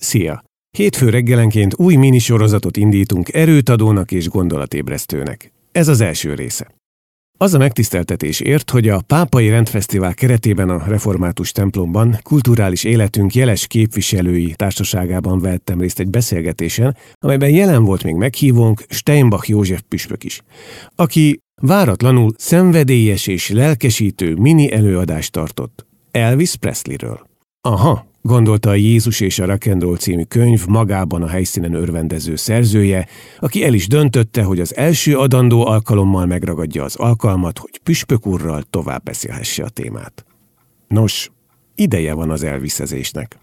Szia! 0.00 0.42
Hétfő 0.76 1.08
reggelenként 1.08 1.74
új 1.78 1.94
minisorozatot 1.94 2.76
indítunk 2.76 3.32
erőtadónak 3.32 4.12
és 4.12 4.28
gondolatébresztőnek. 4.28 5.52
Ez 5.72 5.88
az 5.88 6.00
első 6.00 6.34
része. 6.34 6.66
Az 7.38 7.54
a 7.54 7.58
megtiszteltetés 7.58 8.40
ért, 8.40 8.70
hogy 8.70 8.88
a 8.88 9.00
Pápai 9.06 9.48
Rendfesztivál 9.48 10.14
keretében 10.14 10.70
a 10.70 10.84
református 10.86 11.52
templomban 11.52 12.18
kulturális 12.22 12.84
életünk 12.84 13.34
jeles 13.34 13.66
képviselői 13.66 14.54
társaságában 14.56 15.40
vettem 15.40 15.80
részt 15.80 16.00
egy 16.00 16.10
beszélgetésen, 16.10 16.96
amelyben 17.18 17.50
jelen 17.50 17.84
volt 17.84 18.02
még 18.02 18.14
meghívónk 18.14 18.82
Steinbach 18.88 19.48
József 19.48 19.80
püspök 19.88 20.24
is, 20.24 20.42
aki 20.94 21.38
váratlanul 21.62 22.32
szenvedélyes 22.36 23.26
és 23.26 23.50
lelkesítő 23.50 24.34
mini 24.34 24.72
előadást 24.72 25.32
tartott 25.32 25.86
Elvis 26.10 26.56
Presleyről. 26.56 27.29
Aha, 27.62 28.06
gondolta 28.22 28.70
a 28.70 28.74
Jézus 28.74 29.20
és 29.20 29.38
a 29.38 29.44
Rakendról 29.44 29.96
című 29.96 30.22
könyv 30.22 30.66
magában 30.66 31.22
a 31.22 31.28
helyszínen 31.28 31.74
örvendező 31.74 32.36
szerzője, 32.36 33.06
aki 33.38 33.64
el 33.64 33.74
is 33.74 33.86
döntötte, 33.86 34.42
hogy 34.42 34.60
az 34.60 34.76
első 34.76 35.18
adandó 35.18 35.66
alkalommal 35.66 36.26
megragadja 36.26 36.84
az 36.84 36.96
alkalmat, 36.96 37.58
hogy 37.58 37.80
püspök 37.82 38.26
úrral 38.26 38.62
tovább 38.70 39.02
beszélhesse 39.02 39.64
a 39.64 39.68
témát. 39.68 40.24
Nos, 40.88 41.30
ideje 41.74 42.14
van 42.14 42.30
az 42.30 42.42
elviszezésnek. 42.42 43.38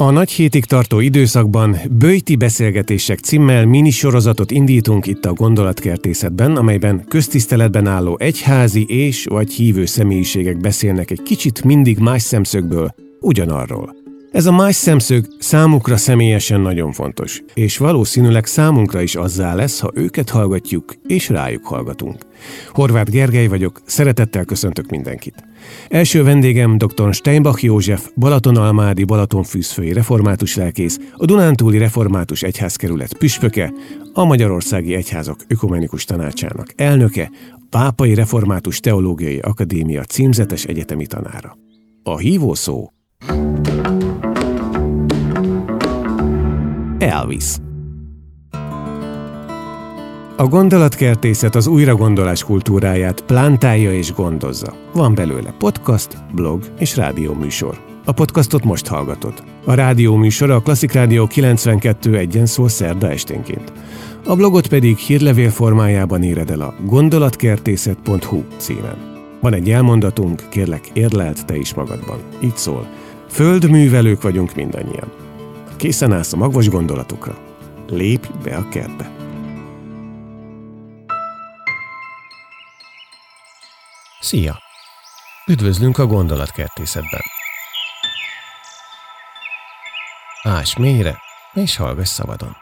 A 0.00 0.10
nagy 0.10 0.30
hétig 0.30 0.64
tartó 0.64 1.00
időszakban 1.00 1.76
Böjti 1.90 2.36
beszélgetések 2.36 3.18
címmel 3.18 3.66
minisorozatot 3.66 4.50
indítunk 4.50 5.06
itt 5.06 5.24
a 5.24 5.32
gondolatkertészetben, 5.32 6.56
amelyben 6.56 7.04
köztiszteletben 7.08 7.86
álló 7.86 8.16
egyházi 8.20 8.84
és 8.88 9.24
vagy 9.24 9.52
hívő 9.52 9.84
személyiségek 9.84 10.58
beszélnek 10.58 11.10
egy 11.10 11.22
kicsit 11.22 11.64
mindig 11.64 11.98
más 11.98 12.22
szemszögből, 12.22 12.94
ugyanarról. 13.20 14.07
Ez 14.32 14.46
a 14.46 14.52
más 14.52 14.74
szemszög 14.74 15.26
számukra 15.38 15.96
személyesen 15.96 16.60
nagyon 16.60 16.92
fontos, 16.92 17.42
és 17.54 17.78
valószínűleg 17.78 18.46
számunkra 18.46 19.00
is 19.00 19.14
azzá 19.14 19.54
lesz, 19.54 19.80
ha 19.80 19.90
őket 19.94 20.30
hallgatjuk, 20.30 20.94
és 21.06 21.28
rájuk 21.28 21.66
hallgatunk. 21.66 22.16
Horváth 22.72 23.10
Gergely 23.10 23.46
vagyok, 23.46 23.80
szeretettel 23.84 24.44
köszöntök 24.44 24.90
mindenkit. 24.90 25.44
Első 25.88 26.22
vendégem 26.22 26.78
dr. 26.78 27.14
Steinbach 27.14 27.64
József, 27.64 28.08
Balatonalmádi 28.16 29.04
Balatonfűzfői 29.04 29.92
református 29.92 30.56
lelkész, 30.56 30.98
a 31.12 31.24
Dunántúli 31.24 31.78
Református 31.78 32.42
Egyházkerület 32.42 33.16
püspöke, 33.16 33.72
a 34.12 34.24
Magyarországi 34.24 34.94
Egyházak 34.94 35.44
Ökumenikus 35.48 36.04
Tanácsának 36.04 36.72
elnöke, 36.76 37.30
Pápai 37.70 38.14
Református 38.14 38.80
Teológiai 38.80 39.38
Akadémia 39.38 40.04
címzetes 40.04 40.64
egyetemi 40.64 41.06
tanára. 41.06 41.56
A 42.02 42.18
hívó 42.18 42.54
szó 42.54 42.88
Elvis. 46.98 47.56
A 50.36 50.46
gondolatkertészet 50.46 51.54
az 51.54 51.66
újragondolás 51.66 52.44
kultúráját 52.44 53.20
plántálja 53.20 53.92
és 53.92 54.12
gondozza. 54.12 54.74
Van 54.92 55.14
belőle 55.14 55.54
podcast, 55.58 56.34
blog 56.34 56.62
és 56.78 56.96
rádióműsor. 56.96 57.80
A 58.04 58.12
podcastot 58.12 58.64
most 58.64 58.86
hallgatod. 58.86 59.32
A 59.64 59.74
rádióműsor 59.74 60.50
a 60.50 60.60
Klasszik 60.60 60.92
Rádió 60.92 61.26
92 61.26 62.16
egyen 62.16 62.46
szól 62.46 62.68
szerda 62.68 63.10
esténként. 63.10 63.72
A 64.26 64.34
blogot 64.34 64.66
pedig 64.66 64.96
hírlevél 64.96 65.50
formájában 65.50 66.22
éred 66.22 66.50
el 66.50 66.60
a 66.60 66.74
gondolatkertészet.hu 66.84 68.42
címen. 68.56 68.96
Van 69.40 69.54
egy 69.54 69.70
elmondatunk, 69.70 70.42
kérlek 70.48 70.90
érlelt 70.92 71.46
te 71.46 71.56
is 71.56 71.74
magadban. 71.74 72.18
Így 72.42 72.56
szól. 72.56 72.86
Földművelők 73.28 74.22
vagyunk 74.22 74.54
mindannyian. 74.54 75.27
Készen 75.78 76.12
állsz 76.12 76.32
a 76.32 76.36
magvas 76.36 76.68
gondolatokra? 76.68 77.38
Lépj 77.86 78.28
be 78.42 78.56
a 78.56 78.68
kertbe! 78.68 79.10
Szia! 84.20 84.58
Üdvözlünk 85.46 85.98
a 85.98 86.06
gondolatkertészetben! 86.06 87.20
Ás 90.42 90.76
mélyre, 90.76 91.18
és 91.54 91.76
hallgass 91.76 92.08
szabadon! 92.08 92.56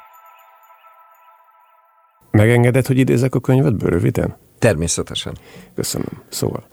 Megengeded, 2.30 2.86
hogy 2.86 2.98
idézek 2.98 3.34
a 3.34 3.40
könyvedből 3.40 3.90
röviden? 3.90 4.36
Természetesen. 4.58 5.38
Köszönöm. 5.74 6.22
Szóval, 6.28 6.66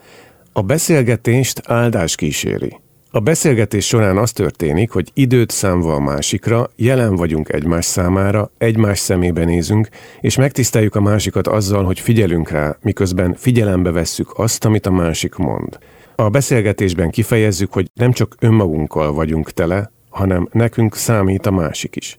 a 0.52 0.62
beszélgetést 0.62 1.60
áldás 1.66 2.14
kíséri. 2.14 2.80
A 3.14 3.20
beszélgetés 3.20 3.86
során 3.86 4.16
az 4.16 4.32
történik, 4.32 4.90
hogy 4.90 5.10
időt 5.12 5.50
számva 5.50 5.94
a 5.94 6.00
másikra, 6.00 6.70
jelen 6.76 7.16
vagyunk 7.16 7.52
egymás 7.52 7.84
számára, 7.84 8.50
egymás 8.58 8.98
szemébe 8.98 9.44
nézünk, 9.44 9.88
és 10.20 10.36
megtiszteljük 10.36 10.94
a 10.94 11.00
másikat 11.00 11.46
azzal, 11.46 11.84
hogy 11.84 12.00
figyelünk 12.00 12.50
rá, 12.50 12.76
miközben 12.82 13.34
figyelembe 13.34 13.90
vesszük 13.90 14.38
azt, 14.38 14.64
amit 14.64 14.86
a 14.86 14.90
másik 14.90 15.34
mond. 15.34 15.78
A 16.16 16.28
beszélgetésben 16.28 17.10
kifejezzük, 17.10 17.72
hogy 17.72 17.90
nem 17.94 18.12
csak 18.12 18.36
önmagunkkal 18.38 19.12
vagyunk 19.12 19.50
tele, 19.50 19.90
hanem 20.10 20.48
nekünk 20.52 20.96
számít 20.96 21.46
a 21.46 21.50
másik 21.50 21.96
is. 21.96 22.18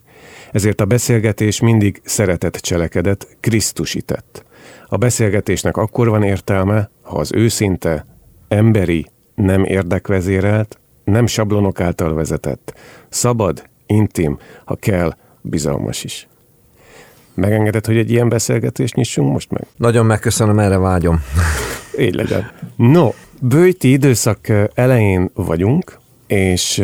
Ezért 0.51 0.81
a 0.81 0.85
beszélgetés 0.85 1.59
mindig 1.59 2.01
szeretett 2.03 2.56
cselekedet, 2.56 3.38
Krisztusített. 3.39 4.45
A 4.88 4.97
beszélgetésnek 4.97 5.77
akkor 5.77 6.09
van 6.09 6.23
értelme, 6.23 6.89
ha 7.01 7.17
az 7.17 7.31
őszinte, 7.33 8.06
emberi, 8.47 9.06
nem 9.35 9.63
érdekvezérelt, 9.63 10.79
nem 11.06 11.26
sablonok 11.28 11.80
által 11.80 12.14
vezetett, 12.14 12.74
szabad, 13.10 13.64
intim, 13.86 14.38
ha 14.66 14.76
kell, 14.76 15.16
bizalmas 15.42 16.04
is. 16.04 16.28
Megengedett, 17.34 17.86
hogy 17.86 17.98
egy 17.98 18.12
ilyen 18.12 18.30
beszélgetést 18.30 18.96
nyissunk 18.96 19.32
most 19.32 19.52
meg? 19.52 19.66
Nagyon 19.78 20.06
megköszönöm, 20.06 20.60
erre 20.60 20.78
vágyom. 20.78 21.22
Így 22.00 22.16
legyen. 22.16 22.52
No, 22.76 23.10
bőti 23.42 23.92
időszak 23.92 24.40
elején 24.74 25.30
vagyunk, 25.34 26.00
és 26.28 26.84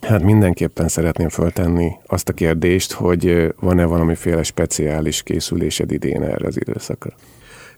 hát 0.00 0.22
mindenképpen 0.22 0.88
szeretném 0.88 1.28
föltenni 1.28 1.92
azt 2.06 2.28
a 2.28 2.32
kérdést, 2.32 2.92
hogy 2.92 3.54
van-e 3.60 3.84
valamiféle 3.84 4.42
speciális 4.42 5.22
készülésed 5.22 5.92
idén 5.92 6.22
erre 6.22 6.46
az 6.46 6.60
időszakra? 6.60 7.12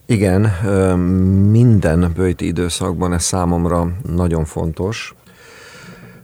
Igen, 0.07 0.41
minden 1.51 2.13
bőti 2.17 2.47
időszakban 2.47 3.13
ez 3.13 3.23
számomra 3.23 3.93
nagyon 4.15 4.45
fontos. 4.45 5.15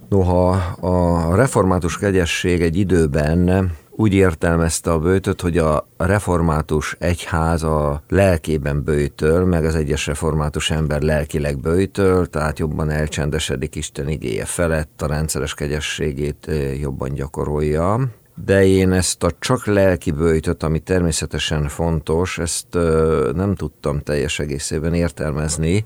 Noha 0.09 0.51
a 0.81 1.35
református 1.35 1.99
kegyesség 1.99 2.63
egy 2.63 2.77
időben 2.77 3.73
úgy 3.91 4.15
értelmezte 4.15 4.91
a 4.91 4.99
bőtöt, 4.99 5.41
hogy 5.41 5.59
a 5.59 5.87
református 5.97 6.97
egyház 6.99 7.63
a 7.63 8.03
lelkében 8.09 8.83
bőtöl, 8.83 9.45
meg 9.45 9.65
az 9.65 9.75
egyes 9.75 10.07
református 10.07 10.71
ember 10.71 11.03
lelkileg 11.03 11.59
bőtöl, 11.59 12.27
tehát 12.27 12.59
jobban 12.59 12.91
elcsendesedik 12.91 13.75
Isten 13.75 14.09
igéje 14.09 14.45
felett, 14.45 15.03
a 15.03 15.07
rendszeres 15.07 15.55
kegyességét 15.55 16.51
jobban 16.81 17.13
gyakorolja 17.15 18.09
de 18.45 18.67
én 18.67 18.93
ezt 18.93 19.23
a 19.23 19.31
csak 19.39 19.67
lelki 19.67 20.11
bőjtöt, 20.11 20.63
ami 20.63 20.79
természetesen 20.79 21.69
fontos, 21.69 22.39
ezt 22.39 22.67
nem 23.35 23.55
tudtam 23.55 24.01
teljes 24.01 24.39
egészében 24.39 24.95
értelmezni. 24.95 25.85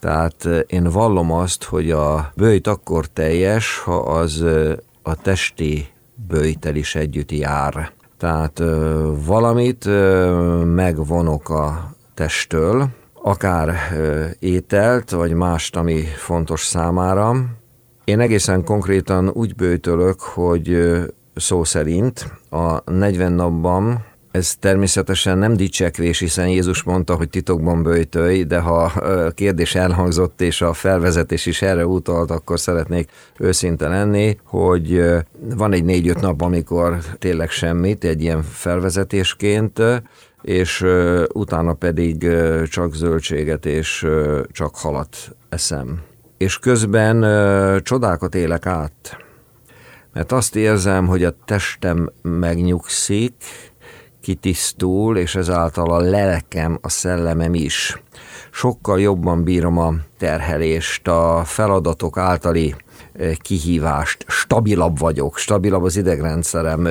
Tehát 0.00 0.48
én 0.66 0.84
vallom 0.84 1.32
azt, 1.32 1.64
hogy 1.64 1.90
a 1.90 2.32
bőjt 2.36 2.66
akkor 2.66 3.06
teljes, 3.06 3.78
ha 3.78 3.96
az 3.96 4.44
a 5.02 5.14
testi 5.14 5.86
bőjtel 6.28 6.74
is 6.74 6.94
együtt 6.94 7.32
jár. 7.32 7.92
Tehát 8.18 8.62
valamit 9.26 9.84
megvonok 10.74 11.48
a 11.48 11.94
testtől, 12.14 12.88
akár 13.22 13.74
ételt, 14.38 15.10
vagy 15.10 15.32
mást, 15.32 15.76
ami 15.76 16.02
fontos 16.02 16.64
számára. 16.64 17.34
Én 18.04 18.20
egészen 18.20 18.64
konkrétan 18.64 19.28
úgy 19.28 19.54
bőtölök, 19.54 20.20
hogy 20.20 20.96
szó 21.38 21.64
szerint 21.64 22.32
a 22.50 22.90
40 22.90 23.32
napban 23.32 24.06
ez 24.30 24.54
természetesen 24.56 25.38
nem 25.38 25.56
dicsekvés, 25.56 26.18
hiszen 26.18 26.48
Jézus 26.48 26.82
mondta, 26.82 27.14
hogy 27.14 27.28
titokban 27.28 27.82
bőjtölj, 27.82 28.42
de 28.42 28.58
ha 28.58 28.82
a 28.82 29.30
kérdés 29.30 29.74
elhangzott 29.74 30.40
és 30.40 30.62
a 30.62 30.72
felvezetés 30.72 31.46
is 31.46 31.62
erre 31.62 31.86
utalt, 31.86 32.30
akkor 32.30 32.60
szeretnék 32.60 33.10
őszinte 33.38 33.88
lenni, 33.88 34.38
hogy 34.44 35.04
van 35.56 35.72
egy 35.72 35.84
négy-öt 35.84 36.20
nap, 36.20 36.42
amikor 36.42 36.98
tényleg 37.18 37.50
semmit, 37.50 38.04
egy 38.04 38.22
ilyen 38.22 38.42
felvezetésként, 38.42 39.82
és 40.42 40.84
utána 41.32 41.72
pedig 41.72 42.28
csak 42.70 42.94
zöldséget 42.94 43.66
és 43.66 44.06
csak 44.52 44.76
halat 44.76 45.16
eszem. 45.48 46.00
És 46.36 46.58
közben 46.58 47.20
csodákat 47.82 48.34
élek 48.34 48.66
át 48.66 49.26
mert 50.18 50.32
azt 50.32 50.56
érzem, 50.56 51.06
hogy 51.06 51.24
a 51.24 51.36
testem 51.44 52.10
megnyugszik, 52.22 53.34
kitisztul, 54.20 55.16
és 55.16 55.34
ezáltal 55.34 55.90
a 55.90 55.98
lelkem, 56.00 56.78
a 56.82 56.88
szellemem 56.88 57.54
is. 57.54 58.02
Sokkal 58.50 59.00
jobban 59.00 59.42
bírom 59.42 59.78
a 59.78 59.94
terhelést, 60.16 61.08
a 61.08 61.42
feladatok 61.44 62.16
általi 62.16 62.74
kihívást, 63.42 64.24
stabilabb 64.28 64.98
vagyok, 64.98 65.38
stabilabb 65.38 65.82
az 65.82 65.96
idegrendszerem, 65.96 66.88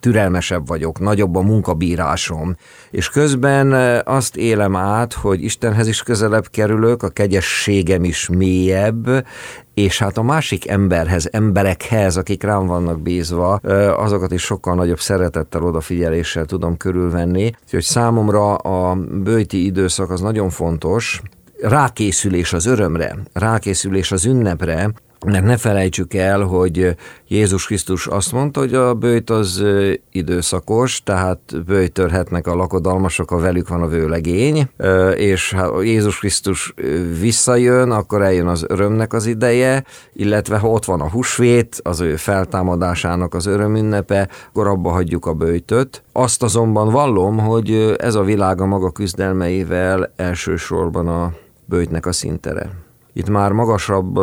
türelmesebb 0.00 0.66
vagyok, 0.66 1.00
nagyobb 1.00 1.36
a 1.36 1.42
munkabírásom, 1.42 2.56
és 2.90 3.08
közben 3.08 3.72
azt 4.04 4.36
élem 4.36 4.76
át, 4.76 5.12
hogy 5.12 5.44
Istenhez 5.44 5.86
is 5.86 6.02
közelebb 6.02 6.46
kerülök, 6.50 7.02
a 7.02 7.08
kegyességem 7.08 8.04
is 8.04 8.28
mélyebb, 8.28 9.26
és 9.74 9.98
hát 9.98 10.18
a 10.18 10.22
másik 10.22 10.68
emberhez, 10.68 11.28
emberekhez, 11.32 12.16
akik 12.16 12.42
rám 12.42 12.66
vannak 12.66 13.00
bízva, 13.00 13.54
azokat 13.96 14.32
is 14.32 14.42
sokkal 14.42 14.74
nagyobb 14.74 15.00
szeretettel, 15.00 15.62
odafigyeléssel 15.62 16.44
tudom 16.44 16.76
körülvenni. 16.76 17.52
Úgyhogy 17.64 17.82
számomra 17.82 18.54
a 18.54 18.94
bőti 19.22 19.64
időszak 19.64 20.10
az 20.10 20.20
nagyon 20.20 20.50
fontos, 20.50 21.22
rákészülés 21.60 22.52
az 22.52 22.66
örömre, 22.66 23.16
rákészülés 23.32 24.12
az 24.12 24.24
ünnepre, 24.24 24.92
mert 25.24 25.44
ne 25.44 25.56
felejtsük 25.56 26.14
el, 26.14 26.40
hogy 26.40 26.96
Jézus 27.28 27.66
Krisztus 27.66 28.06
azt 28.06 28.32
mondta, 28.32 28.60
hogy 28.60 28.74
a 28.74 28.94
bőjt 28.94 29.30
az 29.30 29.64
időszakos, 30.12 31.02
tehát 31.02 31.64
bőjtörhetnek 31.66 32.46
a 32.46 32.54
lakodalmasok, 32.54 33.30
a 33.30 33.38
velük 33.38 33.68
van 33.68 33.82
a 33.82 33.86
vőlegény, 33.86 34.68
és 35.16 35.52
ha 35.52 35.82
Jézus 35.82 36.18
Krisztus 36.18 36.74
visszajön, 37.20 37.90
akkor 37.90 38.22
eljön 38.22 38.46
az 38.46 38.64
örömnek 38.68 39.12
az 39.12 39.26
ideje, 39.26 39.84
illetve 40.12 40.58
ha 40.58 40.68
ott 40.68 40.84
van 40.84 41.00
a 41.00 41.10
húsvét, 41.10 41.80
az 41.82 42.00
ő 42.00 42.16
feltámadásának 42.16 43.34
az 43.34 43.46
örömünnepe, 43.46 44.28
akkor 44.48 44.66
abba 44.66 44.90
hagyjuk 44.90 45.26
a 45.26 45.34
bőjtöt. 45.34 46.02
Azt 46.12 46.42
azonban 46.42 46.90
vallom, 46.90 47.38
hogy 47.38 47.94
ez 47.98 48.14
a 48.14 48.22
világ 48.22 48.60
a 48.60 48.66
maga 48.66 48.90
küzdelmeivel 48.90 50.12
elsősorban 50.16 51.08
a 51.08 51.32
bőjtnek 51.64 52.06
a 52.06 52.12
szintere. 52.12 52.83
Itt 53.16 53.28
már 53.28 53.52
magasabb 53.52 54.18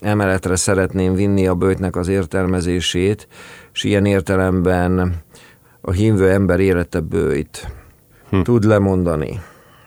emeletre 0.00 0.56
szeretném 0.56 1.14
vinni 1.14 1.46
a 1.46 1.54
bőtnek 1.54 1.96
az 1.96 2.08
értelmezését, 2.08 3.28
és 3.72 3.84
ilyen 3.84 4.04
értelemben 4.04 5.22
a 5.80 5.90
hívő 5.90 6.30
ember 6.30 6.60
élete 6.60 7.00
bőjt. 7.00 7.72
Hm. 8.30 8.40
Tud 8.40 8.64
lemondani, 8.64 9.40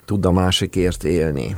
tud 0.06 0.26
a 0.26 0.32
másikért 0.32 1.04
élni, 1.04 1.56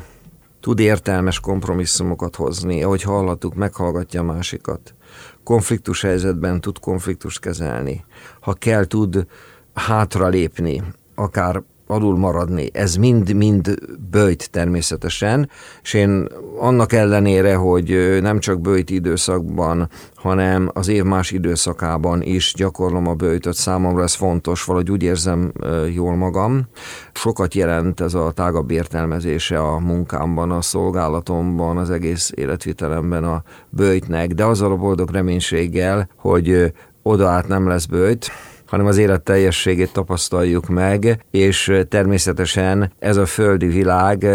tud 0.60 0.80
értelmes 0.80 1.39
kompromisszumokat 1.39 2.36
hozni, 2.36 2.84
ahogy 2.84 3.01
hallhattuk, 3.01 3.56
meghallgatja 3.56 4.22
a 4.22 4.24
másikat. 4.24 4.95
Konfliktus 5.44 6.01
helyzetben 6.01 6.62
tud 6.62 6.80
konfliktust 6.80 7.39
kezelni. 7.39 8.06
Ha 8.39 8.54
kell, 8.54 8.86
tud 8.86 9.25
hátralépni, 9.74 10.84
akár 11.16 11.63
alul 11.88 12.18
maradni. 12.18 12.69
Ez 12.74 12.95
mind-mind 12.95 13.75
bőjt 14.12 14.51
természetesen, 14.51 15.50
és 15.81 15.94
én 15.94 16.28
annak 16.60 16.94
ellenére, 16.94 17.56
hogy 17.56 18.18
nem 18.22 18.39
csak 18.39 18.62
bőjt 18.62 18.89
időszakban, 18.89 19.89
hanem 20.16 20.69
az 20.74 20.88
év 20.88 21.04
más 21.04 21.31
időszakában 21.31 22.22
is 22.22 22.54
gyakorlom 22.56 23.07
a 23.07 23.13
bőjtöt. 23.13 23.54
Számomra 23.54 24.04
ez 24.04 24.13
fontos, 24.13 24.63
valahogy 24.63 24.92
úgy 24.92 25.04
érzem 25.04 25.51
jól 25.94 26.16
magam. 26.16 26.68
Sokat 27.13 27.54
jelent 27.54 28.00
ez 28.00 28.13
a 28.13 28.31
tágabb 28.31 28.72
értelmezése 28.72 29.60
a 29.60 29.80
munkámban, 29.80 30.51
a 30.51 30.62
szolgálatomban, 30.62 31.78
az 31.78 31.89
egész 31.89 32.31
életvitelemben 32.36 33.24
a 33.24 33.44
bőjtnek, 33.69 34.34
de 34.34 34.45
azzal 34.45 34.72
a 34.72 34.75
boldog 34.75 35.12
reménységgel, 35.12 36.10
hogy 36.16 36.74
oda 37.01 37.28
át 37.28 37.48
nem 37.48 37.68
lesz 37.68 37.86
bőjt, 37.86 38.31
hanem 38.67 38.85
az 38.85 38.97
élet 38.97 39.21
teljességét 39.21 39.93
tapasztaljuk 39.93 40.67
meg, 40.67 41.23
és 41.31 41.81
természetesen 41.89 42.91
ez 42.99 43.17
a 43.17 43.25
földi 43.25 43.67
világ 43.67 44.25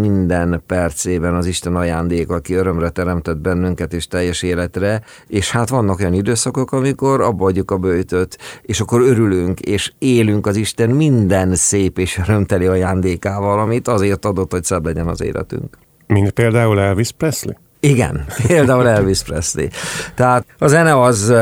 minden 0.00 0.62
percében 0.66 1.34
az 1.34 1.46
Isten 1.46 1.76
ajándék, 1.76 2.30
aki 2.30 2.54
örömre 2.54 2.90
teremtett 2.90 3.36
bennünket 3.36 3.92
és 3.92 4.06
teljes 4.06 4.42
életre, 4.42 5.02
és 5.26 5.50
hát 5.50 5.68
vannak 5.68 5.98
olyan 5.98 6.14
időszakok, 6.14 6.72
amikor 6.72 7.20
abba 7.20 7.46
adjuk 7.46 7.70
a 7.70 7.78
bőjtöt, 7.78 8.38
és 8.62 8.80
akkor 8.80 9.00
örülünk, 9.00 9.60
és 9.60 9.92
élünk 9.98 10.46
az 10.46 10.56
Isten 10.56 10.90
minden 10.90 11.54
szép 11.54 11.98
és 11.98 12.18
örömteli 12.18 12.66
ajándékával, 12.66 13.58
amit 13.58 13.88
azért 13.88 14.24
adott, 14.24 14.52
hogy 14.52 14.64
szebb 14.64 14.84
legyen 14.84 15.06
az 15.06 15.22
életünk. 15.22 15.78
Mint 16.06 16.30
például 16.30 16.80
Elvis 16.80 17.10
Presley? 17.12 17.54
Igen, 17.80 18.24
például 18.46 18.88
Elvis 18.88 19.22
Presley. 19.22 19.66
Tehát 20.14 20.46
a 20.58 20.66
zene 20.66 21.00
az 21.02 21.32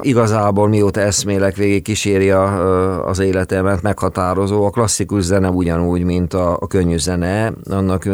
igazából 0.00 0.68
mióta 0.68 1.00
eszmélek 1.00 1.56
végig 1.56 1.82
kíséri 1.82 2.30
a, 2.30 3.08
az 3.08 3.18
életemet, 3.18 3.82
meghatározó. 3.82 4.64
A 4.64 4.70
klasszikus 4.70 5.22
zene 5.22 5.48
ugyanúgy, 5.48 6.02
mint 6.02 6.34
a, 6.34 6.56
a 6.60 6.66
könnyű 6.66 6.98
zene, 6.98 7.52
annak 7.70 8.04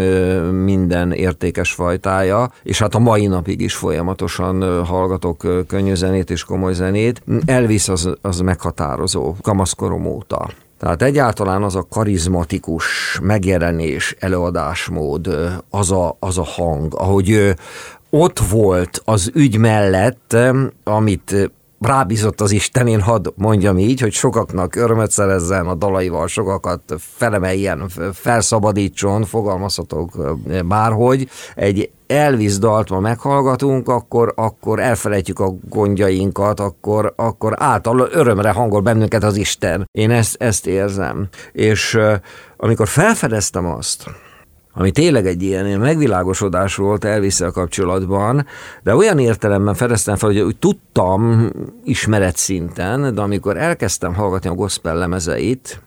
minden 0.64 1.12
értékes 1.12 1.72
fajtája, 1.72 2.50
és 2.62 2.78
hát 2.78 2.94
a 2.94 2.98
mai 2.98 3.26
napig 3.26 3.60
is 3.60 3.74
folyamatosan 3.74 4.84
hallgatok 4.84 5.66
könnyű 5.66 5.94
zenét 5.94 6.30
és 6.30 6.44
komoly 6.44 6.72
zenét. 6.72 7.22
Elvis 7.44 7.88
az, 7.88 8.10
az 8.20 8.40
meghatározó, 8.40 9.34
kamaszkorom 9.42 10.06
óta. 10.06 10.48
Tehát 10.80 11.02
egyáltalán 11.02 11.62
az 11.62 11.74
a 11.76 11.86
karizmatikus 11.90 13.18
megjelenés, 13.22 14.16
előadásmód, 14.18 15.28
az 15.70 15.90
a, 15.90 16.16
az 16.18 16.38
a 16.38 16.44
hang, 16.44 16.94
ahogy 16.94 17.54
ott 18.10 18.38
volt 18.38 19.02
az 19.04 19.30
ügy 19.34 19.56
mellett, 19.56 20.36
amit 20.84 21.50
rábízott 21.80 22.40
az 22.40 22.50
Isten, 22.50 22.86
én 22.86 23.00
hadd 23.00 23.28
mondjam 23.34 23.78
így, 23.78 24.00
hogy 24.00 24.12
sokaknak 24.12 24.74
örömet 24.74 25.10
szerezzen 25.10 25.66
a 25.66 25.74
dalaival, 25.74 26.26
sokakat 26.26 26.82
felemeljen, 26.98 27.88
felszabadítson, 28.12 29.24
fogalmazhatok 29.24 30.36
bárhogy. 30.64 31.28
Egy 31.54 31.90
Elvis 32.06 32.58
dalt 32.58 32.90
ma 32.90 33.00
meghallgatunk, 33.00 33.88
akkor, 33.88 34.32
akkor 34.36 34.80
elfelejtjük 34.80 35.38
a 35.38 35.54
gondjainkat, 35.68 36.60
akkor, 36.60 37.12
akkor 37.16 37.54
által 37.56 38.08
örömre 38.12 38.50
hangol 38.50 38.80
bennünket 38.80 39.24
az 39.24 39.36
Isten. 39.36 39.88
Én 39.92 40.10
ezt, 40.10 40.42
ezt 40.42 40.66
érzem. 40.66 41.28
És 41.52 41.98
amikor 42.56 42.88
felfedeztem 42.88 43.66
azt, 43.66 44.04
ami 44.74 44.90
tényleg 44.90 45.26
egy 45.26 45.42
ilyen, 45.42 45.66
ilyen 45.66 45.80
megvilágosodás 45.80 46.76
volt 46.76 47.04
elvis 47.04 47.38
kapcsolatban, 47.52 48.46
de 48.82 48.94
olyan 48.94 49.18
értelemben 49.18 49.74
fedeztem 49.74 50.16
fel, 50.16 50.28
hogy 50.28 50.40
úgy 50.40 50.56
tudtam 50.56 51.50
ismeret 51.84 52.36
szinten, 52.36 53.14
de 53.14 53.20
amikor 53.20 53.56
elkezdtem 53.56 54.14
hallgatni 54.14 54.48
a 54.48 54.54
gospel 54.54 54.96
lemezeit, 54.96 55.82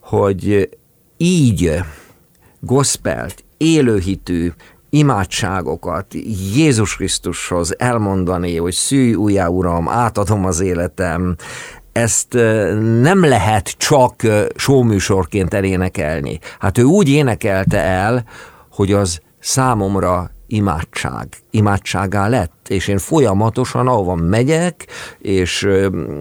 hogy 0.00 0.68
így 1.16 1.82
gospelt, 2.60 3.44
élőhitű, 3.56 4.52
imádságokat 4.90 6.06
Jézus 6.54 6.96
Krisztushoz 6.96 7.78
elmondani, 7.78 8.56
hogy 8.56 8.72
szűj 8.72 9.14
újjá, 9.14 9.46
Uram, 9.46 9.88
átadom 9.88 10.44
az 10.44 10.60
életem, 10.60 11.36
ezt 11.92 12.32
nem 13.00 13.24
lehet 13.24 13.68
csak 13.68 14.22
showműsorként 14.56 15.54
elénekelni. 15.54 16.38
Hát 16.58 16.78
ő 16.78 16.82
úgy 16.82 17.08
énekelte 17.08 17.78
el, 17.78 18.24
hogy 18.70 18.92
az 18.92 19.20
számomra 19.38 20.30
imádság, 20.48 21.28
imádságá 21.50 22.28
lett, 22.28 22.68
és 22.68 22.88
én 22.88 22.98
folyamatosan, 22.98 23.88
ahova 23.88 24.14
megyek, 24.14 24.86
és 25.18 25.68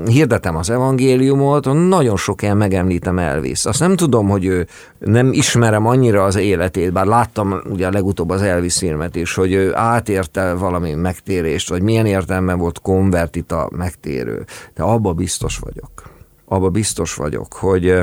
hirdetem 0.06 0.56
az 0.56 0.70
evangéliumot, 0.70 1.66
nagyon 1.88 2.18
sok 2.18 2.42
ilyen 2.42 2.58
megemlítem 2.58 3.20
Elvis. 3.20 3.66
Azt 3.66 3.80
nem 3.80 3.96
tudom, 3.96 4.30
hogy 4.30 4.46
ő 4.46 4.68
nem 5.00 5.32
ismerem 5.32 5.86
annyira 5.86 6.24
az 6.24 6.36
életét, 6.36 6.92
bár 6.92 7.06
láttam 7.06 7.62
ugye 7.70 7.92
legutóbb 7.92 8.30
az 8.30 8.42
Elvis 8.42 8.78
filmet 8.78 9.16
is, 9.16 9.34
hogy 9.34 9.54
ő 9.54 9.76
átérte 9.76 10.54
valami 10.54 10.94
megtérést, 10.94 11.70
vagy 11.70 11.82
milyen 11.82 12.06
értelemben 12.06 12.58
volt 12.58 12.82
konvertita 12.82 13.70
megtérő. 13.76 14.46
De 14.74 14.84
abba 14.84 15.14
biztos 15.14 15.58
vagyok. 15.58 15.92
Abba 16.46 16.70
biztos 16.70 17.16
vagyok, 17.16 17.54
hogy 17.54 18.02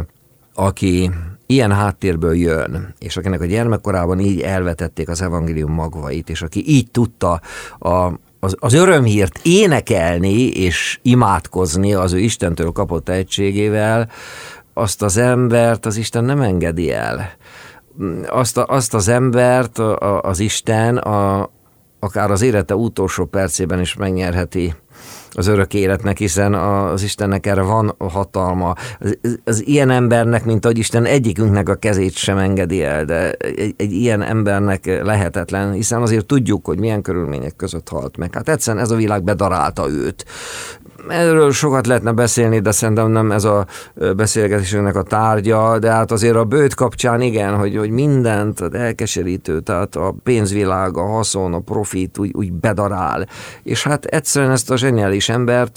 aki 0.54 1.11
ilyen 1.47 1.73
háttérből 1.73 2.35
jön, 2.37 2.95
és 2.99 3.17
akinek 3.17 3.41
a 3.41 3.45
gyermekkorában 3.45 4.21
így 4.21 4.41
elvetették 4.41 5.09
az 5.09 5.23
evangélium 5.23 5.73
magvait, 5.73 6.29
és 6.29 6.43
aki 6.43 6.65
így 6.67 6.91
tudta 6.91 7.41
a, 7.79 8.13
az, 8.41 8.57
az 8.59 8.75
örömhírt 8.75 9.41
énekelni 9.43 10.47
és 10.47 10.99
imádkozni 11.03 11.95
az 11.95 12.13
ő 12.13 12.19
Istentől 12.19 12.71
kapott 12.71 13.09
egységével, 13.09 14.09
azt 14.75 15.03
az 15.03 15.17
embert 15.17 15.87
az 15.87 15.97
Isten 15.97 16.25
nem 16.25 16.41
engedi 16.41 16.93
el. 16.93 17.31
Azt, 18.27 18.57
a, 18.57 18.65
azt 18.69 18.95
az 18.95 19.09
embert 19.09 19.79
az 20.21 20.41
Isten 20.41 20.97
a, 20.97 21.51
akár 21.99 22.31
az 22.31 22.43
élete 22.43 22.75
utolsó 22.75 23.25
percében 23.25 23.81
is 23.81 23.95
megnyerheti 23.95 24.75
az 25.35 25.47
örök 25.47 25.75
életnek, 25.75 26.19
hiszen 26.19 26.55
az 26.55 27.03
Istennek 27.03 27.47
erre 27.47 27.62
van 27.62 27.95
hatalma. 27.99 28.75
Az, 29.00 29.19
az 29.45 29.67
ilyen 29.67 29.91
embernek, 29.91 30.45
mint 30.45 30.64
ahogy 30.64 30.79
Isten 30.79 31.05
egyikünknek 31.05 31.69
a 31.69 31.75
kezét 31.75 32.14
sem 32.14 32.38
engedi 32.38 32.83
el, 32.83 33.05
de 33.05 33.33
egy, 33.33 33.75
egy 33.76 33.93
ilyen 33.93 34.23
embernek 34.23 35.03
lehetetlen, 35.03 35.73
hiszen 35.73 36.03
azért 36.03 36.26
tudjuk, 36.26 36.67
hogy 36.67 36.79
milyen 36.79 37.03
körülmények 37.03 37.57
között 37.57 37.88
halt 37.88 38.17
meg. 38.17 38.35
Hát 38.35 38.49
egyszerűen 38.49 38.85
ez 38.85 38.91
a 38.91 38.97
világ 38.97 39.25
bedarálta 39.25 39.91
őt 39.91 40.25
Erről 41.09 41.53
sokat 41.53 41.87
lehetne 41.87 42.13
beszélni, 42.13 42.59
de 42.61 42.71
szerintem 42.71 43.11
nem 43.11 43.33
ez 43.33 43.45
a 43.45 43.67
beszélgetésünknek 44.17 44.97
a 44.97 45.03
tárgya, 45.03 45.79
de 45.79 45.91
hát 45.91 46.11
azért 46.11 46.37
a 46.37 46.45
bőt 46.45 46.75
kapcsán 46.75 47.21
igen, 47.21 47.57
hogy, 47.57 47.77
hogy 47.77 47.91
mindent 47.91 48.61
elkeserítő, 48.61 49.61
tehát 49.61 49.97
a 49.97 50.15
pénzvilág, 50.23 50.97
a 50.97 51.07
haszon, 51.07 51.55
a 51.55 51.59
profit 51.59 52.19
úgy, 52.19 52.31
úgy 52.35 52.53
bedarál. 52.53 53.27
És 53.63 53.83
hát 53.83 54.05
egyszerűen 54.05 54.51
ezt 54.51 54.71
a 54.71 54.77
zseniális 54.77 55.29
embert 55.29 55.73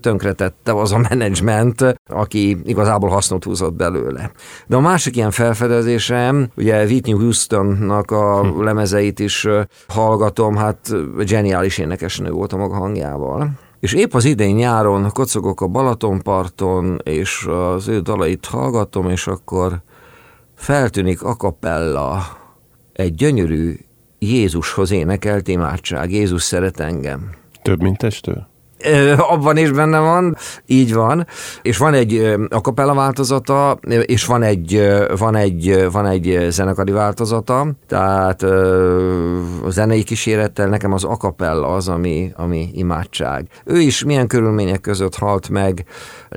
tönkretette 0.00 0.72
az 0.72 0.92
a 0.92 0.98
menedzsment, 1.08 1.96
aki 2.06 2.56
igazából 2.64 3.08
hasznot 3.08 3.44
húzott 3.44 3.74
belőle. 3.74 4.30
De 4.66 4.76
a 4.76 4.80
másik 4.80 5.16
ilyen 5.16 5.30
felfedezésem, 5.30 6.48
ugye 6.56 6.84
Whitney 6.84 7.14
Houstonnak 7.14 8.10
a 8.10 8.40
hm. 8.40 8.62
lemezeit 8.62 9.18
is 9.18 9.48
hallgatom, 9.88 10.56
hát 10.56 10.94
zseniális 11.20 11.78
énekesnő 11.78 12.30
volt 12.30 12.52
a 12.52 12.56
maga 12.56 12.74
hangjával. 12.74 13.50
És 13.82 13.92
épp 13.92 14.14
az 14.14 14.24
idén 14.24 14.54
nyáron 14.54 15.10
kocogok 15.10 15.60
a 15.60 15.66
Balatonparton, 15.66 17.00
és 17.04 17.46
az 17.46 17.88
ő 17.88 18.00
dalait 18.00 18.46
hallgatom, 18.46 19.10
és 19.10 19.26
akkor 19.26 19.82
feltűnik 20.54 21.22
a 21.22 21.36
kapella 21.36 22.22
egy 22.92 23.14
gyönyörű 23.14 23.76
Jézushoz 24.18 24.90
énekelt 24.90 25.48
imádság. 25.48 26.12
Jézus 26.12 26.42
szeret 26.42 26.80
engem. 26.80 27.30
Több, 27.62 27.82
mint 27.82 27.98
testől? 27.98 28.48
Abban 29.16 29.56
is 29.56 29.70
benne 29.70 29.98
van, 29.98 30.36
így 30.66 30.94
van, 30.94 31.26
és 31.62 31.76
van 31.76 31.94
egy 31.94 32.36
akapella 32.48 32.94
változata, 32.94 33.78
és 34.02 34.24
van 34.24 34.42
egy, 34.42 34.92
van 35.18 35.36
egy, 35.36 35.88
van 35.92 36.06
egy 36.06 36.46
zenekari 36.48 36.92
változata, 36.92 37.66
tehát 37.88 38.42
a 39.62 39.70
zenei 39.70 40.02
kísérettel 40.02 40.68
nekem 40.68 40.92
az 40.92 41.04
akapella 41.04 41.66
az, 41.66 41.88
ami, 41.88 42.32
ami 42.36 42.70
imádság. 42.72 43.46
Ő 43.64 43.78
is 43.78 44.04
milyen 44.04 44.26
körülmények 44.26 44.80
között 44.80 45.16
halt 45.16 45.48
meg, 45.48 45.84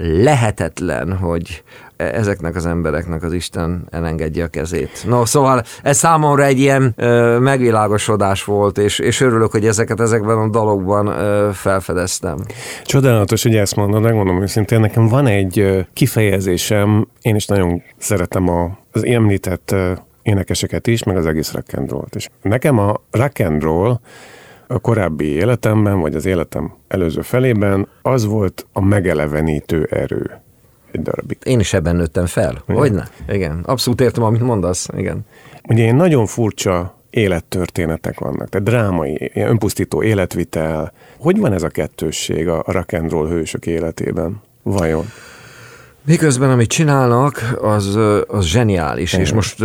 lehetetlen, 0.01 1.17
hogy 1.17 1.63
ezeknek 1.97 2.55
az 2.55 2.65
embereknek 2.65 3.23
az 3.23 3.33
Isten 3.33 3.87
elengedje 3.91 4.43
a 4.43 4.47
kezét. 4.47 5.03
No, 5.07 5.25
szóval 5.25 5.63
ez 5.83 5.97
számomra 5.97 6.43
egy 6.43 6.59
ilyen 6.59 6.93
ö, 6.95 7.39
megvilágosodás 7.39 8.43
volt, 8.43 8.77
és, 8.77 8.99
és 8.99 9.21
örülök, 9.21 9.51
hogy 9.51 9.65
ezeket 9.65 9.99
ezekben 9.99 10.37
a 10.37 10.49
dalokban 10.49 11.07
ö, 11.07 11.49
felfedeztem. 11.53 12.37
Csodálatos, 12.83 13.43
hogy 13.43 13.55
ezt 13.55 13.75
mondod, 13.75 14.01
megmondom 14.01 14.41
őszintén, 14.41 14.79
nekem 14.79 15.07
van 15.07 15.27
egy 15.27 15.85
kifejezésem, 15.93 17.07
én 17.21 17.35
is 17.35 17.45
nagyon 17.45 17.81
szeretem 17.97 18.49
a, 18.49 18.77
az 18.91 19.05
említett 19.05 19.75
énekeseket 20.21 20.87
is, 20.87 21.03
meg 21.03 21.17
az 21.17 21.25
egész 21.25 21.51
rock 21.51 21.77
and 21.77 21.89
roll-t 21.89 22.15
is. 22.15 22.29
Nekem 22.41 22.79
a 22.79 23.01
rock 23.11 23.39
and 23.39 23.63
roll 23.63 23.99
a 24.67 24.79
korábbi 24.79 25.25
életemben, 25.25 25.99
vagy 25.99 26.15
az 26.15 26.25
életem 26.25 26.73
előző 26.87 27.21
felében 27.21 27.87
az 28.01 28.25
volt 28.25 28.67
a 28.73 28.81
megelevenítő 28.81 29.87
erő 29.91 30.41
egy 30.95 31.01
darabig. 31.01 31.37
Én 31.43 31.59
is 31.59 31.73
ebben 31.73 31.95
nőttem 31.95 32.25
fel. 32.25 32.63
Igen. 32.67 32.81
Hogyne? 32.81 33.07
Igen. 33.29 33.59
Abszolút 33.65 34.01
értem, 34.01 34.23
amit 34.23 34.41
mondasz. 34.41 34.87
Igen. 34.97 35.25
Ugye 35.67 35.83
én 35.83 35.95
nagyon 35.95 36.25
furcsa 36.25 36.95
élettörténetek 37.09 38.19
vannak, 38.19 38.49
tehát 38.49 38.67
drámai, 38.67 39.31
önpusztító 39.33 40.03
életvitel. 40.03 40.93
Hogy 41.17 41.39
van 41.39 41.53
ez 41.53 41.63
a 41.63 41.69
kettősség 41.69 42.47
a 42.47 42.63
rock 42.65 42.93
and 42.93 43.11
roll 43.11 43.27
hősök 43.27 43.65
életében? 43.65 44.41
Vajon? 44.63 45.05
Miközben 46.05 46.49
amit 46.49 46.69
csinálnak, 46.69 47.57
az, 47.61 47.97
az 48.27 48.45
zseniális. 48.45 49.13
Igen. 49.13 49.25
És 49.25 49.33
most 49.33 49.59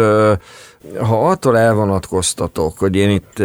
ha 0.99 1.29
attól 1.29 1.59
elvonatkoztatok, 1.59 2.79
hogy 2.79 2.97
én 2.97 3.11
itt 3.11 3.43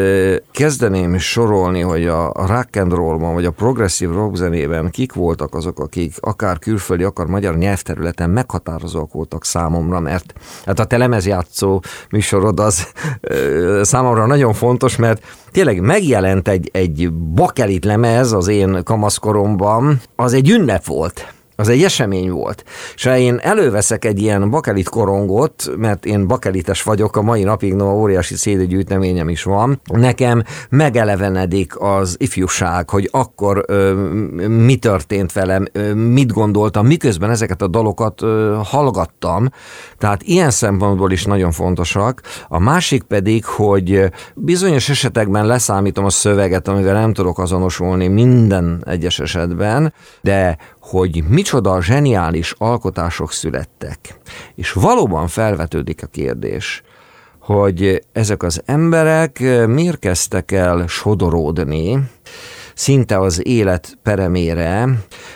kezdeném 0.52 1.18
sorolni, 1.18 1.82
hogy 1.82 2.08
a 2.08 2.32
rock 2.48 2.76
and 2.76 2.94
rollban, 2.94 3.34
vagy 3.34 3.46
a 3.46 3.52
progresszív 3.52 4.10
rock 4.10 4.36
zenében 4.36 4.90
kik 4.90 5.14
voltak 5.14 5.56
azok, 5.56 5.80
akik 5.80 6.14
akár 6.20 6.60
külföldi, 6.60 7.04
akár 7.04 7.26
magyar 7.26 7.58
nyelvterületen 7.58 8.30
meghatározók 8.30 9.14
voltak 9.14 9.46
számomra, 9.46 10.00
mert 10.00 10.34
hát 10.66 10.80
a 10.80 10.86
te 10.86 10.98
lemezjátszó 10.98 11.82
műsorod 12.10 12.60
az 12.60 12.88
számomra 13.82 14.26
nagyon 14.26 14.54
fontos, 14.54 14.96
mert 14.96 15.24
tényleg 15.52 15.80
megjelent 15.80 16.48
egy, 16.48 16.70
egy 16.74 17.14
bakelit 17.14 17.86
lemez 17.86 18.32
az 18.32 18.48
én 18.48 18.84
kamaszkoromban, 18.84 20.02
az 20.16 20.34
egy 20.34 20.50
ünnep 20.50 20.86
volt 20.86 21.35
az 21.56 21.70
egy 21.70 21.84
esemény 21.84 22.32
volt. 22.32 22.64
És 22.96 23.06
én 23.06 23.40
előveszek 23.42 24.06
egy 24.06 24.22
ilyen 24.22 24.50
bakelit 24.50 24.90
korongot, 24.90 25.72
mert 25.78 26.06
én 26.06 26.28
bakelites 26.28 26.84
vagyok, 26.84 27.16
a 27.16 27.22
mai 27.22 27.44
napig 27.44 27.74
no, 27.74 27.94
óriási 27.94 28.36
CD 28.36 28.64
gyűjteményem 28.64 29.30
is 29.30 29.44
van, 29.44 29.82
nekem 29.94 30.44
megelevenedik 30.70 31.80
az 31.80 32.16
ifjúság, 32.20 32.90
hogy 32.90 33.10
akkor 33.12 33.64
ö, 33.68 33.94
mi 34.48 34.76
történt 34.76 35.34
velem, 35.34 35.66
ö, 35.72 35.94
mit 35.94 36.32
gondoltam, 36.32 36.86
miközben 36.86 37.30
ezeket 37.30 37.62
a 37.62 37.68
dalokat 37.68 38.22
ö, 38.22 38.60
hallgattam, 38.64 39.50
tehát 39.98 40.24
ilyen 40.24 40.52
szempontból 40.52 41.12
is 41.12 41.26
nagyon 41.26 41.52
fontosak. 41.52 42.22
A 42.48 42.60
másik 42.60 43.04
pedig, 43.04 43.46
hogy 43.46 44.12
bizonyos 44.36 44.90
esetekben 44.90 45.46
leszámítom 45.46 46.06
a 46.06 46.10
szöveget, 46.10 46.68
amivel 46.68 46.94
nem 46.94 47.14
tudok 47.14 47.40
azonosulni 47.40 48.08
minden 48.08 48.84
egyes 48.86 49.20
esetben, 49.20 49.94
de 50.22 50.58
hogy 50.80 51.24
micsoda 51.46 51.82
zseniális 51.82 52.56
alkotások 52.58 53.32
születtek. 53.32 54.00
És 54.56 54.72
valóban 54.72 55.28
felvetődik 55.28 56.04
a 56.04 56.08
kérdés, 56.08 56.82
hogy 57.40 58.04
ezek 58.12 58.44
az 58.44 58.62
emberek 58.66 59.40
miért 59.68 60.00
kezdtek 60.00 60.52
el 60.52 60.88
sodoródni, 60.88 62.00
szinte 62.74 63.20
az 63.20 63.48
élet 63.48 63.98
peremére, 64.04 64.90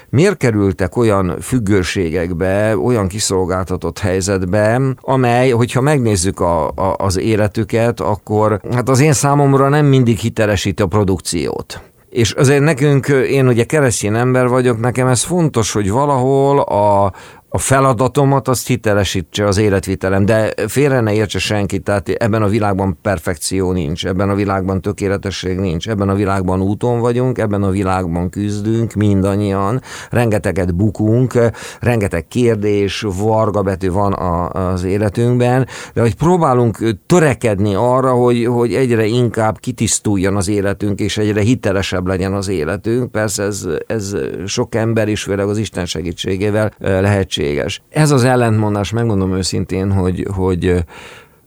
miért 0.10 0.38
kerültek 0.38 0.96
olyan 0.96 1.38
függőségekbe, 1.42 2.78
olyan 2.78 3.08
kiszolgáltatott 3.08 4.00
helyzetbe, 4.00 4.82
amely, 5.01 5.50
hogyha 5.50 5.82
megnézzük 5.82 6.39
a, 6.39 6.68
a, 6.68 6.96
az 6.98 7.18
életüket, 7.18 8.00
akkor 8.00 8.62
hát 8.72 8.89
az 8.89 9.00
én 9.00 9.13
számomra 9.13 9.70
nem 9.70 9.86
mindig 9.86 10.18
hitelesít 10.18 10.80
a 10.80 10.88
produkciót. 10.88 11.88
És 12.10 12.32
azért 12.32 12.63
nekünk, 12.63 13.08
én 13.08 13.48
ugye 13.48 13.63
keresztény 13.63 14.16
ember 14.16 14.48
vagyok, 14.48 14.80
nekem 14.80 15.08
ez 15.08 15.24
fontos, 15.24 15.72
hogy 15.72 15.89
valahol 15.92 16.60
a, 16.60 17.13
a 17.51 17.58
feladatomat 17.58 18.48
azt 18.48 18.68
hitelesítse 18.68 19.46
az 19.46 19.58
életvitelem, 19.58 20.25
de 20.25 20.53
félre 20.68 21.00
ne 21.00 21.13
értse 21.13 21.39
senki, 21.39 21.79
tehát 21.79 22.10
ebben 22.10 22.41
a 22.41 22.48
világban 22.48 22.98
perfekció 23.01 23.72
nincs, 23.72 24.06
ebben 24.06 24.29
a 24.29 24.36
világban 24.36 24.82
tökéletesség 24.82 25.58
nincs, 25.58 25.89
ebben 25.89 26.10
a 26.10 26.13
világban 26.13 26.62
úton 26.62 27.00
vagyunk, 27.00 27.38
ebben 27.38 27.63
a 27.63 27.70
világban 27.70 28.29
küzdünk 28.29 28.94
mindannyian, 28.94 29.82
rengeteget 30.10 30.75
bukunk, 30.75 31.34
rengeteg 31.79 32.27
kérdés, 32.27 33.06
varga 33.18 33.62
betű 33.62 33.91
van 33.91 34.13
a, 34.13 34.50
az 34.72 34.84
életünkben, 34.84 35.68
de 35.94 36.01
hogy 36.01 36.15
próbálunk 36.15 36.77
törekedni 37.06 37.75
arra, 37.75 38.12
hogy, 38.12 38.46
hogy 38.46 38.74
egyre 38.74 39.06
inkább 39.06 39.60
kitisztuljon 39.60 40.36
az 40.36 40.48
életünk, 40.48 41.00
és 41.00 41.18
egyre 41.18 41.41
hitelesebb 41.41 42.08
legyen 42.08 42.34
az 42.34 42.48
életünk, 42.48 43.12
persze 43.12 43.44
ez, 43.44 43.68
ez 43.88 44.15
sok 44.46 44.75
ember 44.75 45.08
is, 45.08 45.24
főleg 45.24 45.48
az 45.48 45.58
Isten 45.58 45.86
segítségével 45.86 46.72
lehetséges 46.79 47.38
lehetséges. 47.39 47.81
Ez 47.89 48.12
az 48.12 48.24
ellentmondás, 48.24 48.91
megmondom 48.91 49.34
őszintén, 49.34 49.91
hogy, 49.91 50.27
hogy 50.36 50.86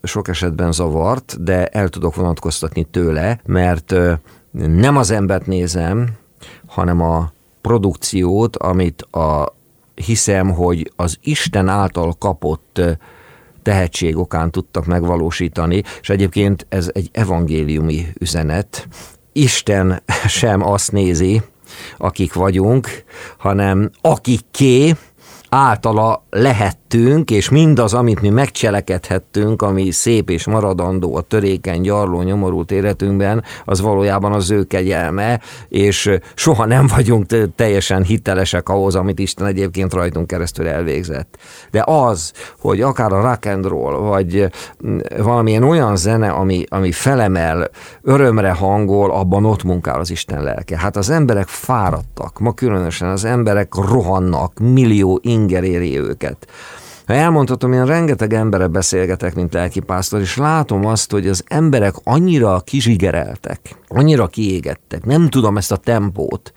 sok 0.02 0.28
esetben 0.28 0.72
zavart, 0.72 1.42
de 1.42 1.66
el 1.66 1.88
tudok 1.88 2.14
vonatkoztatni 2.14 2.84
tőle, 2.84 3.40
mert 3.44 3.94
nem 4.50 4.96
az 4.96 5.10
embert 5.10 5.46
nézem, 5.46 6.08
hanem 6.66 7.00
a 7.00 7.32
produkciót, 7.60 8.56
amit 8.56 9.02
a 9.02 9.54
hiszem, 9.94 10.50
hogy 10.50 10.92
az 10.96 11.18
Isten 11.22 11.68
által 11.68 12.14
kapott 12.18 12.80
tehetség 13.62 14.16
okán 14.16 14.50
tudtak 14.50 14.86
megvalósítani, 14.86 15.82
és 16.00 16.08
egyébként 16.08 16.66
ez 16.68 16.90
egy 16.92 17.08
evangéliumi 17.12 18.06
üzenet. 18.18 18.88
Isten 19.32 20.02
sem 20.26 20.62
azt 20.62 20.92
nézi, 20.92 21.42
akik 21.98 22.32
vagyunk, 22.32 22.88
hanem 23.38 23.90
akikké, 24.00 24.94
általa 25.52 26.22
lehettünk, 26.92 27.30
és 27.30 27.48
mindaz, 27.48 27.94
amit 27.94 28.20
mi 28.20 28.28
megcselekedhettünk, 28.28 29.62
ami 29.62 29.90
szép 29.90 30.30
és 30.30 30.46
maradandó 30.46 31.16
a 31.16 31.20
törékeny, 31.20 31.80
gyarló, 31.80 32.22
nyomorult 32.22 32.70
életünkben, 32.70 33.44
az 33.64 33.80
valójában 33.80 34.32
az 34.32 34.50
ő 34.50 34.64
kegyelme, 34.64 35.40
és 35.68 36.10
soha 36.34 36.66
nem 36.66 36.86
vagyunk 36.86 37.26
teljesen 37.54 38.02
hitelesek 38.02 38.68
ahhoz, 38.68 38.94
amit 38.94 39.18
Isten 39.18 39.46
egyébként 39.46 39.92
rajtunk 39.92 40.26
keresztül 40.26 40.68
elvégzett. 40.68 41.38
De 41.70 41.82
az, 41.86 42.32
hogy 42.58 42.80
akár 42.80 43.12
a 43.12 43.20
rock 43.20 43.46
and 43.46 43.66
roll, 43.66 43.94
vagy 43.94 44.46
valamilyen 45.18 45.62
olyan 45.62 45.96
zene, 45.96 46.30
ami, 46.30 46.64
ami 46.68 46.92
felemel, 46.92 47.70
örömre 48.02 48.52
hangol, 48.52 49.10
abban 49.10 49.44
ott 49.44 49.62
munkál 49.62 50.00
az 50.00 50.10
Isten 50.10 50.42
lelke. 50.42 50.78
Hát 50.78 50.96
az 50.96 51.10
emberek 51.10 51.46
fáradtak, 51.46 52.38
ma 52.38 52.52
különösen 52.52 53.08
az 53.08 53.24
emberek 53.24 53.74
rohannak, 53.74 54.58
millió 54.58 55.20
inger 55.22 55.64
éri 55.64 55.98
őket. 55.98 56.46
Elmondhatom, 57.12 57.72
én 57.72 57.86
rengeteg 57.86 58.32
emberre 58.32 58.66
beszélgetek, 58.66 59.34
mint 59.34 59.52
lelkipásztor, 59.52 60.20
és 60.20 60.36
látom 60.36 60.86
azt, 60.86 61.10
hogy 61.10 61.28
az 61.28 61.44
emberek 61.46 61.94
annyira 62.04 62.60
kizsigereltek, 62.60 63.60
annyira 63.88 64.26
kiégettek, 64.26 65.04
nem 65.04 65.28
tudom 65.28 65.56
ezt 65.56 65.72
a 65.72 65.76
tempót, 65.76 66.52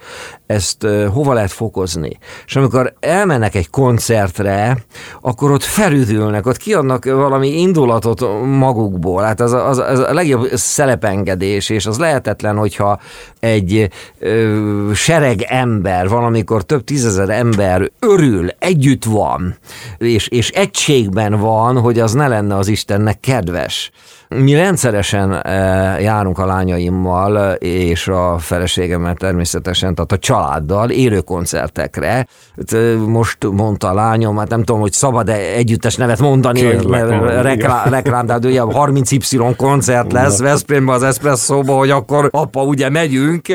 ezt 0.45 0.83
uh, 0.83 1.05
hova 1.05 1.33
lehet 1.33 1.51
fokozni. 1.51 2.17
És 2.45 2.55
amikor 2.55 2.93
elmennek 2.99 3.55
egy 3.55 3.69
koncertre, 3.69 4.77
akkor 5.21 5.51
ott 5.51 5.63
felüdülnek, 5.63 6.45
ott 6.45 6.57
kiadnak 6.57 7.05
valami 7.05 7.59
indulatot 7.59 8.25
magukból. 8.45 9.23
Hát 9.23 9.39
az, 9.39 9.53
az, 9.53 9.77
az 9.77 9.99
a 9.99 10.13
legjobb 10.13 10.47
szelepengedés, 10.53 11.69
és 11.69 11.85
az 11.85 11.97
lehetetlen, 11.97 12.57
hogyha 12.57 12.99
egy 13.39 13.89
ö, 14.19 14.91
sereg 14.93 15.41
ember, 15.41 16.09
valamikor 16.09 16.63
több 16.63 16.83
tízezer 16.83 17.29
ember 17.29 17.91
örül, 17.99 18.49
együtt 18.59 19.03
van, 19.03 19.55
és, 19.97 20.27
és 20.27 20.44
egységben 20.49 21.39
van, 21.39 21.79
hogy 21.79 21.99
az 21.99 22.13
ne 22.13 22.27
lenne 22.27 22.55
az 22.55 22.67
Istennek 22.67 23.19
kedves. 23.19 23.91
Mi 24.27 24.53
rendszeresen 24.53 25.33
eh, 25.33 26.01
járunk 26.01 26.37
a 26.37 26.45
lányaimmal 26.45 27.53
és 27.53 28.07
a 28.07 28.37
feleségemmel 28.39 29.13
természetesen, 29.13 29.95
tehát 29.95 30.11
a 30.11 30.17
családdal 30.17 30.89
élő 30.89 31.19
koncertekre. 31.19 32.27
Eh, 32.71 32.95
most 33.07 33.37
mondta 33.51 33.89
a 33.89 33.93
lányom, 33.93 34.37
hát 34.37 34.49
nem 34.49 34.63
tudom, 34.63 34.81
hogy 34.81 34.91
szabad-e 34.91 35.33
együttes 35.33 35.95
nevet 35.95 36.19
mondani, 36.19 36.59
Kérlek, 36.59 37.07
hogy 37.07 37.29
reklám, 37.29 37.89
reklám, 37.89 38.25
de 38.25 38.35
ugye 38.35 38.61
30Y 38.63 39.53
koncert 39.57 40.11
lesz 40.11 40.39
Veszprémben 40.39 40.95
az 40.95 41.03
Espresszóba, 41.03 41.73
hogy 41.77 41.89
akkor 41.89 42.29
apa, 42.31 42.63
ugye 42.63 42.89
megyünk. 42.89 43.45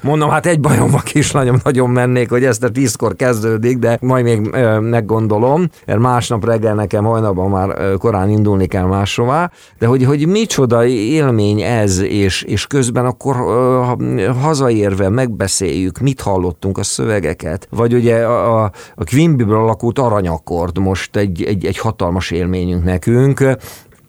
Mondom, 0.00 0.30
hát 0.30 0.46
egy 0.46 0.60
bajom 0.60 0.90
van, 0.90 1.00
kislányom, 1.04 1.56
nagyon 1.64 1.90
mennék, 1.90 2.30
hogy 2.30 2.44
ezt 2.44 2.64
a 2.64 2.70
tízkor 2.70 3.16
kezdődik, 3.16 3.78
de 3.78 3.98
majd 4.00 4.24
még 4.24 4.50
eh, 4.52 4.80
meggondolom, 4.80 5.68
mert 5.86 5.98
másnap 5.98 6.44
reggel 6.44 6.74
nekem 6.74 7.04
hajnalban 7.04 7.50
már 7.50 7.96
korán 7.98 8.30
indulni 8.30 8.66
kell 8.66 8.84
máshová, 8.84 9.50
de 9.78 9.86
hogy, 9.86 10.04
hogy 10.04 10.25
micsoda 10.26 10.86
élmény 10.86 11.60
ez, 11.60 11.98
és, 11.98 12.42
és 12.42 12.66
közben 12.66 13.04
akkor 13.04 13.40
uh, 13.40 14.24
hazaérve 14.40 15.08
megbeszéljük, 15.08 15.98
mit 15.98 16.20
hallottunk 16.20 16.78
a 16.78 16.82
szövegeket, 16.82 17.68
vagy 17.70 17.94
ugye 17.94 18.16
a, 18.26 18.62
a, 18.62 18.72
a 18.94 19.04
Quimbyből 19.04 19.56
alakult 19.56 19.98
aranyakord 19.98 20.78
most 20.78 21.16
egy, 21.16 21.42
egy, 21.42 21.66
egy 21.66 21.78
hatalmas 21.78 22.30
élményünk 22.30 22.84
nekünk, 22.84 23.56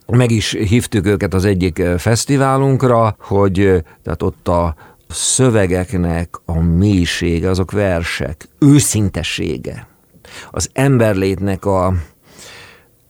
meg 0.07 0.31
is 0.31 0.51
hívtuk 0.51 1.05
őket 1.05 1.33
az 1.33 1.45
egyik 1.45 1.83
fesztiválunkra, 1.97 3.15
hogy 3.19 3.83
tehát 4.03 4.23
ott 4.23 4.47
a 4.47 4.75
szövegeknek 5.09 6.35
a 6.45 6.59
mélysége, 6.59 7.49
azok 7.49 7.71
versek, 7.71 8.47
őszintessége, 8.59 9.87
az 10.51 10.69
emberlétnek 10.73 11.65
a, 11.65 11.93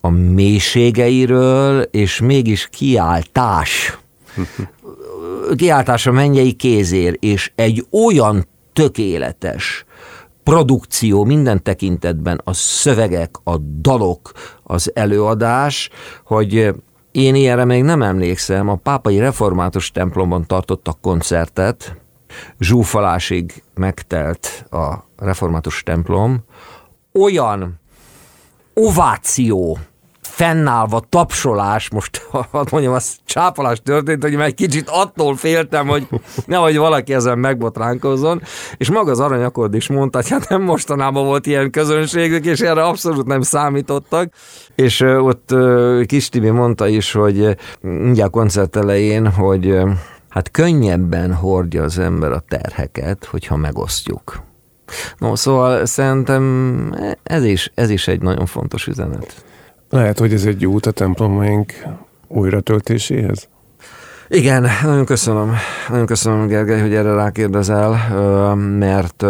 a 0.01 0.09
mélységeiről, 0.09 1.81
és 1.81 2.19
mégis 2.19 2.67
kiáltás. 2.71 3.97
kiáltás 5.55 6.07
a 6.07 6.11
mennyei 6.11 6.53
kézér, 6.53 7.17
és 7.19 7.51
egy 7.55 7.85
olyan 7.91 8.47
tökéletes 8.73 9.85
produkció 10.43 11.23
minden 11.23 11.63
tekintetben, 11.63 12.41
a 12.43 12.53
szövegek, 12.53 13.35
a 13.43 13.57
dalok, 13.57 14.31
az 14.63 14.91
előadás, 14.93 15.89
hogy 16.25 16.73
én 17.11 17.35
ilyenre 17.35 17.65
még 17.65 17.83
nem 17.83 18.01
emlékszem, 18.01 18.69
a 18.69 18.75
pápai 18.75 19.19
református 19.19 19.91
templomban 19.91 20.45
tartottak 20.45 21.01
koncertet, 21.01 21.95
zsúfalásig 22.59 23.63
megtelt 23.73 24.65
a 24.71 24.93
református 25.17 25.83
templom, 25.83 26.43
olyan 27.13 27.79
ováció, 28.79 29.77
fennállva 30.21 31.01
tapsolás, 31.09 31.89
most 31.89 32.27
hadd 32.51 32.67
mondjam, 32.71 32.93
az 32.93 33.15
csápolás 33.25 33.81
történt, 33.83 34.23
hogy 34.23 34.33
egy 34.35 34.53
kicsit 34.53 34.89
attól 34.89 35.35
féltem, 35.35 35.87
hogy 35.87 36.07
nehogy 36.45 36.77
valaki 36.77 37.13
ezen 37.13 37.39
megbotránkozzon, 37.39 38.41
és 38.77 38.91
maga 38.91 39.11
az 39.11 39.19
aranyakord 39.19 39.73
is 39.73 39.87
mondta, 39.87 40.17
hogy 40.17 40.29
hát 40.29 40.49
nem 40.49 40.61
mostanában 40.61 41.25
volt 41.25 41.45
ilyen 41.45 41.71
közönségük, 41.71 42.45
és 42.45 42.59
erre 42.59 42.83
abszolút 42.83 43.25
nem 43.25 43.41
számítottak, 43.41 44.33
és 44.75 45.01
ott 45.01 45.55
Kis 46.05 46.29
Tibi 46.29 46.49
mondta 46.49 46.87
is, 46.87 47.11
hogy 47.11 47.57
mindjárt 47.81 48.31
koncert 48.31 48.75
elején, 48.75 49.31
hogy 49.31 49.77
hát 50.29 50.51
könnyebben 50.51 51.33
hordja 51.33 51.83
az 51.83 51.99
ember 51.99 52.31
a 52.31 52.43
terheket, 52.47 53.25
hogyha 53.25 53.55
megosztjuk. 53.55 54.46
No, 55.17 55.35
szóval 55.35 55.85
szerintem 55.85 56.93
ez 57.23 57.43
is, 57.43 57.71
ez 57.75 57.89
is 57.89 58.07
egy 58.07 58.21
nagyon 58.21 58.45
fontos 58.45 58.87
üzenet. 58.87 59.45
Lehet, 59.89 60.19
hogy 60.19 60.33
ez 60.33 60.45
egy 60.45 60.65
út 60.65 60.85
a 60.85 60.91
templomaink 60.91 61.73
újra 62.27 62.59
töltéséhez? 62.59 63.47
Igen, 64.29 64.67
nagyon 64.83 65.05
köszönöm. 65.05 65.53
Nagyon 65.89 66.05
köszönöm, 66.05 66.47
Gergely, 66.47 66.81
hogy 66.81 66.93
erre 66.93 67.13
rákérdezel, 67.13 67.97
mert 68.55 69.25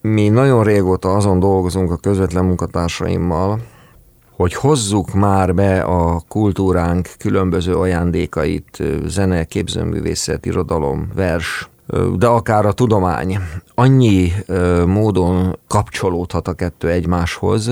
mi 0.00 0.28
nagyon 0.28 0.64
régóta 0.64 1.14
azon 1.14 1.38
dolgozunk 1.40 1.90
a 1.90 1.96
közvetlen 1.96 2.44
munkatársaimmal, 2.44 3.60
hogy 4.36 4.54
hozzuk 4.54 5.14
már 5.14 5.54
be 5.54 5.80
a 5.80 6.22
kultúránk 6.28 7.08
különböző 7.18 7.74
ajándékait, 7.74 8.82
zene, 9.06 9.44
képzőművészet, 9.44 10.46
irodalom, 10.46 11.08
vers, 11.14 11.68
de 12.16 12.26
akár 12.26 12.66
a 12.66 12.72
tudomány 12.72 13.38
annyi 13.74 14.32
módon 14.86 15.58
kapcsolódhat 15.68 16.48
a 16.48 16.52
kettő 16.52 16.88
egymáshoz, 16.90 17.70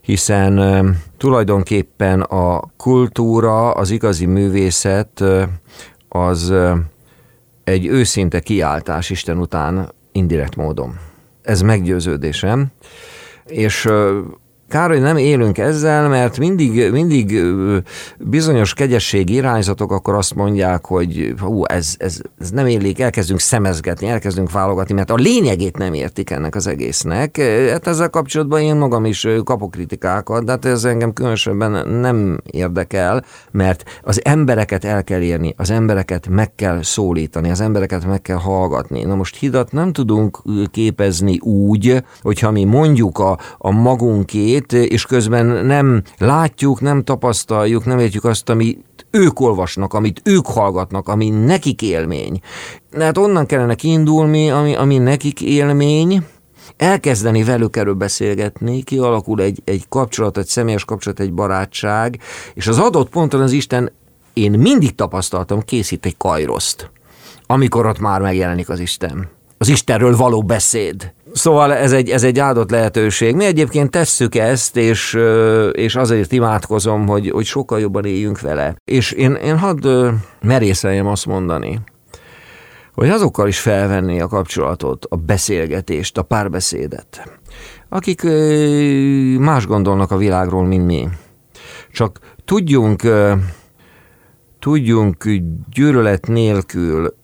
hiszen 0.00 0.96
tulajdonképpen 1.16 2.20
a 2.20 2.60
kultúra, 2.76 3.70
az 3.70 3.90
igazi 3.90 4.26
művészet 4.26 5.24
az 6.08 6.52
egy 7.64 7.86
őszinte 7.86 8.40
kiáltás 8.40 9.10
Isten 9.10 9.38
után 9.38 9.92
indirekt 10.12 10.56
módon. 10.56 10.98
Ez 11.42 11.60
meggyőződésem. 11.60 12.66
És 13.44 13.88
Kár, 14.68 14.90
hogy 14.90 15.00
nem 15.00 15.16
élünk 15.16 15.58
ezzel, 15.58 16.08
mert 16.08 16.38
mindig, 16.38 16.90
mindig 16.90 17.42
bizonyos 18.18 18.74
kegyesség 18.74 19.30
irányzatok 19.30 19.92
akkor 19.92 20.14
azt 20.14 20.34
mondják, 20.34 20.86
hogy 20.86 21.34
hú, 21.40 21.64
ez, 21.64 21.94
ez, 21.98 22.20
ez 22.38 22.50
nem 22.50 22.66
élik, 22.66 23.00
elkezdünk 23.00 23.40
szemezgetni, 23.40 24.06
elkezdünk 24.06 24.50
válogatni, 24.50 24.94
mert 24.94 25.10
a 25.10 25.14
lényegét 25.14 25.76
nem 25.76 25.92
értik 25.92 26.30
ennek 26.30 26.54
az 26.54 26.66
egésznek. 26.66 27.40
Hát 27.70 27.86
ezzel 27.86 28.10
kapcsolatban 28.10 28.60
én 28.60 28.76
magam 28.76 29.04
is 29.04 29.26
kapok 29.44 29.70
kritikákat, 29.70 30.44
de 30.44 30.50
hát 30.50 30.64
ez 30.64 30.84
engem 30.84 31.12
különösebben 31.12 31.88
nem 31.88 32.40
érdekel, 32.50 33.24
mert 33.50 34.00
az 34.02 34.24
embereket 34.24 34.84
el 34.84 35.04
kell 35.04 35.20
érni, 35.20 35.54
az 35.56 35.70
embereket 35.70 36.28
meg 36.28 36.54
kell 36.54 36.82
szólítani, 36.82 37.50
az 37.50 37.60
embereket 37.60 38.06
meg 38.06 38.22
kell 38.22 38.36
hallgatni. 38.36 39.02
Na 39.02 39.14
most 39.14 39.36
hidat 39.36 39.72
nem 39.72 39.92
tudunk 39.92 40.42
képezni 40.70 41.38
úgy, 41.38 42.04
hogyha 42.22 42.50
mi 42.50 42.64
mondjuk 42.64 43.18
a, 43.18 43.38
a 43.58 43.70
magunkét, 43.70 44.53
valamit, 44.54 44.92
és 44.92 45.06
közben 45.06 45.46
nem 45.46 46.02
látjuk, 46.18 46.80
nem 46.80 47.02
tapasztaljuk, 47.02 47.84
nem 47.84 47.98
értjük 47.98 48.24
azt, 48.24 48.48
amit 48.48 49.06
ők 49.10 49.40
olvasnak, 49.40 49.94
amit 49.94 50.20
ők 50.24 50.46
hallgatnak, 50.46 51.08
ami 51.08 51.28
nekik 51.28 51.82
élmény. 51.82 52.40
Hát 52.98 53.18
onnan 53.18 53.46
kellene 53.46 53.74
kiindulni, 53.74 54.50
ami, 54.50 54.74
ami 54.74 54.98
nekik 54.98 55.40
élmény, 55.40 56.24
elkezdeni 56.76 57.44
velük 57.44 57.76
erről 57.76 57.94
beszélgetni, 57.94 58.82
kialakul 58.82 59.40
egy, 59.40 59.60
egy 59.64 59.84
kapcsolat, 59.88 60.38
egy 60.38 60.46
személyes 60.46 60.84
kapcsolat, 60.84 61.20
egy 61.20 61.32
barátság, 61.32 62.18
és 62.54 62.66
az 62.66 62.78
adott 62.78 63.08
ponton 63.08 63.40
az 63.40 63.52
Isten, 63.52 63.92
én 64.32 64.50
mindig 64.50 64.94
tapasztaltam, 64.94 65.60
készít 65.60 66.06
egy 66.06 66.16
kajroszt, 66.16 66.90
amikor 67.46 67.86
ott 67.86 67.98
már 67.98 68.20
megjelenik 68.20 68.68
az 68.68 68.80
Isten. 68.80 69.28
Az 69.58 69.68
Istenről 69.68 70.16
való 70.16 70.42
beszéd. 70.42 71.12
Szóval 71.34 71.72
ez 71.72 71.92
egy, 71.92 72.10
ez 72.10 72.22
egy 72.22 72.38
áldott 72.38 72.70
lehetőség. 72.70 73.34
Mi 73.34 73.44
egyébként 73.44 73.90
tesszük 73.90 74.34
ezt, 74.34 74.76
és, 74.76 75.18
és 75.72 75.94
azért 75.96 76.32
imádkozom, 76.32 77.06
hogy, 77.06 77.30
hogy 77.30 77.44
sokkal 77.44 77.80
jobban 77.80 78.04
éljünk 78.04 78.40
vele. 78.40 78.76
És 78.84 79.12
én, 79.12 79.34
én 79.34 79.58
hadd 79.58 79.86
merészeljem 80.42 81.06
azt 81.06 81.26
mondani, 81.26 81.80
hogy 82.92 83.08
azokkal 83.08 83.48
is 83.48 83.60
felvenni 83.60 84.20
a 84.20 84.26
kapcsolatot, 84.26 85.06
a 85.08 85.16
beszélgetést, 85.16 86.18
a 86.18 86.22
párbeszédet, 86.22 87.38
akik 87.88 88.22
más 89.38 89.66
gondolnak 89.66 90.10
a 90.10 90.16
világról, 90.16 90.64
mint 90.64 90.86
mi. 90.86 91.08
Csak 91.92 92.18
tudjunk, 92.44 93.02
tudjunk 94.58 95.24
gyűlölet 95.70 96.26
nélkül 96.26 97.14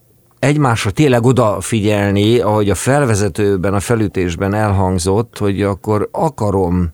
egymásra 0.40 0.90
tényleg 0.90 1.24
odafigyelni, 1.24 2.38
ahogy 2.38 2.70
a 2.70 2.74
felvezetőben, 2.74 3.74
a 3.74 3.80
felütésben 3.80 4.54
elhangzott, 4.54 5.38
hogy 5.38 5.62
akkor 5.62 6.08
akarom 6.12 6.92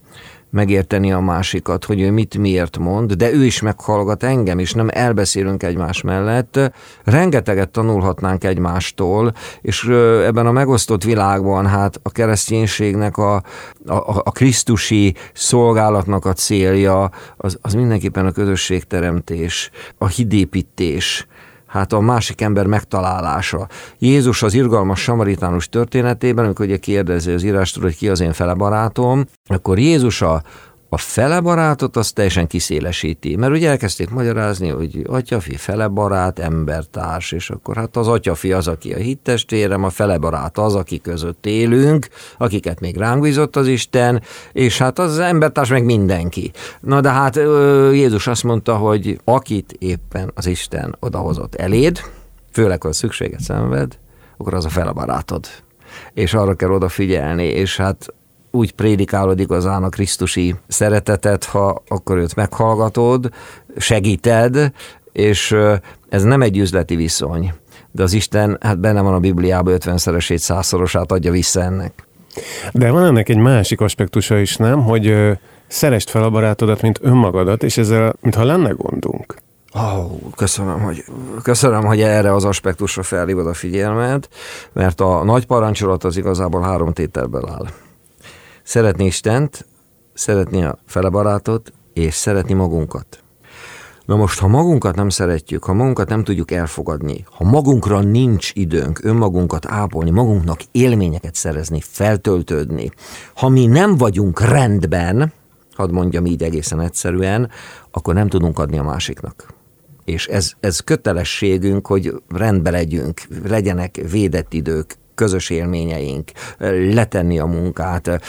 megérteni 0.51 1.13
a 1.13 1.21
másikat, 1.21 1.85
hogy 1.85 2.01
ő 2.01 2.11
mit 2.11 2.39
miért 2.39 2.79
mond, 2.79 3.13
de 3.13 3.33
ő 3.33 3.45
is 3.45 3.61
meghallgat 3.61 4.23
engem, 4.23 4.59
és 4.59 4.73
nem 4.73 4.89
elbeszélünk 4.91 5.63
egymás 5.63 6.03
mellett. 6.03 6.73
Rengeteget 7.05 7.69
tanulhatnánk 7.71 8.45
egymástól, 8.45 9.33
és 9.63 9.85
ebben 10.25 10.47
a 10.47 10.53
megosztott 10.53 11.05
világban 11.05 11.67
hát 11.67 12.01
a 12.03 12.11
kereszténységnek 12.11 13.17
a, 13.17 13.35
a, 13.35 13.43
a 14.25 14.31
krisztusi 14.31 15.15
szolgálatnak 15.33 16.25
a 16.25 16.33
célja 16.33 17.11
az, 17.37 17.59
az 17.61 17.75
mindenképpen 17.75 18.27
a 18.27 18.33
közösségteremtés, 18.33 19.71
a 19.99 20.07
hidépítés, 20.07 21.27
hát 21.67 21.93
a 21.93 22.01
másik 22.01 22.41
ember 22.41 22.67
megtalálása. 22.67 23.69
Jézus 23.99 24.43
az 24.43 24.55
irgalmas 24.55 25.03
samaritánus 25.03 25.69
történetében, 25.69 26.45
amikor 26.45 26.67
ugye 26.67 26.77
kérdezi 26.77 27.31
az 27.31 27.43
írástól, 27.43 27.83
hogy 27.83 27.97
ki 27.97 28.09
az 28.09 28.21
én 28.21 28.33
fele 28.33 28.55
akkor 29.47 29.79
Jézus 29.79 30.23
a, 30.23 30.43
a 30.97 30.99
fele 30.99 31.41
barátot 31.41 31.97
azt 31.97 32.15
teljesen 32.15 32.47
kiszélesíti. 32.47 33.37
Mert 33.37 33.53
ugye 33.53 33.69
elkezdték 33.69 34.11
magyarázni, 34.11 34.69
hogy 34.69 35.03
atyafi, 35.07 35.57
fele 35.57 35.89
barát, 35.89 36.39
embertárs, 36.39 37.33
és 37.33 37.51
akkor 37.51 37.77
hát 37.77 37.97
az 37.97 38.09
atyafi 38.09 38.53
az, 38.53 38.69
aki 38.69 38.93
a 38.93 38.97
hittestérem, 38.97 39.85
a 39.85 39.91
fele 39.91 40.19
barát 40.19 40.59
az, 40.59 40.75
aki 40.75 41.01
között 41.01 41.47
élünk, 41.47 42.09
akiket 42.39 42.81
még 42.81 42.97
ránk 42.97 43.23
bízott 43.23 43.57
az 43.57 43.67
Isten, 43.67 44.23
és 44.53 44.79
hát 44.79 44.99
az 44.99 45.19
embertárs 45.19 45.69
meg 45.69 45.85
mindenki. 45.85 46.51
Na 46.81 47.01
de 47.01 47.11
hát 47.11 47.37
Jézus 47.93 48.27
azt 48.27 48.45
mondta, 48.45 48.77
hogy 48.77 49.21
akit 49.25 49.77
éppen 49.79 50.31
az 50.35 50.47
Isten 50.47 50.97
odahozott 51.01 51.55
eléd, 51.55 52.01
főleg, 52.53 52.83
ha 52.83 52.93
szükséget 52.93 53.41
szenved, 53.41 53.99
akkor 54.37 54.55
az 54.55 54.65
a 54.65 54.69
fele 54.69 54.93
barátod. 54.93 55.47
És 56.15 56.35
arra 56.35 56.55
kell 56.55 56.71
odafigyelni, 56.71 57.45
és 57.45 57.77
hát 57.77 58.15
úgy 58.57 58.73
prédikálod 58.73 59.41
igazán 59.41 59.83
a 59.83 59.89
Krisztusi 59.89 60.55
szeretetet, 60.69 61.45
ha 61.45 61.83
akkor 61.89 62.17
őt 62.17 62.35
meghallgatod, 62.35 63.31
segíted, 63.77 64.73
és 65.13 65.57
ez 66.09 66.23
nem 66.23 66.43
egy 66.43 66.59
üzleti 66.59 66.97
viszony. 66.97 67.53
De 67.93 68.03
az 68.03 68.13
Isten, 68.13 68.59
hát 68.61 68.79
benne 68.79 69.01
van 69.01 69.15
a 69.15 69.19
Bibliában 69.19 69.77
50-szeresét, 69.79 70.37
százszorosát 70.37 71.13
adja 71.13 71.31
vissza 71.31 71.63
ennek. 71.63 72.07
De 72.73 72.91
van 72.91 73.05
ennek 73.05 73.29
egy 73.29 73.37
másik 73.37 73.81
aspektusa 73.81 74.39
is, 74.39 74.57
nem? 74.57 74.83
Hogy 74.83 75.07
ö, 75.07 75.33
szerest 75.67 76.11
fel 76.11 76.23
a 76.23 76.31
barátodat, 76.31 76.83
mint 76.83 76.99
önmagadat, 77.03 77.63
és 77.63 77.79
ezzel, 77.79 78.15
mintha 78.21 78.45
lenne 78.45 78.71
gondunk. 78.71 79.35
Oh, 79.75 80.11
köszönöm, 80.37 80.81
hogy, 80.81 81.05
köszönöm, 81.43 81.85
hogy 81.85 82.01
erre 82.01 82.35
az 82.35 82.45
aspektusra 82.45 83.03
felhívod 83.03 83.47
a 83.47 83.55
figyelmet, 83.55 84.29
mert 84.73 85.01
a 85.01 85.25
nagy 85.25 85.47
parancsolat 85.47 86.05
az 86.05 86.17
igazából 86.17 86.63
három 86.63 86.93
tételből 86.93 87.49
áll. 87.49 87.67
Szeretni 88.67 89.05
Istent, 89.05 89.67
szeretni 90.15 90.65
a 90.65 90.79
fele 90.87 91.09
barátot, 91.09 91.73
és 91.93 92.15
szeretni 92.15 92.55
magunkat. 92.55 93.23
Na 94.05 94.17
most, 94.17 94.39
ha 94.39 94.49
magunkat 94.49 94.95
nem 94.95 95.09
szeretjük, 95.09 95.65
ha 95.65 95.73
magunkat 95.73 96.09
nem 96.09 96.25
tudjuk 96.25 96.51
elfogadni, 96.51 97.25
ha 97.31 97.45
magunkra 97.45 98.01
nincs 98.01 98.51
időnk 98.55 99.05
önmagunkat 99.05 99.67
ápolni, 99.67 100.11
magunknak 100.11 100.61
élményeket 100.71 101.35
szerezni, 101.35 101.81
feltöltődni, 101.81 102.91
ha 103.35 103.49
mi 103.49 103.67
nem 103.67 103.97
vagyunk 103.97 104.41
rendben, 104.41 105.33
hadd 105.75 105.93
mondjam 105.93 106.27
így 106.27 106.43
egészen 106.43 106.81
egyszerűen, 106.81 107.51
akkor 107.91 108.15
nem 108.15 108.29
tudunk 108.29 108.59
adni 108.59 108.79
a 108.79 108.83
másiknak. 108.83 109.47
És 110.05 110.27
ez, 110.27 110.53
ez 110.61 110.81
kötelességünk, 110.81 111.87
hogy 111.87 112.15
rendbe 112.29 112.71
legyünk, 112.71 113.21
legyenek 113.45 114.01
védett 114.11 114.53
idők, 114.53 114.97
közös 115.17 115.51
élményeink, 115.51 116.31
letenni 116.93 117.39
a 117.39 117.47
munkát, 117.47 118.21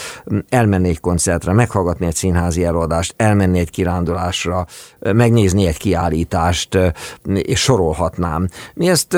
elmenni 0.50 0.90
egy 0.90 1.00
koncertre, 1.00 1.54
meghallgatni 1.54 2.06
egy 2.06 2.16
színházi 2.16 2.64
előadást, 2.64 3.14
elmenni 3.18 3.60
egy 3.60 3.70
kirándulásra, 3.70 4.66
megnézni 5.00 5.68
egy 5.68 5.78
kiállítást, 5.78 6.78
és 7.26 7.60
sorolhatnám. 7.60 8.48
Mi 8.74 8.90
ezt 8.90 9.18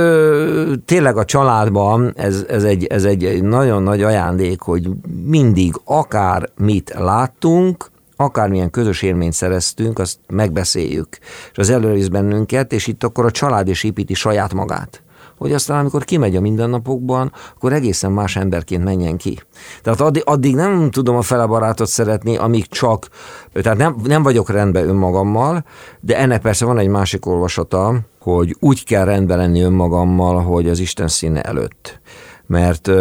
tényleg 0.86 1.17
a 1.17 1.25
családban, 1.25 2.13
ez, 2.15 2.45
ez, 2.49 2.63
egy, 2.63 2.86
ez 2.86 3.03
egy 3.03 3.43
nagyon 3.43 3.84
nagy 3.84 4.03
ajándék, 4.03 4.62
hogy 4.62 4.89
mindig 5.25 5.73
akár 5.84 6.49
mit 6.58 6.93
láttunk, 6.97 7.91
akármilyen 8.15 8.69
közös 8.69 9.01
élményt 9.01 9.34
szereztünk, 9.34 9.99
azt 9.99 10.17
megbeszéljük, 10.27 11.17
és 11.51 11.58
az 11.58 11.69
előrész 11.69 12.08
bennünket, 12.08 12.73
és 12.73 12.88
itt 12.88 13.03
akkor 13.03 13.25
a 13.25 13.32
család 13.32 13.67
is 13.67 13.84
építi 13.84 14.13
saját 14.13 14.53
magát 14.53 15.03
hogy 15.39 15.54
aztán 15.54 15.80
amikor 15.80 16.04
kimegy 16.04 16.36
a 16.36 16.41
mindennapokban, 16.41 17.32
akkor 17.56 17.73
egészen 17.73 18.12
más 18.12 18.36
emberként 18.36 18.84
menjen 18.84 19.17
ki. 19.17 19.39
Tehát 19.82 20.02
addig, 20.02 20.21
addig 20.25 20.56
nem 20.56 20.91
tudom 20.91 21.15
a 21.15 21.21
fele 21.21 21.45
barátot 21.45 21.88
szeretni, 21.88 22.38
amíg 22.38 22.67
csak, 22.67 23.08
tehát 23.54 23.78
nem, 23.78 23.95
nem 24.04 24.23
vagyok 24.23 24.49
rendben 24.49 24.88
önmagammal, 24.88 25.63
de 25.99 26.17
ennek 26.17 26.41
persze 26.41 26.65
van 26.65 26.78
egy 26.78 26.88
másik 26.88 27.25
olvasata, 27.25 27.99
hogy 28.19 28.56
úgy 28.60 28.84
kell 28.84 29.06
rendben 29.06 29.38
lenni 29.38 29.62
önmagammal, 29.62 30.41
hogy 30.41 30.69
az 30.69 30.80
Isten 30.80 31.08
színe 31.08 31.41
előtt. 31.41 31.99
Mert 32.45 32.91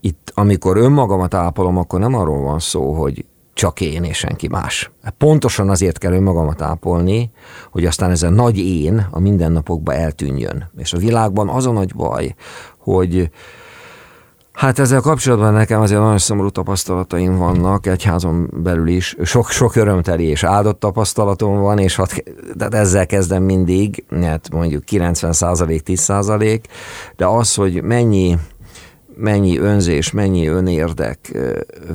itt, 0.00 0.32
amikor 0.34 0.76
önmagamat 0.76 1.34
ápolom, 1.34 1.76
akkor 1.76 2.00
nem 2.00 2.14
arról 2.14 2.42
van 2.42 2.58
szó, 2.58 2.92
hogy 2.92 3.24
csak 3.54 3.80
én 3.80 4.04
és 4.04 4.16
senki 4.16 4.48
más. 4.48 4.90
Pontosan 5.18 5.70
azért 5.70 5.98
kell 5.98 6.12
önmagamat 6.12 6.62
ápolni, 6.62 7.30
hogy 7.70 7.86
aztán 7.86 8.10
ez 8.10 8.22
a 8.22 8.30
nagy 8.30 8.58
én 8.58 9.06
a 9.10 9.20
mindennapokba 9.20 9.94
eltűnjön. 9.94 10.70
És 10.76 10.92
a 10.92 10.98
világban 10.98 11.48
az 11.48 11.66
a 11.66 11.72
nagy 11.72 11.94
baj, 11.94 12.34
hogy 12.78 13.30
Hát 14.54 14.78
ezzel 14.78 15.00
kapcsolatban 15.00 15.52
nekem 15.52 15.80
azért 15.80 16.00
nagyon 16.00 16.18
szomorú 16.18 16.48
tapasztalataim 16.48 17.36
vannak, 17.36 17.86
egyházon 17.86 18.50
belül 18.62 18.88
is. 18.88 19.16
Sok-sok 19.22 19.76
örömteli 19.76 20.24
és 20.24 20.44
áldott 20.44 20.80
tapasztalatom 20.80 21.60
van, 21.60 21.78
és 21.78 21.94
hat, 21.94 22.14
tehát 22.58 22.74
ezzel 22.74 23.06
kezdem 23.06 23.42
mindig, 23.42 24.04
hát 24.22 24.50
mondjuk 24.52 24.82
90% 24.90 25.78
10 25.78 26.00
százalék, 26.00 26.66
de 27.16 27.26
az, 27.26 27.54
hogy 27.54 27.82
mennyi 27.82 28.38
mennyi 29.16 29.58
önzés, 29.58 30.10
mennyi 30.10 30.46
önérdek 30.46 31.38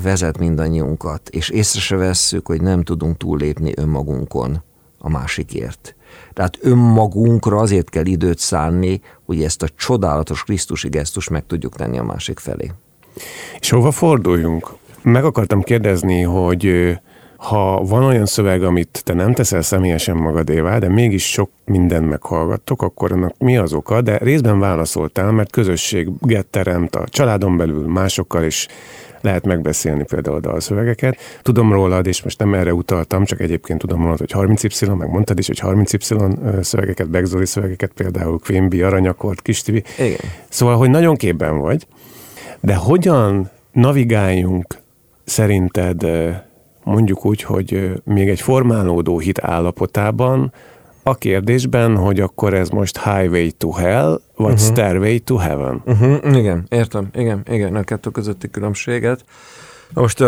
vezet 0.03 0.37
mindannyiunkat, 0.37 1.29
és 1.29 1.49
észre 1.49 1.79
se 1.79 1.95
vesszük, 1.95 2.47
hogy 2.47 2.61
nem 2.61 2.83
tudunk 2.83 3.17
túllépni 3.17 3.71
önmagunkon 3.75 4.63
a 4.97 5.09
másikért. 5.09 5.95
Tehát 6.33 6.57
önmagunkra 6.61 7.57
azért 7.57 7.89
kell 7.89 8.05
időt 8.05 8.39
szánni, 8.39 9.01
hogy 9.25 9.43
ezt 9.43 9.63
a 9.63 9.67
csodálatos 9.75 10.43
Krisztusi 10.43 10.89
gesztus 10.89 11.27
meg 11.27 11.45
tudjuk 11.45 11.75
tenni 11.75 11.97
a 11.97 12.03
másik 12.03 12.39
felé. 12.39 12.71
És 13.59 13.69
hova 13.69 13.91
forduljunk? 13.91 14.69
Meg 15.01 15.23
akartam 15.25 15.61
kérdezni, 15.61 16.21
hogy 16.21 16.95
ha 17.39 17.83
van 17.83 18.03
olyan 18.03 18.25
szöveg, 18.25 18.63
amit 18.63 19.01
te 19.03 19.13
nem 19.13 19.33
teszel 19.33 19.61
személyesen 19.61 20.15
magadévá, 20.15 20.77
de 20.77 20.89
mégis 20.89 21.31
sok 21.31 21.49
mindent 21.65 22.09
meghallgattok, 22.09 22.81
akkor 22.81 23.11
annak 23.11 23.33
mi 23.37 23.57
az 23.57 23.73
oka? 23.73 24.01
De 24.01 24.17
részben 24.17 24.59
válaszoltál, 24.59 25.31
mert 25.31 25.51
közösséget 25.51 26.45
teremt 26.45 26.95
a 26.95 27.07
családon 27.07 27.57
belül 27.57 27.87
másokkal 27.87 28.43
is 28.43 28.67
lehet 29.21 29.45
megbeszélni 29.45 30.03
például 30.03 30.39
a 30.43 30.59
szövegeket. 30.59 31.17
Tudom 31.41 31.71
rólad, 31.71 32.07
és 32.07 32.23
most 32.23 32.39
nem 32.39 32.53
erre 32.53 32.73
utaltam, 32.73 33.25
csak 33.25 33.39
egyébként 33.39 33.79
tudom 33.79 34.01
rólad, 34.01 34.17
hogy 34.17 34.31
30Y, 34.33 34.97
meg 34.97 35.09
mondtad 35.09 35.39
is, 35.39 35.47
hogy 35.47 35.59
30Y 35.63 36.63
szövegeket, 36.63 37.09
Begzoli 37.09 37.45
szövegeket, 37.45 37.91
például 37.91 38.39
Quimby, 38.39 38.81
Aranyakort, 38.81 39.41
Kistivi. 39.41 39.83
Igen. 39.97 40.19
Szóval, 40.49 40.77
hogy 40.77 40.89
nagyon 40.89 41.15
képben 41.15 41.57
vagy, 41.57 41.87
de 42.59 42.75
hogyan 42.75 43.49
navigáljunk 43.71 44.77
szerinted 45.23 46.05
mondjuk 46.83 47.25
úgy, 47.25 47.41
hogy 47.41 48.01
még 48.03 48.29
egy 48.29 48.41
formálódó 48.41 49.19
hit 49.19 49.39
állapotában, 49.39 50.51
a 51.03 51.15
kérdésben, 51.15 51.95
hogy 51.95 52.19
akkor 52.19 52.53
ez 52.53 52.69
most 52.69 53.03
Highway 53.03 53.49
to 53.57 53.71
Hell, 53.71 54.21
vagy 54.35 54.53
uh-huh. 54.53 54.67
Stairway 54.67 55.19
to 55.19 55.35
Heaven. 55.35 55.81
Uh-huh. 55.85 56.37
Igen, 56.37 56.65
értem, 56.69 57.09
igen, 57.13 57.41
igen, 57.49 57.75
a 57.75 57.83
kettő 57.83 58.09
közötti 58.09 58.49
különbséget. 58.49 59.23
Most 59.93 60.21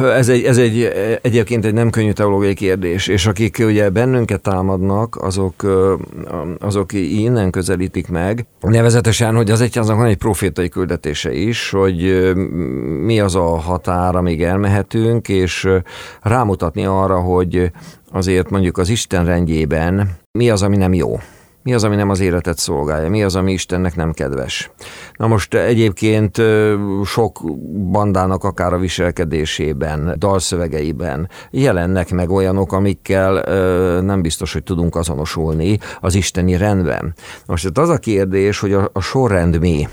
ez 0.00 0.28
egy, 0.28 0.44
ez 0.44 0.58
egy 0.58 0.92
egyébként 1.22 1.64
egy 1.64 1.72
nem 1.72 1.90
könnyű 1.90 2.12
teológiai 2.12 2.54
kérdés, 2.54 3.06
és 3.06 3.26
akik 3.26 3.58
ugye 3.60 3.90
bennünket 3.90 4.40
támadnak, 4.40 5.16
azok, 5.16 5.54
azok 6.58 6.92
innen 6.92 7.50
közelítik 7.50 8.08
meg, 8.08 8.46
nevezetesen, 8.60 9.34
hogy 9.34 9.50
az 9.50 9.60
egyháznak 9.60 9.96
van 9.96 10.06
egy 10.06 10.16
profétai 10.16 10.68
küldetése 10.68 11.32
is, 11.32 11.70
hogy 11.70 12.32
mi 13.04 13.20
az 13.20 13.34
a 13.34 13.56
határ, 13.56 14.14
amíg 14.14 14.42
elmehetünk, 14.42 15.28
és 15.28 15.68
rámutatni 16.22 16.84
arra, 16.84 17.20
hogy 17.20 17.70
azért 18.12 18.50
mondjuk 18.50 18.78
az 18.78 18.88
Isten 18.88 19.24
rendjében 19.24 20.10
mi 20.38 20.50
az, 20.50 20.62
ami 20.62 20.76
nem 20.76 20.94
jó 20.94 21.18
Mi 21.62 21.74
az, 21.74 21.84
ami 21.84 21.96
nem 21.96 22.08
az 22.10 22.20
életet 22.20 22.58
szolgálja? 22.58 23.08
Mi 23.10 23.22
az, 23.22 23.36
ami 23.36 23.52
Istennek 23.52 23.96
nem 23.96 24.12
kedves? 24.12 24.70
Na 25.16 25.26
most 25.26 25.54
egyébként 25.54 26.42
sok 27.04 27.40
bandának 27.90 28.44
akár 28.44 28.72
a 28.72 28.78
viselkedésében, 28.78 30.14
dalszövegeiben 30.18 31.28
jelennek 31.50 32.10
meg 32.10 32.30
olyanok, 32.30 32.72
amikkel 32.72 33.32
nem 34.00 34.22
biztos, 34.22 34.52
hogy 34.52 34.62
tudunk 34.62 34.96
azonosulni 34.96 35.78
az 36.00 36.14
isteni 36.14 36.56
rendben. 36.56 37.14
Most 37.46 37.78
az 37.78 37.88
a 37.88 37.98
kérdés, 37.98 38.58
hogy 38.58 38.72
a, 38.72 38.90
a 38.92 39.00
sorrend 39.00 39.60
mi? 39.60 39.88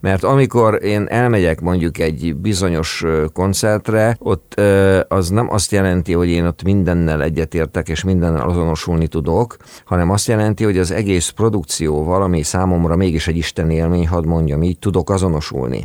Mert 0.00 0.24
amikor 0.24 0.78
én 0.82 1.06
elmegyek 1.08 1.60
mondjuk 1.60 1.98
egy 1.98 2.36
bizonyos 2.36 3.04
koncertre, 3.32 4.16
ott 4.18 4.60
az 5.08 5.28
nem 5.28 5.52
azt 5.52 5.72
jelenti, 5.72 6.12
hogy 6.12 6.28
én 6.28 6.46
ott 6.46 6.62
mindennel 6.62 7.22
egyetértek 7.22 7.88
és 7.88 8.04
mindennel 8.04 8.48
azonosulni 8.48 9.06
tudok, 9.06 9.56
hanem 9.84 10.10
azt 10.10 10.26
jelenti, 10.28 10.64
hogy 10.64 10.78
az 10.78 10.90
egész 10.90 11.28
produkció 11.28 12.04
valami 12.04 12.42
számomra 12.42 12.96
mégis 12.96 13.28
egy 13.28 13.36
Isten 13.36 13.70
élmény, 13.70 14.08
hadd 14.08 14.26
mondjam 14.26 14.62
így, 14.64 14.78
tudok 14.78 15.10
azonosulni 15.10 15.84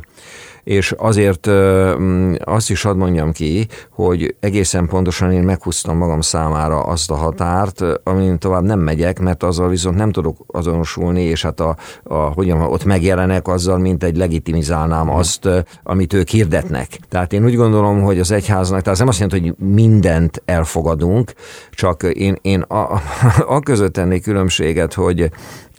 és 0.70 0.94
azért 0.98 1.50
mm, 1.50 2.34
azt 2.44 2.70
is 2.70 2.82
hadd 2.82 2.96
mondjam 2.96 3.32
ki, 3.32 3.68
hogy 3.92 4.36
egészen 4.40 4.88
pontosan 4.88 5.32
én 5.32 5.44
meghúztam 5.44 5.98
magam 5.98 6.22
számára 6.22 6.82
azt 6.82 7.12
a 7.12 7.16
határt, 7.16 7.84
amin 8.04 8.40
tovább 8.40 8.64
nem 8.64 8.80
megyek, 8.80 9.20
mert 9.20 9.44
azzal 9.44 9.70
viszont 9.70 9.96
nem 9.96 10.12
tudok 10.12 10.38
azonosulni, 10.48 11.22
és 11.22 11.42
hát 11.42 11.60
a, 11.60 11.76
a 12.04 12.16
hogyan, 12.16 12.62
ott 12.62 12.84
megjelenek 12.84 13.48
azzal, 13.48 13.78
mint 13.78 14.04
egy 14.04 14.18
legitimizálnám 14.18 15.06
mhm. 15.06 15.16
azt, 15.16 15.50
amit 15.84 16.14
ők 16.14 16.28
hirdetnek. 16.28 16.88
Tehát 17.10 17.34
én 17.34 17.46
úgy 17.46 17.56
gondolom, 17.56 18.02
hogy 18.02 18.20
az 18.20 18.32
egyháznak, 18.32 18.82
tehát 18.82 18.88
ez 18.88 19.00
nem 19.00 19.08
azt 19.08 19.20
jelenti, 19.20 19.40
hogy 19.40 19.68
mindent 19.68 20.42
elfogadunk, 20.46 21.34
csak 21.72 22.04
én, 22.04 22.38
én 22.42 22.62
a, 22.62 22.94
a, 22.94 23.02
a 23.48 23.60
között 23.60 23.94
tennék 23.94 24.24
különbséget, 24.24 24.94
hogy 24.94 25.30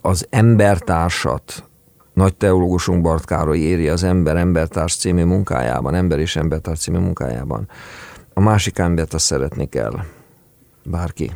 az 0.01 0.27
embertársat, 0.29 1.63
nagy 2.13 2.35
teológusunk 2.35 3.01
Bart 3.01 3.25
Károly 3.25 3.57
éri 3.57 3.89
az 3.89 4.03
Ember 4.03 4.35
Embertárs 4.35 4.95
című 4.95 5.23
munkájában, 5.23 5.93
Ember 5.93 6.19
és 6.19 6.35
Embertárs 6.35 6.79
című 6.79 6.97
munkájában. 6.97 7.69
A 8.33 8.39
másik 8.39 8.77
embert 8.77 9.13
azt 9.13 9.25
szeretni 9.25 9.69
kell. 9.69 9.93
Bárki. 10.83 11.31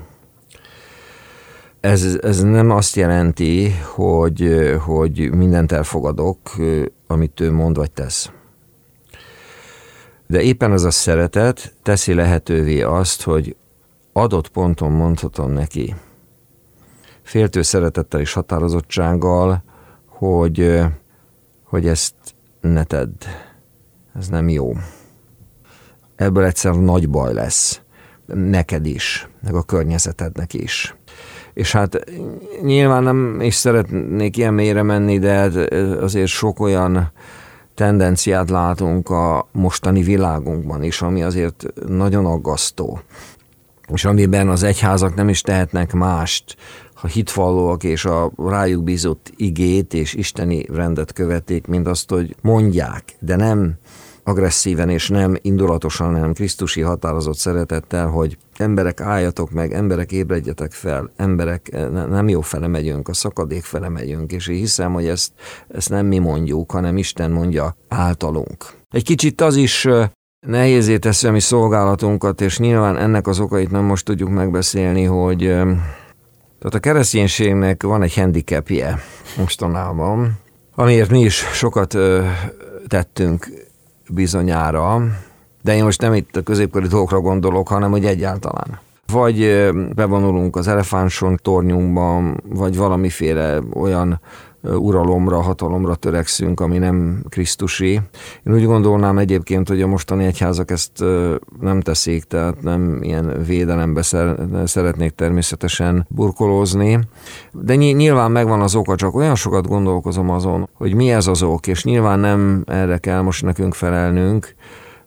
Ez, 1.80 2.18
ez 2.22 2.42
nem 2.42 2.70
azt 2.70 2.96
jelenti, 2.96 3.72
hogy, 3.94 4.74
hogy 4.86 5.32
mindent 5.32 5.72
elfogadok, 5.72 6.38
amit 7.08 7.40
ő 7.40 7.52
mond 7.52 7.76
vagy 7.76 7.92
tesz. 7.92 8.30
De 10.28 10.42
éppen 10.42 10.72
az 10.72 10.84
a 10.84 10.92
szeretet 10.92 11.74
teszi 11.84 12.14
lehetővé 12.14 12.82
azt, 12.82 13.22
hogy 13.24 13.56
adott 14.14 14.48
ponton 14.48 14.92
mondhatom 14.92 15.52
neki, 15.52 15.96
féltő 17.22 17.62
szeretettel 17.62 18.20
és 18.20 18.34
határozottsággal, 18.34 19.64
hogy, 20.18 20.82
hogy 21.64 21.88
ezt 21.88 22.14
ne 22.62 22.84
tedd. 22.84 23.24
Ez 24.18 24.28
nem 24.28 24.50
jó. 24.50 24.74
Ebből 26.16 26.44
egyszer 26.44 26.74
nagy 26.74 27.10
baj 27.10 27.34
lesz. 27.34 27.82
Neked 28.26 28.86
is, 28.86 29.30
meg 29.44 29.56
a 29.56 29.64
környezetednek 29.64 30.54
is. 30.54 30.96
És 31.54 31.72
hát 31.72 32.04
nyilván 32.62 33.04
nem 33.04 33.42
is 33.42 33.56
szeretnék 33.56 34.38
ilyen 34.38 34.54
mélyre 34.54 34.84
menni, 34.84 35.20
de 35.20 35.50
azért 36.02 36.28
sok 36.28 36.60
olyan 36.60 37.12
tendenciát 37.74 38.50
látunk 38.50 39.10
a 39.10 39.48
mostani 39.52 40.02
világunkban 40.02 40.84
is, 40.84 41.02
ami 41.02 41.24
azért 41.24 41.66
nagyon 41.88 42.26
aggasztó. 42.26 43.00
És 43.88 44.06
amiben 44.06 44.50
az 44.50 44.64
egyházak 44.64 45.16
nem 45.16 45.30
is 45.30 45.42
tehetnek 45.42 45.94
mást, 45.94 46.56
a 47.06 47.08
hitvallóak 47.08 47.84
és 47.84 48.06
a 48.06 48.32
rájuk 48.38 48.84
bízott 48.84 49.32
igét 49.36 49.94
és 49.94 50.14
isteni 50.14 50.66
rendet 50.74 51.14
követik, 51.14 51.68
mint 51.68 51.88
azt, 51.88 52.10
hogy 52.10 52.36
mondják, 52.42 53.16
de 53.20 53.36
nem 53.36 53.76
agresszíven 54.24 54.90
és 54.90 55.10
nem 55.10 55.36
indulatosan, 55.42 56.14
hanem 56.14 56.34
Krisztusi 56.34 56.82
határozott 56.82 57.38
szeretettel, 57.38 58.08
hogy 58.08 58.38
emberek 58.58 59.02
álljatok 59.02 59.52
meg, 59.52 59.74
emberek 59.74 60.12
ébredjetek 60.12 60.72
fel, 60.72 61.12
emberek 61.16 61.78
nem 61.92 62.30
jó 62.30 62.42
fele 62.42 62.68
megyünk, 62.68 63.08
a 63.08 63.14
szakadék 63.14 63.64
fele 63.64 63.90
megyünk, 63.90 64.32
és 64.32 64.48
én 64.48 64.58
hiszem, 64.58 64.94
hogy 64.94 65.08
ezt, 65.08 65.32
ezt 65.68 65.90
nem 65.90 66.06
mi 66.06 66.18
mondjuk, 66.18 66.72
hanem 66.72 66.98
Isten 66.98 67.32
mondja 67.32 67.76
általunk. 67.88 68.66
Egy 68.90 69.04
kicsit 69.04 69.42
az 69.42 69.56
is 69.56 69.88
nehézé 70.48 70.98
teszi 70.98 71.28
a 71.28 71.32
mi 71.32 71.40
szolgálatunkat, 71.40 72.42
és 72.42 72.60
nyilván 72.60 72.98
ennek 72.98 73.28
az 73.28 73.40
okait 73.40 73.72
nem 73.72 73.84
most 73.84 74.06
tudjuk 74.06 74.30
megbeszélni, 74.30 75.04
hogy 75.04 75.56
tehát 76.66 76.86
a 76.86 76.90
kereszténységnek 76.90 77.84
van 77.84 78.02
egy 78.02 78.16
handicapje 78.16 79.00
mostanában, 79.38 80.40
amiért 80.76 81.10
mi 81.10 81.20
is 81.20 81.36
sokat 81.36 81.94
ö, 81.94 82.26
tettünk 82.88 83.48
bizonyára, 84.10 85.04
de 85.62 85.76
én 85.76 85.84
most 85.84 86.02
nem 86.02 86.14
itt 86.14 86.36
a 86.36 86.42
középkori 86.42 86.88
dolgokra 86.88 87.20
gondolok, 87.20 87.68
hanem 87.68 87.92
hogy 87.92 88.06
egyáltalán. 88.06 88.80
Vagy 89.12 89.70
bevonulunk 89.96 90.56
az 90.56 90.68
elefántson 90.68 91.40
tornyunkban, 91.42 92.44
vagy 92.50 92.76
valamiféle 92.76 93.60
olyan 93.74 94.20
uralomra, 94.66 95.42
hatalomra 95.42 95.96
törekszünk, 95.96 96.60
ami 96.60 96.78
nem 96.78 97.24
Krisztusi. 97.30 97.92
Én 98.44 98.54
úgy 98.54 98.66
gondolnám 98.66 99.18
egyébként, 99.18 99.68
hogy 99.68 99.82
a 99.82 99.88
mostani 99.88 100.26
egyházak 100.26 100.72
ezt 100.72 101.04
nem 101.60 101.82
teszik, 101.82 102.24
tehát 102.24 102.62
nem 102.62 103.00
ilyen 103.02 103.44
védelembe 103.46 104.02
szeretnék 104.66 105.12
természetesen 105.12 106.06
burkolózni, 106.10 107.00
de 107.52 107.76
nyilván 107.76 108.32
megvan 108.32 108.62
az 108.62 108.76
oka, 108.76 108.96
csak 108.96 109.16
olyan 109.16 109.36
sokat 109.36 109.68
gondolkozom 109.68 110.30
azon, 110.30 110.70
hogy 110.74 110.94
mi 110.94 111.12
ez 111.12 111.28
az 111.28 111.44
ok, 111.44 111.68
és 111.68 111.84
nyilván 111.84 112.20
nem 112.20 112.64
erre 112.68 112.98
kell 112.98 113.22
most 113.22 113.44
nekünk 113.44 113.74
felelnünk, 113.74 114.56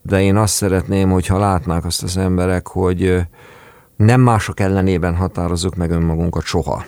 de 0.02 0.22
én 0.22 0.36
azt 0.36 0.54
szeretném, 0.54 1.10
hogyha 1.10 1.38
látnák 1.38 1.84
azt 1.84 2.02
az 2.02 2.16
emberek, 2.16 2.66
hogy 2.66 3.16
nem 3.96 4.20
mások 4.20 4.60
ellenében 4.60 5.16
határozzuk 5.16 5.76
meg 5.76 5.90
önmagunkat 5.90 6.42
soha. 6.42 6.84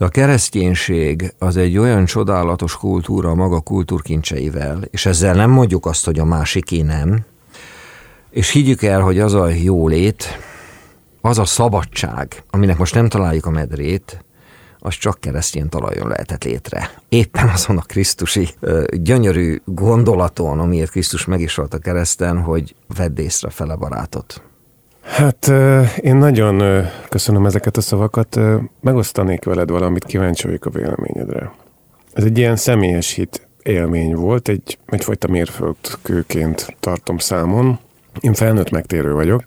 De 0.00 0.06
a 0.06 0.08
kereszténység 0.08 1.34
az 1.38 1.56
egy 1.56 1.78
olyan 1.78 2.04
csodálatos 2.04 2.76
kultúra 2.76 3.34
maga 3.34 3.60
kultúrkincseivel, 3.60 4.82
és 4.90 5.06
ezzel 5.06 5.34
nem 5.34 5.50
mondjuk 5.50 5.86
azt, 5.86 6.04
hogy 6.04 6.18
a 6.18 6.24
másiké 6.24 6.80
nem, 6.80 7.24
és 8.30 8.50
higgyük 8.50 8.82
el, 8.82 9.00
hogy 9.00 9.18
az 9.18 9.34
a 9.34 9.48
jólét, 9.48 10.38
az 11.20 11.38
a 11.38 11.44
szabadság, 11.44 12.42
aminek 12.50 12.78
most 12.78 12.94
nem 12.94 13.08
találjuk 13.08 13.46
a 13.46 13.50
medrét, 13.50 14.24
az 14.78 14.94
csak 14.94 15.20
keresztény 15.20 15.68
talajon 15.68 16.08
lehetett 16.08 16.44
létre. 16.44 16.90
Éppen 17.08 17.48
azon 17.48 17.78
a 17.78 17.82
Krisztusi 17.82 18.48
gyönyörű 18.92 19.60
gondolaton, 19.64 20.58
amiért 20.58 20.90
Krisztus 20.90 21.24
meg 21.24 21.40
is 21.40 21.54
volt 21.54 21.74
a 21.74 21.78
kereszten, 21.78 22.42
hogy 22.42 22.74
vedd 22.96 23.18
észre 23.18 23.50
fele 23.50 23.74
barátot. 23.74 24.42
Hát 25.02 25.52
én 26.00 26.16
nagyon 26.16 26.84
köszönöm 27.08 27.46
ezeket 27.46 27.76
a 27.76 27.80
szavakat. 27.80 28.40
Megosztanék 28.80 29.44
veled 29.44 29.70
valamit, 29.70 30.04
kíváncsi 30.04 30.46
vagyok 30.46 30.64
a 30.64 30.70
véleményedre. 30.70 31.52
Ez 32.12 32.24
egy 32.24 32.38
ilyen 32.38 32.56
személyes 32.56 33.12
hit 33.12 33.48
élmény 33.62 34.14
volt, 34.14 34.48
egy, 34.48 34.78
egyfajta 34.86 35.28
mérföldkőként 35.28 36.76
tartom 36.80 37.18
számon. 37.18 37.78
Én 38.20 38.34
felnőtt 38.34 38.70
megtérő 38.70 39.12
vagyok, 39.12 39.44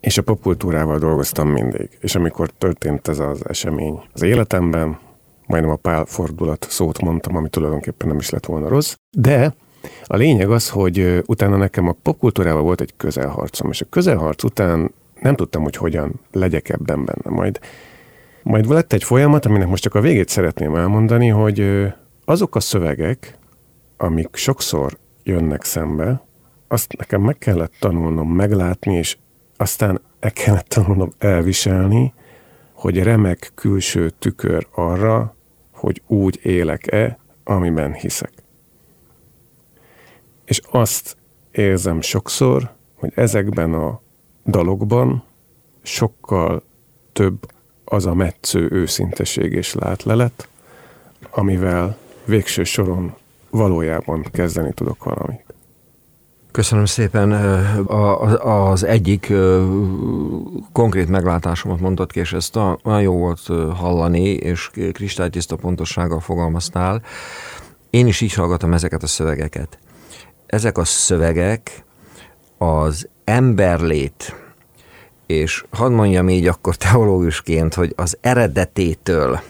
és 0.00 0.18
a 0.18 0.22
popkultúrával 0.22 0.98
dolgoztam 0.98 1.48
mindig. 1.48 1.88
És 2.00 2.14
amikor 2.14 2.50
történt 2.58 3.08
ez 3.08 3.18
az 3.18 3.48
esemény 3.48 4.00
az 4.12 4.22
életemben, 4.22 4.98
majdnem 5.46 5.72
a 5.72 5.76
pál 5.76 6.04
fordulat 6.04 6.66
szót 6.70 7.00
mondtam, 7.00 7.36
ami 7.36 7.48
tulajdonképpen 7.48 8.08
nem 8.08 8.18
is 8.18 8.30
lett 8.30 8.46
volna 8.46 8.68
rossz, 8.68 8.94
de 9.10 9.54
a 10.04 10.16
lényeg 10.16 10.50
az, 10.50 10.68
hogy 10.70 11.22
utána 11.26 11.56
nekem 11.56 11.88
a 11.88 11.96
popkultúrával 12.02 12.62
volt 12.62 12.80
egy 12.80 12.92
közelharcom, 12.96 13.70
és 13.70 13.80
a 13.80 13.86
közelharc 13.90 14.42
után 14.42 14.90
nem 15.20 15.34
tudtam, 15.34 15.62
hogy 15.62 15.76
hogyan 15.76 16.20
legyek 16.32 16.68
ebben 16.68 17.04
benne. 17.04 17.36
Majd, 17.36 17.60
majd 18.42 18.68
lett 18.68 18.92
egy 18.92 19.04
folyamat, 19.04 19.46
aminek 19.46 19.68
most 19.68 19.82
csak 19.82 19.94
a 19.94 20.00
végét 20.00 20.28
szeretném 20.28 20.74
elmondani, 20.74 21.28
hogy 21.28 21.86
azok 22.24 22.56
a 22.56 22.60
szövegek, 22.60 23.38
amik 23.96 24.36
sokszor 24.36 24.98
jönnek 25.22 25.64
szembe, 25.64 26.24
azt 26.68 26.96
nekem 26.98 27.20
meg 27.20 27.38
kellett 27.38 27.72
tanulnom 27.80 28.28
meglátni, 28.28 28.94
és 28.94 29.16
aztán 29.56 30.00
el 30.20 30.32
kellett 30.32 30.68
tanulnom 30.68 31.12
elviselni, 31.18 32.14
hogy 32.72 33.02
remek 33.02 33.50
külső 33.54 34.10
tükör 34.10 34.66
arra, 34.74 35.34
hogy 35.72 36.02
úgy 36.06 36.40
élek-e, 36.42 37.18
amiben 37.44 37.92
hiszek. 37.92 38.32
És 40.46 40.60
azt 40.70 41.16
érzem 41.50 42.00
sokszor, 42.00 42.70
hogy 42.94 43.12
ezekben 43.14 43.74
a 43.74 44.00
dalokban 44.46 45.24
sokkal 45.82 46.62
több 47.12 47.50
az 47.84 48.06
a 48.06 48.14
metsző 48.14 48.68
őszinteség 48.70 49.52
és 49.52 49.74
látlelet, 49.74 50.48
amivel 51.30 51.96
végső 52.24 52.64
soron 52.64 53.14
valójában 53.50 54.22
kezdeni 54.32 54.72
tudok 54.72 55.04
valamit. 55.04 55.44
Köszönöm 56.50 56.84
szépen. 56.84 57.32
Az 58.40 58.84
egyik 58.84 59.32
konkrét 60.72 61.08
meglátásomat 61.08 61.80
mondtad 61.80 62.12
ki, 62.12 62.18
és 62.20 62.32
ezt 62.32 62.54
nagyon 62.82 63.02
jó 63.02 63.16
volt 63.16 63.46
hallani, 63.76 64.28
és 64.28 64.70
kristálytiszta 64.92 65.56
pontossággal 65.56 66.20
fogalmaztál. 66.20 67.02
Én 67.90 68.06
is 68.06 68.20
így 68.20 68.32
hallgatom 68.32 68.72
ezeket 68.72 69.02
a 69.02 69.06
szövegeket. 69.06 69.78
Ezek 70.46 70.78
a 70.78 70.84
szövegek 70.84 71.84
az 72.58 73.08
emberlét, 73.24 74.34
és 75.26 75.64
hadd 75.70 75.92
mondjam 75.92 76.28
így 76.28 76.46
akkor 76.46 76.76
teológusként, 76.76 77.74
hogy 77.74 77.92
az 77.96 78.16
eredetétől, 78.20 79.40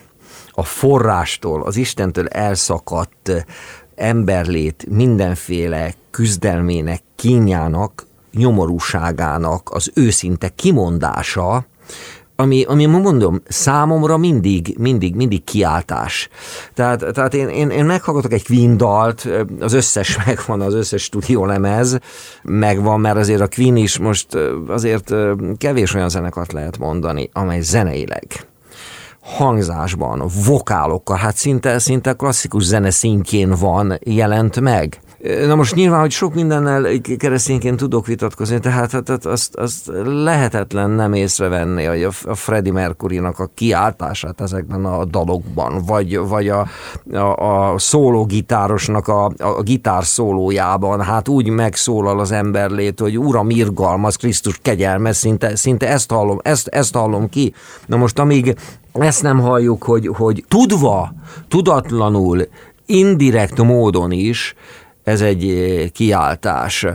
a 0.50 0.64
forrástól, 0.64 1.62
az 1.62 1.76
Istentől 1.76 2.28
elszakadt 2.28 3.46
emberlét 3.94 4.86
mindenféle 4.88 5.94
küzdelmének, 6.10 7.02
kínjának, 7.16 8.06
nyomorúságának 8.32 9.70
az 9.70 9.90
őszinte 9.94 10.48
kimondása, 10.48 11.66
ami, 12.36 12.64
ami 12.64 12.86
mondom, 12.86 13.42
számomra 13.48 14.16
mindig, 14.16 14.74
mindig, 14.78 15.14
mindig 15.14 15.44
kiáltás. 15.44 16.28
Tehát, 16.74 17.04
tehát 17.12 17.34
én, 17.34 17.48
én, 17.48 17.70
én 17.70 17.84
meghallgatok 17.84 18.32
egy 18.32 18.44
Queen 18.46 18.76
dalt, 18.76 19.28
az 19.60 19.72
összes 19.72 20.18
megvan, 20.26 20.60
az 20.60 20.74
összes 20.74 21.02
stúdiólemez 21.02 21.98
megvan, 22.42 23.00
mert 23.00 23.16
azért 23.16 23.40
a 23.40 23.48
Queen 23.48 23.76
is 23.76 23.98
most 23.98 24.26
azért 24.68 25.14
kevés 25.58 25.94
olyan 25.94 26.08
zenekart 26.08 26.52
lehet 26.52 26.78
mondani, 26.78 27.30
amely 27.32 27.60
zeneileg 27.60 28.46
hangzásban, 29.20 30.30
vokálokkal, 30.46 31.16
hát 31.16 31.36
szinte, 31.36 31.78
szinte 31.78 32.12
klasszikus 32.12 32.64
zene 32.64 32.90
szintjén 32.90 33.50
van, 33.50 33.98
jelent 34.04 34.60
meg. 34.60 35.00
Na 35.46 35.54
most 35.54 35.74
nyilván, 35.74 36.00
hogy 36.00 36.10
sok 36.10 36.34
mindennel 36.34 36.86
keresztényként 37.16 37.76
tudok 37.76 38.06
vitatkozni, 38.06 38.58
tehát 38.58 38.90
hát, 38.90 39.26
azt, 39.26 39.56
azt 39.56 39.90
lehetetlen 40.04 40.90
nem 40.90 41.12
észrevenni, 41.12 41.84
hogy 41.84 42.02
a, 42.02 42.10
a 42.24 42.34
Freddie 42.34 42.72
Mercury-nak 42.72 43.38
a 43.38 43.50
kiáltását 43.54 44.40
ezekben 44.40 44.84
a 44.84 45.04
dalokban, 45.04 45.82
vagy, 45.86 46.18
vagy 46.18 46.48
a, 46.48 46.66
a, 47.12 47.72
a 47.72 47.78
szólógitárosnak 47.78 49.08
a, 49.08 49.24
a 49.38 49.62
gitár 49.62 50.04
szólójában, 50.04 51.02
hát 51.02 51.28
úgy 51.28 51.48
megszólal 51.48 52.20
az 52.20 52.32
emberlét, 52.32 53.00
hogy 53.00 53.18
Uram 53.18 53.50
irgalmaz, 53.50 54.16
Krisztus 54.16 54.58
kegyelme, 54.62 55.12
szinte, 55.12 55.56
szinte 55.56 55.88
ezt 55.88 56.10
hallom, 56.10 56.38
ezt, 56.42 56.66
ezt 56.66 56.94
hallom 56.94 57.28
ki. 57.28 57.54
Na 57.86 57.96
most 57.96 58.18
amíg 58.18 58.56
ezt 58.92 59.22
nem 59.22 59.40
halljuk, 59.40 59.82
hogy, 59.82 60.10
hogy 60.16 60.44
tudva, 60.48 61.12
tudatlanul, 61.48 62.48
indirekt 62.86 63.62
módon 63.62 64.10
is 64.10 64.54
ez 65.06 65.20
egy 65.20 65.48
eh, 65.48 65.88
kiáltás. 65.88 66.86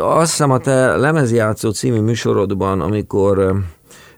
Azt 0.00 0.30
hiszem 0.30 0.50
a 0.50 0.58
te 0.58 0.96
lemezjátszó 0.96 1.70
című 1.70 2.00
műsorodban, 2.00 2.80
amikor 2.80 3.38
eh, 3.38 3.54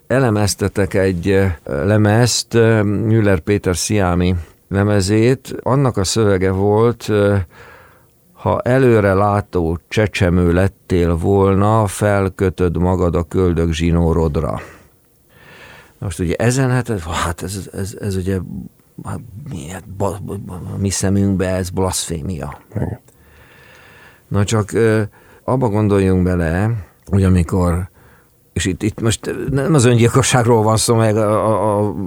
elemeztetek 0.07 0.95
egy 0.95 1.31
eh, 1.31 1.55
lemezt, 1.65 2.55
Müller 2.83 3.41
Péter 3.41 3.77
Sziámi 3.77 4.35
lemezét, 4.69 5.55
annak 5.63 5.97
a 5.97 6.05
szövege 6.05 6.51
volt, 6.51 7.11
ha 8.33 8.61
előre 8.61 9.15
látó 9.15 9.79
csecsemő 9.89 10.53
lettél 10.53 11.17
volna, 11.17 11.87
felkötöd 11.87 12.77
magad 12.77 13.15
a 13.17 13.23
köldök 13.23 13.73
zsinórodra. 13.73 14.61
Most 15.99 16.19
ugye 16.19 16.35
ezen, 16.35 16.71
hát, 16.71 17.01
hát 17.09 17.43
ez, 17.43 17.69
ez, 17.73 17.97
ez, 18.01 18.17
ugye 18.17 18.39
hát, 19.05 19.21
mi, 19.51 19.69
hát, 19.69 19.85
mi 20.79 20.91
szemünkbe 20.91 21.49
ez 21.49 21.71
blasfémia. 21.71 22.61
Igen. 22.75 23.01
Na 24.29 24.45
csak 24.45 24.73
abba 25.45 25.69
gondoljunk 25.69 26.23
bele, 26.23 26.71
hogy 27.11 27.23
amikor 27.23 27.89
és 28.53 28.65
itt, 28.65 28.83
itt 28.83 29.01
most 29.01 29.35
nem 29.51 29.75
az 29.75 29.85
öngyilkosságról 29.85 30.63
van 30.63 30.77
szó, 30.77 30.95
meg 30.95 31.17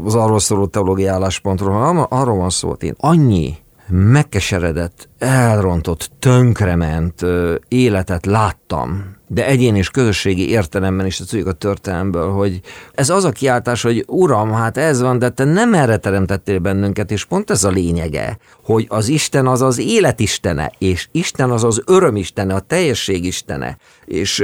az 0.05 0.15
arról 0.15 0.39
szóló 0.39 0.65
teológiai 0.65 1.07
álláspontról, 1.07 1.71
hanem 1.71 2.05
arról 2.09 2.37
van 2.37 2.49
szó, 2.49 2.69
hogy 2.69 2.83
én 2.83 2.95
annyi 2.97 3.55
megkeseredett, 3.87 5.09
elrontott, 5.17 6.11
tönkrement 6.19 7.25
életet 7.67 8.25
láttam 8.25 9.15
de 9.31 9.45
egyén 9.45 9.75
és 9.75 9.89
közösségi 9.89 10.49
értelemben 10.49 11.05
is 11.05 11.17
tudjuk 11.17 11.47
a 11.47 11.51
történelemből, 11.51 12.31
hogy 12.31 12.59
ez 12.93 13.09
az 13.09 13.23
a 13.23 13.31
kiáltás, 13.31 13.81
hogy 13.81 14.03
uram, 14.07 14.51
hát 14.51 14.77
ez 14.77 15.01
van, 15.01 15.19
de 15.19 15.29
te 15.29 15.43
nem 15.43 15.73
erre 15.73 15.97
teremtettél 15.97 16.59
bennünket, 16.59 17.11
és 17.11 17.25
pont 17.25 17.49
ez 17.49 17.63
a 17.63 17.69
lényege, 17.69 18.37
hogy 18.63 18.85
az 18.89 19.07
Isten 19.07 19.47
az 19.47 19.61
az 19.61 19.77
életistene, 19.77 20.71
és 20.77 21.07
Isten 21.11 21.51
az 21.51 21.63
az 21.63 21.81
örömistene, 21.85 22.53
a 22.53 22.59
teljesség 22.59 23.25
istene. 23.25 23.77
És 24.05 24.43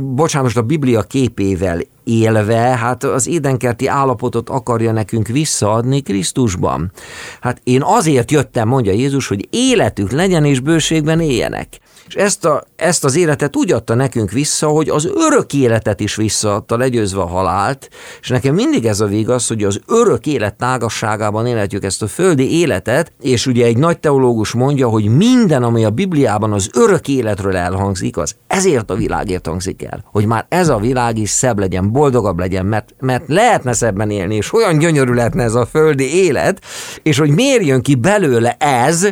bocsánat, 0.00 0.46
most 0.46 0.58
a 0.58 0.62
Biblia 0.62 1.02
képével 1.02 1.80
élve, 2.04 2.56
hát 2.56 3.04
az 3.04 3.26
édenkerti 3.26 3.86
állapotot 3.86 4.50
akarja 4.50 4.92
nekünk 4.92 5.26
visszaadni 5.26 6.02
Krisztusban. 6.02 6.92
Hát 7.40 7.60
én 7.64 7.82
azért 7.82 8.30
jöttem, 8.30 8.68
mondja 8.68 8.92
Jézus, 8.92 9.28
hogy 9.28 9.48
életük 9.50 10.10
legyen 10.10 10.44
és 10.44 10.60
bőségben 10.60 11.20
éljenek. 11.20 11.68
És 12.06 12.14
ezt, 12.14 12.44
a, 12.44 12.64
ezt 12.76 13.04
az 13.04 13.16
életet 13.16 13.56
úgy 13.56 13.72
adta 13.72 13.94
nekünk 13.94 14.30
vissza, 14.30 14.66
hogy 14.66 14.88
az 14.88 15.10
örök 15.14 15.52
életet 15.52 16.00
is 16.00 16.16
visszaadta, 16.16 16.76
legyőzve 16.76 17.20
a 17.20 17.26
halált, 17.26 17.88
és 18.20 18.28
nekem 18.28 18.54
mindig 18.54 18.86
ez 18.86 19.00
a 19.00 19.06
vigaz, 19.06 19.46
hogy 19.46 19.64
az 19.64 19.80
örök 19.86 20.26
élet 20.26 20.54
tágasságában 20.54 21.46
élhetjük 21.46 21.84
ezt 21.84 22.02
a 22.02 22.06
földi 22.06 22.58
életet, 22.58 23.12
és 23.20 23.46
ugye 23.46 23.66
egy 23.66 23.76
nagy 23.76 23.98
teológus 23.98 24.52
mondja, 24.52 24.88
hogy 24.88 25.04
minden, 25.04 25.62
ami 25.62 25.84
a 25.84 25.90
Bibliában 25.90 26.52
az 26.52 26.70
örök 26.74 27.08
életről 27.08 27.56
elhangzik, 27.56 28.16
az 28.16 28.34
ezért 28.46 28.90
a 28.90 28.94
világért 28.94 29.46
hangzik 29.46 29.82
el, 29.82 30.04
hogy 30.12 30.26
már 30.26 30.46
ez 30.48 30.68
a 30.68 30.78
világ 30.78 31.18
is 31.18 31.30
szebb 31.30 31.58
legyen, 31.58 31.92
boldogabb 31.92 32.38
legyen, 32.38 32.66
mert, 32.66 32.94
mert 33.00 33.24
lehetne 33.26 33.72
szebben 33.72 34.10
élni, 34.10 34.34
és 34.34 34.52
olyan 34.52 34.78
gyönyörű 34.78 35.12
lehetne 35.12 35.42
ez 35.42 35.54
a 35.54 35.66
földi 35.66 36.24
élet, 36.24 36.64
és 37.02 37.18
hogy 37.18 37.30
miért 37.30 37.66
jön 37.66 37.82
ki 37.82 37.94
belőle 37.94 38.56
ez, 38.58 39.08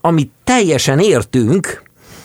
amit 0.00 0.30
teljesen 0.44 0.98
értünk, 0.98 1.82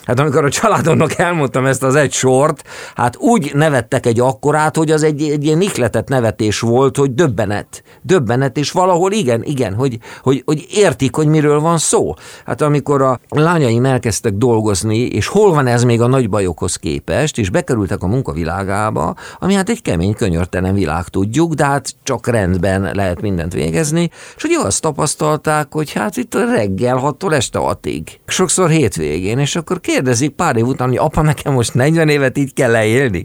Hát 0.10 0.20
amikor 0.20 0.46
a 0.46 0.50
családomnak 0.50 1.18
elmondtam 1.18 1.66
ezt 1.66 1.84
az 1.84 1.96
egy 1.96 2.12
sort, 2.12 2.64
hát 2.96 3.18
úgy 3.18 3.52
nevettek 3.54 4.06
egy 4.06 4.20
akkorát, 4.20 4.76
hogy 4.76 4.92
az 4.92 5.04
egy, 5.04 5.22
egy 5.22 5.46
ilyen 5.46 5.62
ikletett 5.62 6.08
nevetés 6.08 6.60
volt, 6.60 6.98
hogy 6.98 7.14
döbbenet. 7.14 7.84
Döbbenet, 8.02 8.58
és 8.58 8.72
valahol 8.72 9.12
igen, 9.12 9.44
igen, 9.44 9.74
hogy, 9.74 9.98
hogy, 10.22 10.42
hogy 10.46 10.66
értik, 10.72 11.16
hogy 11.16 11.28
miről 11.28 11.60
van 11.60 11.78
szó. 11.78 12.14
Hát 12.46 12.62
amikor 12.62 13.02
a 13.02 13.20
lányaim 13.30 13.86
elkezdtek 13.86 14.34
dolgozni, 14.34 14.98
és 14.98 15.28
hol 15.28 15.54
van 15.54 15.68
ez 15.68 15.84
még 15.84 16.02
a 16.02 16.08
nagy 16.08 16.30
bajokhoz 16.30 16.76
képest, 16.76 17.38
és 17.38 17.50
bekerültek 17.50 18.04
a 18.04 18.08
munkavilágába, 18.08 19.16
ami 19.40 19.54
hát 19.54 19.70
egy 19.70 19.82
kemény, 19.82 20.16
könyörtelen 20.16 20.74
világ 20.74 21.08
tudjuk, 21.08 21.54
de 21.54 21.66
hát 21.66 21.96
csak 22.04 22.28
rendben 22.28 22.92
lehet 22.94 23.22
mindent 23.22 23.54
végezni, 23.54 24.10
és 24.36 24.42
hogy 24.42 24.58
azt 24.64 24.82
tapasztalták, 24.82 25.68
hogy 25.72 25.92
hát 25.92 26.18
itt 26.18 26.36
reggel 26.36 27.02
6-tól 27.04 27.34
este 27.34 27.60
6-ig. 27.62 28.04
Sokszor 28.26 28.70
hétvégén, 28.70 29.40
és 29.40 29.56
akkor 29.56 29.80
kér 29.80 29.98
kérdezik 30.00 30.36
pár 30.36 30.56
év 30.56 30.66
után, 30.66 30.88
hogy 30.88 30.98
apa, 30.98 31.22
nekem 31.22 31.54
most 31.54 31.74
40 31.74 32.10
évet 32.10 32.38
így 32.38 32.54
kell 32.54 32.72
leélni. 32.72 33.24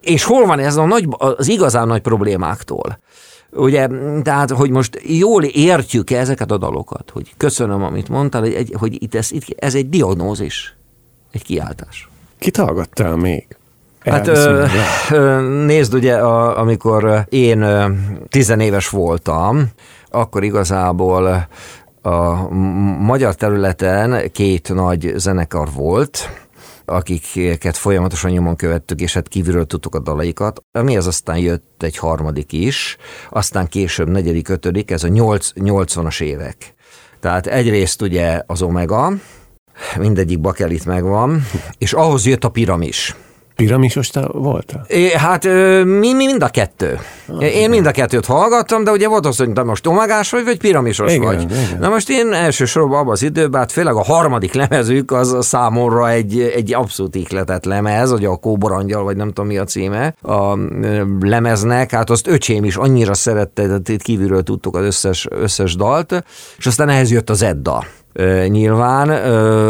És 0.00 0.24
hol 0.24 0.46
van 0.46 0.58
ez 0.58 0.76
a 0.76 0.84
nagy, 0.84 1.06
az 1.10 1.48
igazán 1.48 1.86
nagy 1.86 2.00
problémáktól? 2.00 2.98
Ugye, 3.50 3.88
tehát, 4.22 4.50
hogy 4.50 4.70
most 4.70 5.00
jól 5.04 5.44
értjük 5.44 6.10
-e 6.10 6.18
ezeket 6.18 6.50
a 6.50 6.58
dalokat, 6.58 7.10
hogy 7.12 7.34
köszönöm, 7.36 7.82
amit 7.82 8.08
mondtál, 8.08 8.40
hogy, 8.40 8.74
hogy 8.78 9.02
itt 9.02 9.14
ez, 9.14 9.32
itt, 9.32 9.44
ez 9.56 9.74
egy 9.74 9.88
diagnózis, 9.88 10.76
egy 11.30 11.42
kiáltás. 11.42 12.08
Kit 12.38 12.56
hallgattál 12.56 13.16
még? 13.16 13.56
Hát 14.00 14.26
ö, 14.26 14.64
ö, 15.10 15.40
nézd, 15.64 15.94
ugye, 15.94 16.14
a, 16.14 16.58
amikor 16.58 17.26
én 17.28 17.66
tizenéves 18.28 18.88
voltam, 18.88 19.68
akkor 20.10 20.44
igazából 20.44 21.48
a 22.02 22.48
magyar 22.98 23.34
területen 23.34 24.30
két 24.32 24.74
nagy 24.74 25.12
zenekar 25.16 25.68
volt, 25.74 26.28
akiket 26.84 27.76
folyamatosan 27.76 28.30
nyomon 28.30 28.56
követtük, 28.56 29.00
és 29.00 29.14
hát 29.14 29.28
kívülről 29.28 29.66
tudtuk 29.66 29.94
a 29.94 29.98
dalaikat. 29.98 30.62
az 30.96 31.06
aztán 31.06 31.38
jött 31.38 31.82
egy 31.82 31.96
harmadik 31.96 32.52
is, 32.52 32.96
aztán 33.30 33.66
később 33.66 34.08
negyedik, 34.08 34.48
ötödik, 34.48 34.90
ez 34.90 35.04
a 35.04 35.08
80-as 35.08 36.22
évek. 36.22 36.74
Tehát 37.20 37.46
egyrészt 37.46 38.02
ugye 38.02 38.42
az 38.46 38.62
Omega, 38.62 39.12
mindegyik 39.98 40.40
bakelit 40.40 40.84
megvan, 40.84 41.46
és 41.78 41.92
ahhoz 41.92 42.26
jött 42.26 42.44
a 42.44 42.48
piramis. 42.48 43.16
Piramisos 43.56 44.08
te 44.08 44.26
voltál? 44.32 44.84
É, 44.88 45.10
hát 45.10 45.44
mi, 45.84 46.12
mi 46.12 46.24
mind 46.24 46.42
a 46.42 46.48
kettő. 46.48 46.98
Ah, 47.28 47.54
én 47.54 47.70
mind 47.70 47.86
a 47.86 47.90
kettőt 47.90 48.26
hallgattam, 48.26 48.84
de 48.84 48.90
ugye 48.90 49.08
volt 49.08 49.26
az, 49.26 49.36
hogy 49.36 49.52
te 49.52 49.62
most 49.62 49.86
omagás 49.86 50.30
vagy, 50.30 50.44
vagy 50.44 50.58
piramisos 50.58 51.12
igen, 51.12 51.24
vagy. 51.24 51.42
Igen. 51.42 51.78
Na 51.80 51.88
most 51.88 52.10
én 52.10 52.32
elsősorban 52.32 52.98
abban 52.98 53.12
az 53.12 53.22
időben, 53.22 53.60
hát 53.60 53.72
főleg 53.72 53.94
a 53.94 54.02
harmadik 54.02 54.52
lemezük 54.52 55.10
az 55.10 55.36
számomra 55.40 56.10
egy, 56.10 56.40
egy 56.40 56.74
abszolút 56.74 57.14
ikletett 57.14 57.64
lemez, 57.64 58.10
hogy 58.10 58.24
a 58.24 58.36
Kóborangyal, 58.36 59.02
vagy 59.02 59.16
nem 59.16 59.28
tudom 59.28 59.46
mi 59.46 59.58
a 59.58 59.64
címe 59.64 60.14
a 60.22 60.56
lemeznek, 61.20 61.90
hát 61.90 62.10
azt 62.10 62.26
öcsém 62.26 62.64
is 62.64 62.76
annyira 62.76 63.14
szerette, 63.14 63.68
hogy 63.68 63.90
itt 63.90 64.02
kívülről 64.02 64.42
tudtuk 64.42 64.76
az 64.76 64.84
összes, 64.84 65.26
összes 65.30 65.76
dalt, 65.76 66.24
és 66.58 66.66
aztán 66.66 66.88
ehhez 66.88 67.10
jött 67.10 67.30
az 67.30 67.42
Edda 67.42 67.84
nyilván, 68.48 69.10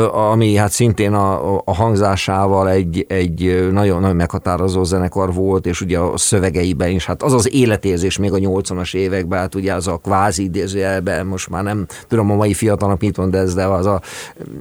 ami 0.08 0.54
hát 0.54 0.70
szintén 0.70 1.12
a, 1.12 1.56
a 1.64 1.74
hangzásával 1.74 2.70
egy, 2.70 3.06
egy 3.08 3.68
nagyon, 3.72 4.00
nagyon 4.00 4.16
meghatározó 4.16 4.84
zenekar 4.84 5.32
volt, 5.34 5.66
és 5.66 5.80
ugye 5.80 5.98
a 5.98 6.16
szövegeiben 6.16 6.90
is, 6.90 7.06
hát 7.06 7.22
az 7.22 7.32
az 7.32 7.54
életérzés 7.54 8.18
még 8.18 8.32
a 8.32 8.36
80-as 8.36 8.94
években, 8.94 9.38
hát 9.38 9.54
ugye 9.54 9.74
az 9.74 9.86
a 9.86 9.96
kvázi 9.96 10.42
idézőjelben, 10.42 11.26
most 11.26 11.48
már 11.48 11.62
nem 11.62 11.86
tudom 12.08 12.30
a 12.30 12.34
mai 12.34 12.54
fiatalnak 12.54 13.00
mit 13.00 13.16
mond 13.16 13.34
ez, 13.34 13.54
de 13.54 13.64
az 13.64 13.86
a 13.86 14.00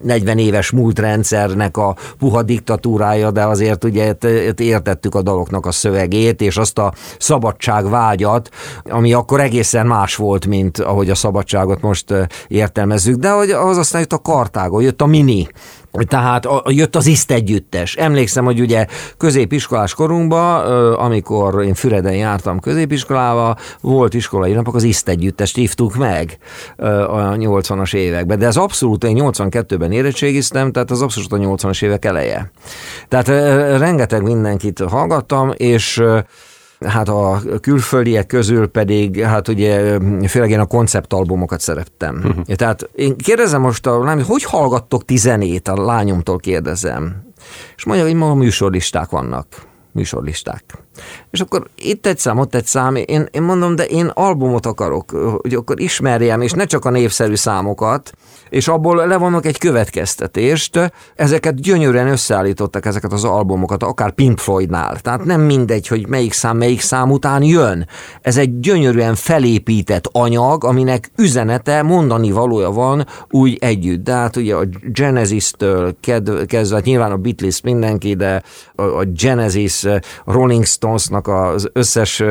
40 0.03 0.37
éves 0.37 0.71
múltrendszernek 0.71 1.77
a 1.77 1.95
puha 2.19 2.43
diktatúrája, 2.43 3.31
de 3.31 3.43
azért 3.43 3.83
ugye 3.83 4.15
értettük 4.57 5.15
a 5.15 5.21
daloknak 5.21 5.65
a 5.65 5.71
szövegét, 5.71 6.41
és 6.41 6.57
azt 6.57 6.77
a 6.77 6.93
szabadságvágyat, 7.19 8.49
ami 8.89 9.13
akkor 9.13 9.39
egészen 9.39 9.87
más 9.87 10.15
volt, 10.15 10.45
mint 10.45 10.79
ahogy 10.79 11.09
a 11.09 11.15
szabadságot 11.15 11.81
most 11.81 12.13
értelmezzük, 12.47 13.15
de 13.15 13.29
hogy 13.31 13.51
az 13.71 13.77
aztán 13.77 14.01
jött 14.01 14.13
a 14.13 14.17
Kartágo, 14.17 14.79
jött 14.79 15.01
a 15.01 15.05
Mini, 15.05 15.47
tehát 15.91 16.45
a, 16.45 16.63
jött 16.67 16.95
az 16.95 17.05
ISZT 17.05 17.31
együttes. 17.31 17.95
Emlékszem, 17.95 18.45
hogy 18.45 18.59
ugye 18.59 18.85
középiskolás 19.17 19.93
korunkban, 19.93 20.65
amikor 20.93 21.63
én 21.63 21.73
Füreden 21.73 22.15
jártam 22.15 22.59
középiskolába, 22.59 23.55
volt 23.81 24.13
iskolai 24.13 24.51
napok, 24.51 24.75
az 24.75 24.83
ISZT 24.83 25.09
együttest 25.09 25.55
hívtuk 25.55 25.95
meg 25.95 26.37
a 26.77 27.17
80-as 27.17 27.95
években. 27.95 28.39
De 28.39 28.45
ez 28.45 28.55
abszolút, 28.55 29.03
én 29.03 29.17
82-ben 29.19 29.91
érettségiztem, 29.91 30.71
tehát 30.71 30.91
az 30.91 31.01
abszolút 31.01 31.31
a 31.31 31.37
80-as 31.37 31.83
évek 31.83 32.05
eleje. 32.05 32.51
Tehát 33.07 33.27
rengeteg 33.79 34.23
mindenkit 34.23 34.79
hallgattam, 34.79 35.51
és 35.57 36.03
hát 36.85 37.09
a 37.09 37.41
külföldiek 37.61 38.27
közül 38.27 38.67
pedig, 38.67 39.23
hát 39.23 39.47
ugye 39.47 39.99
főleg 40.27 40.49
én 40.49 40.59
a 40.59 40.65
konceptalbumokat 40.65 41.59
szerettem. 41.59 42.15
Uh-huh. 42.15 42.55
Tehát 42.55 42.89
én 42.95 43.17
kérdezem 43.17 43.61
most 43.61 43.87
a 43.87 44.03
lány, 44.03 44.23
hogy 44.23 44.43
hallgattok 44.43 45.05
tizenét, 45.05 45.67
a 45.67 45.83
lányomtól 45.83 46.37
kérdezem. 46.37 47.23
És 47.75 47.85
mondja, 47.85 48.05
hogy 48.05 48.15
ma 48.15 48.33
műsorlisták 48.33 49.09
vannak 49.09 49.45
műsorlisták. 49.91 50.63
És 51.31 51.39
akkor 51.39 51.67
itt 51.75 52.05
egy 52.05 52.17
szám, 52.17 52.37
ott 52.37 52.55
egy 52.55 52.65
szám, 52.65 52.95
én, 52.95 53.27
én 53.31 53.41
mondom, 53.41 53.75
de 53.75 53.85
én 53.85 54.05
albumot 54.05 54.65
akarok, 54.65 55.11
hogy 55.41 55.53
akkor 55.53 55.79
ismerjem, 55.79 56.41
és 56.41 56.51
ne 56.51 56.65
csak 56.65 56.85
a 56.85 56.89
népszerű 56.89 57.35
számokat, 57.35 58.11
és 58.51 58.67
abból 58.67 59.07
levonok 59.07 59.45
egy 59.45 59.57
következtetést. 59.57 60.91
Ezeket 61.15 61.61
gyönyörűen 61.61 62.07
összeállítottak 62.07 62.85
ezeket 62.85 63.13
az 63.13 63.23
albumokat, 63.23 63.83
akár 63.83 64.11
Pink 64.11 64.37
Floydnál. 64.39 64.99
Tehát 64.99 65.23
nem 65.23 65.41
mindegy, 65.41 65.87
hogy 65.87 66.07
melyik 66.07 66.33
szám 66.33 66.57
melyik 66.57 66.81
szám 66.81 67.11
után 67.11 67.43
jön. 67.43 67.87
Ez 68.21 68.37
egy 68.37 68.59
gyönyörűen 68.59 69.15
felépített 69.15 70.09
anyag, 70.11 70.63
aminek 70.63 71.11
üzenete, 71.17 71.81
mondani 71.81 72.31
valója 72.31 72.71
van 72.71 73.05
úgy 73.29 73.57
együtt. 73.59 74.03
De 74.03 74.13
hát 74.13 74.35
ugye 74.35 74.55
a 74.55 74.65
Genesis-től 74.83 75.95
kezdve, 75.99 76.75
hát 76.75 76.83
nyilván 76.83 77.11
a 77.11 77.17
Beatles 77.17 77.61
mindenki, 77.61 78.13
de 78.13 78.41
a 78.75 79.03
Genesis, 79.03 79.85
Rolling 80.25 80.65
Stonesnak 80.65 81.27
az 81.27 81.69
összes 81.73 82.23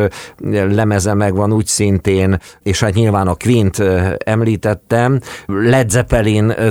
lemeze 0.68 1.14
megvan 1.14 1.52
úgy 1.52 1.66
szintén, 1.66 2.38
és 2.62 2.80
hát 2.80 2.94
nyilván 2.94 3.26
a 3.26 3.34
Quint 3.34 3.82
említettem, 4.24 5.20
Led 5.46 5.90
Zeppelin, 5.90 6.08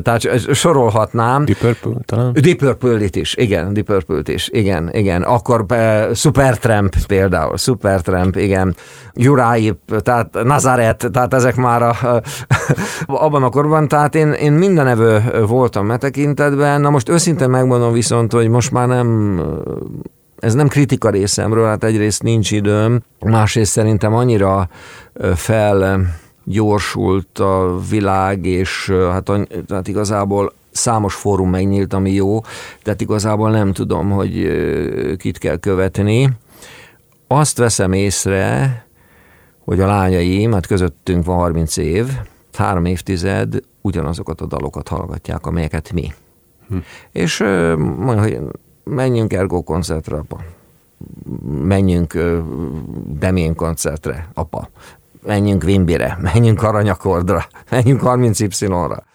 tehát 0.02 0.54
sorolhatnám. 0.54 1.46
Deep 1.46 1.58
Purple 1.58 2.02
talán? 2.06 2.34
Deep 2.34 2.58
purple 2.58 3.08
is, 3.12 3.36
igen, 3.36 3.74
Deep 3.74 3.86
purple 3.86 4.34
is, 4.34 4.50
igen, 4.52 4.90
igen. 4.94 5.22
Akkor 5.22 5.66
uh, 5.70 6.14
Supertramp 6.14 6.96
például, 7.08 7.58
Supertramp, 7.58 8.36
igen. 8.36 8.76
Uriah, 9.16 9.76
tehát 10.00 10.44
Nazaret, 10.44 11.10
tehát 11.12 11.34
ezek 11.34 11.56
már 11.56 11.82
a, 11.82 11.96
abban 13.06 13.44
a 13.44 13.50
korban, 13.50 13.88
tehát 13.88 14.16
én, 14.16 14.32
én 14.32 14.52
mindenevő 14.52 15.22
voltam 15.48 15.92
e 15.92 15.98
tekintetben. 15.98 16.82
Na 16.82 16.90
most 16.90 17.10
őszintén 17.10 17.50
megmondom 17.50 17.94
viszont, 17.94 18.32
hogy 18.32 18.50
most 18.50 18.72
már 18.72 18.88
nem 18.88 19.42
ez 20.40 20.54
nem 20.54 20.68
kritika 20.68 21.10
részemről, 21.10 21.66
hát 21.66 21.84
egyrészt 21.84 22.24
nincs 22.24 22.52
időm, 22.52 23.02
másrészt 23.20 23.72
szerintem 23.72 24.14
annyira 24.14 24.70
fel 25.36 26.02
gyorsult 26.50 27.40
a 27.40 27.80
világ, 27.90 28.46
és 28.46 28.92
hát, 29.12 29.32
hát 29.70 29.88
igazából 29.88 30.54
számos 30.72 31.16
fórum 31.16 31.50
megnyílt, 31.50 31.94
ami 31.94 32.12
jó, 32.12 32.42
tehát 32.84 33.02
igazából 33.02 33.52
nem 33.52 33.74
tudom, 33.74 34.10
hogy 34.10 34.52
kit 35.18 35.38
kell 35.38 35.58
követni. 35.58 36.30
Azt 37.28 37.58
veszem 37.58 37.94
észre, 37.94 38.86
hogy 39.64 39.80
a 39.80 39.88
lányaim, 39.88 40.52
hát 40.52 40.68
közöttünk 40.68 41.26
van 41.26 41.38
30 41.38 41.78
év, 41.78 42.08
három 42.54 42.86
évtized 42.86 43.60
ugyanazokat 43.82 44.42
a 44.42 44.46
dalokat 44.46 44.88
hallgatják, 44.88 45.46
amelyeket 45.46 45.92
mi. 45.92 46.14
Hm. 46.70 46.78
És 47.12 47.40
mondja, 47.78 48.22
hogy 48.22 48.40
menjünk 48.84 49.34
Ergo 49.34 49.62
koncertre, 49.62 50.18
apa. 50.18 50.42
Menjünk 51.62 52.18
Demén 53.20 53.56
koncertre, 53.56 54.30
apa 54.34 54.70
menjünk 55.26 55.64
Wimbire, 55.64 56.18
menjünk 56.22 56.64
Aranyakordra, 56.64 57.46
menjünk 57.72 58.02
30Y-ra. 58.04 59.08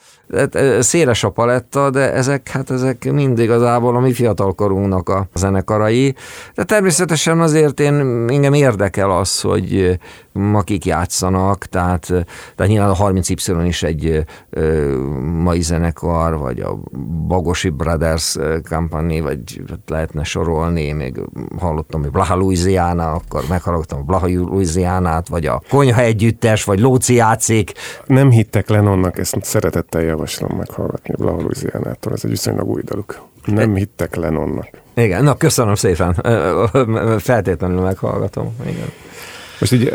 Széles 0.80 1.24
a 1.24 1.30
paletta, 1.30 1.90
de 1.90 2.12
ezek, 2.12 2.48
hát 2.48 2.70
ezek 2.70 3.12
mind 3.12 3.38
igazából 3.38 3.96
a 3.96 4.00
mi 4.00 4.12
fiatalkorunknak 4.12 5.08
a 5.08 5.28
zenekarai. 5.34 6.14
De 6.54 6.64
természetesen 6.64 7.40
azért 7.40 7.80
én, 7.80 7.94
engem 8.28 8.52
érdekel 8.52 9.10
az, 9.10 9.40
hogy 9.40 9.98
akik 10.34 10.84
játszanak, 10.84 11.64
tehát, 11.66 12.06
tehát 12.54 12.72
nyilván 12.72 12.90
a 12.90 12.94
30Y 12.94 13.64
is 13.66 13.82
egy 13.82 14.24
ö, 14.50 14.96
mai 15.42 15.60
zenekar, 15.60 16.38
vagy 16.38 16.60
a 16.60 16.78
Bagosi 17.26 17.68
Brothers 17.68 18.36
Company, 18.68 19.22
vagy 19.22 19.62
lehetne 19.86 20.24
sorolni, 20.24 20.92
még 20.92 21.20
hallottam, 21.58 22.02
hogy 22.02 22.10
Blaha 22.10 22.36
Louisiana, 22.36 23.12
akkor 23.12 23.44
meghallottam 23.48 23.98
a 23.98 24.02
Blaha 24.02 24.28
Louisianát, 24.28 25.28
vagy 25.28 25.46
a 25.46 25.62
Konyha 25.68 26.00
Együttes, 26.00 26.64
vagy 26.64 26.80
Lóci 26.80 27.14
játszik. 27.14 27.72
Nem 28.06 28.30
hittek 28.30 28.68
Lennonnak, 28.68 29.18
ezt 29.18 29.36
szeretettel 29.42 30.02
javaslom 30.02 30.56
meghallgatni 30.56 31.14
Blaha 31.16 31.40
Louisianától, 31.40 32.12
ez 32.12 32.20
egy 32.24 32.30
viszonylag 32.30 32.68
új 32.68 32.82
daluk. 32.82 33.20
Nem 33.44 33.74
hittek 33.74 34.14
Lennonnak. 34.14 34.68
Igen, 34.94 35.24
na 35.24 35.34
köszönöm 35.34 35.74
szépen, 35.74 36.14
feltétlenül 37.18 37.80
meghallgatom. 37.80 38.56
Igen. 38.62 38.88
Most 39.60 39.72
ugye 39.72 39.92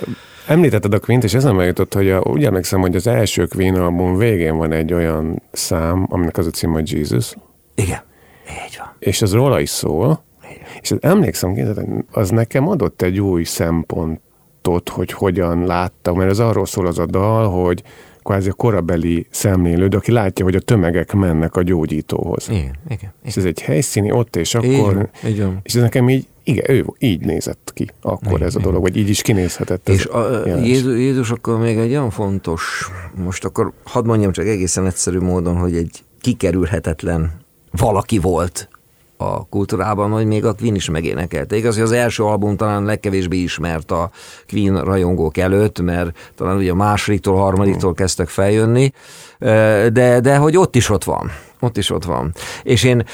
Említetted 0.50 0.94
a 0.94 1.00
Quint, 1.00 1.24
és 1.24 1.34
ezen 1.34 1.66
jutott, 1.66 1.94
hogy 1.94 2.10
a, 2.10 2.20
úgy 2.20 2.46
emlékszem, 2.46 2.82
hogy 2.82 2.96
az 2.96 3.08
első 3.08 3.46
Queen 3.46 3.76
album 3.76 4.18
végén 4.18 4.58
van 4.58 4.72
egy 4.72 4.94
olyan 4.94 5.42
szám, 5.52 6.08
aminek 6.10 6.38
az 6.38 6.46
a 6.46 6.50
cím, 6.50 6.72
hogy 6.72 6.92
Jesus. 6.92 7.36
Igen, 7.76 8.00
így 8.48 8.78
van. 8.80 8.96
És 9.00 9.22
az 9.22 9.34
róla 9.34 9.60
is 9.60 9.70
szól. 9.70 10.24
Igen. 10.44 10.68
És 10.82 10.92
az 10.92 10.98
emlékszem, 11.02 11.76
az 12.12 12.30
nekem 12.30 12.68
adott 12.68 13.02
egy 13.02 13.20
új 13.20 13.44
szempontot, 13.44 14.90
hogy 14.90 15.12
hogyan 15.12 15.66
láttam, 15.66 16.18
mert 16.18 16.30
ez 16.30 16.40
arról 16.40 16.66
szól 16.66 16.88
az 16.88 17.00
a 17.00 17.06
dal, 17.06 17.50
hogy 17.50 17.84
kvázi 18.24 18.50
a 18.50 18.54
korabeli 18.54 19.28
szemlélőd, 19.30 19.94
aki 19.94 20.12
látja, 20.12 20.46
hogy 20.46 20.56
a 20.56 20.60
tömegek 20.60 21.14
mennek 21.14 21.56
a 21.56 21.62
gyógyítóhoz. 21.62 22.48
Igen, 22.50 22.62
igen. 22.62 22.76
igen. 22.88 23.14
És 23.24 23.38
ez 23.38 23.46
egy 23.46 23.62
helyszíni 23.62 24.12
ott, 24.12 24.36
és 24.36 24.56
akkor... 24.56 24.92
Igen, 24.92 25.10
igen. 25.24 25.60
És 25.64 25.76
ez 25.76 25.82
nekem 25.82 26.10
így 26.10 26.28
igen, 26.50 26.76
ő 26.76 26.86
így 26.98 27.26
nézett 27.26 27.72
ki 27.74 27.92
akkor 28.02 28.32
igen, 28.32 28.48
ez 28.48 28.56
a 28.56 28.60
dolog, 28.60 28.82
vagy 28.82 28.98
így 28.98 29.10
is 29.10 29.22
kinézhetett. 29.22 29.90
És 29.90 30.06
a, 30.06 30.46
Jézus, 30.46 30.98
Jézus 30.98 31.32
akkor 31.32 31.60
még 31.60 31.78
egy 31.78 31.90
olyan 31.90 32.10
fontos, 32.10 32.90
most 33.16 33.46
akkor 33.46 33.74
hadd 33.84 34.06
mondjam 34.06 34.32
csak 34.32 34.46
egészen 34.46 34.86
egyszerű 34.86 35.20
módon, 35.20 35.56
hogy 35.56 35.76
egy 35.76 36.04
kikerülhetetlen 36.22 37.32
valaki 37.72 38.18
volt 38.18 38.70
a 39.18 39.48
kultúrában, 39.48 40.12
hogy 40.12 40.26
még 40.26 40.46
a 40.46 40.54
Queen 40.54 40.76
is 40.76 40.90
megénekelte. 40.90 41.56
Igaz, 41.56 41.74
hogy 41.74 41.84
az 41.84 41.92
első 41.92 42.24
album 42.24 42.56
talán 42.56 42.84
legkevésbé 42.84 43.38
ismert 43.38 43.92
a 43.92 44.12
Queen 44.48 44.84
rajongók 44.84 45.38
előtt, 45.38 45.82
mert 45.82 46.32
talán 46.36 46.58
ugye 46.58 46.72
a 46.72 46.76
másodiktól, 46.76 47.36
harmadiktól 47.36 47.94
kezdtek 47.94 48.28
feljönni, 48.28 48.92
de, 49.40 50.20
de 50.22 50.38
hogy 50.38 50.58
ott 50.58 50.76
is 50.76 50.90
ott 50.90 51.04
van. 51.04 51.32
Ott 51.60 51.78
is 51.78 51.90
ott 51.90 52.04
van. 52.04 52.34
És 52.64 52.84
én 52.84 53.06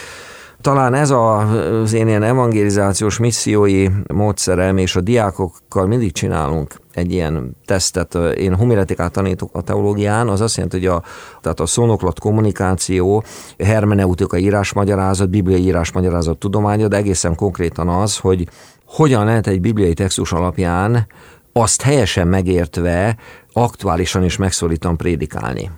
talán 0.66 0.94
ez 0.94 1.10
az 1.10 1.94
én 1.94 2.08
ilyen 2.08 2.24
evangelizációs 2.24 3.18
missziói 3.18 3.88
módszerem, 4.14 4.78
és 4.78 4.96
a 4.96 5.02
diákokkal 5.02 5.88
mindig 5.88 6.12
csinálunk 6.12 6.76
egy 6.94 7.12
ilyen 7.12 7.58
tesztet. 7.66 8.16
Én 8.38 8.56
homiletikát 8.56 9.12
tanítok 9.12 9.50
a 9.54 9.62
teológián, 9.62 10.28
az 10.28 10.42
azt 10.42 10.56
jelenti, 10.56 10.78
hogy 10.78 10.88
a, 10.88 11.04
tehát 11.42 11.60
a 11.60 11.66
szónoklat 11.66 12.20
kommunikáció, 12.20 13.24
hermeneutika 13.58 14.38
írásmagyarázat, 14.38 15.30
bibliai 15.30 15.62
írásmagyarázat 15.62 16.38
tudománya, 16.38 16.88
de 16.88 16.98
egészen 16.98 17.36
konkrétan 17.36 17.88
az, 17.88 18.18
hogy 18.18 18.48
hogyan 18.86 19.26
lehet 19.26 19.48
egy 19.48 19.62
bibliai 19.62 19.94
textus 19.94 20.32
alapján 20.32 21.08
azt 21.54 21.82
helyesen 21.82 22.28
megértve 22.28 23.18
aktuálisan 23.54 24.24
és 24.24 24.38
megszólítan 24.38 24.98
prédikálni. 24.98 25.72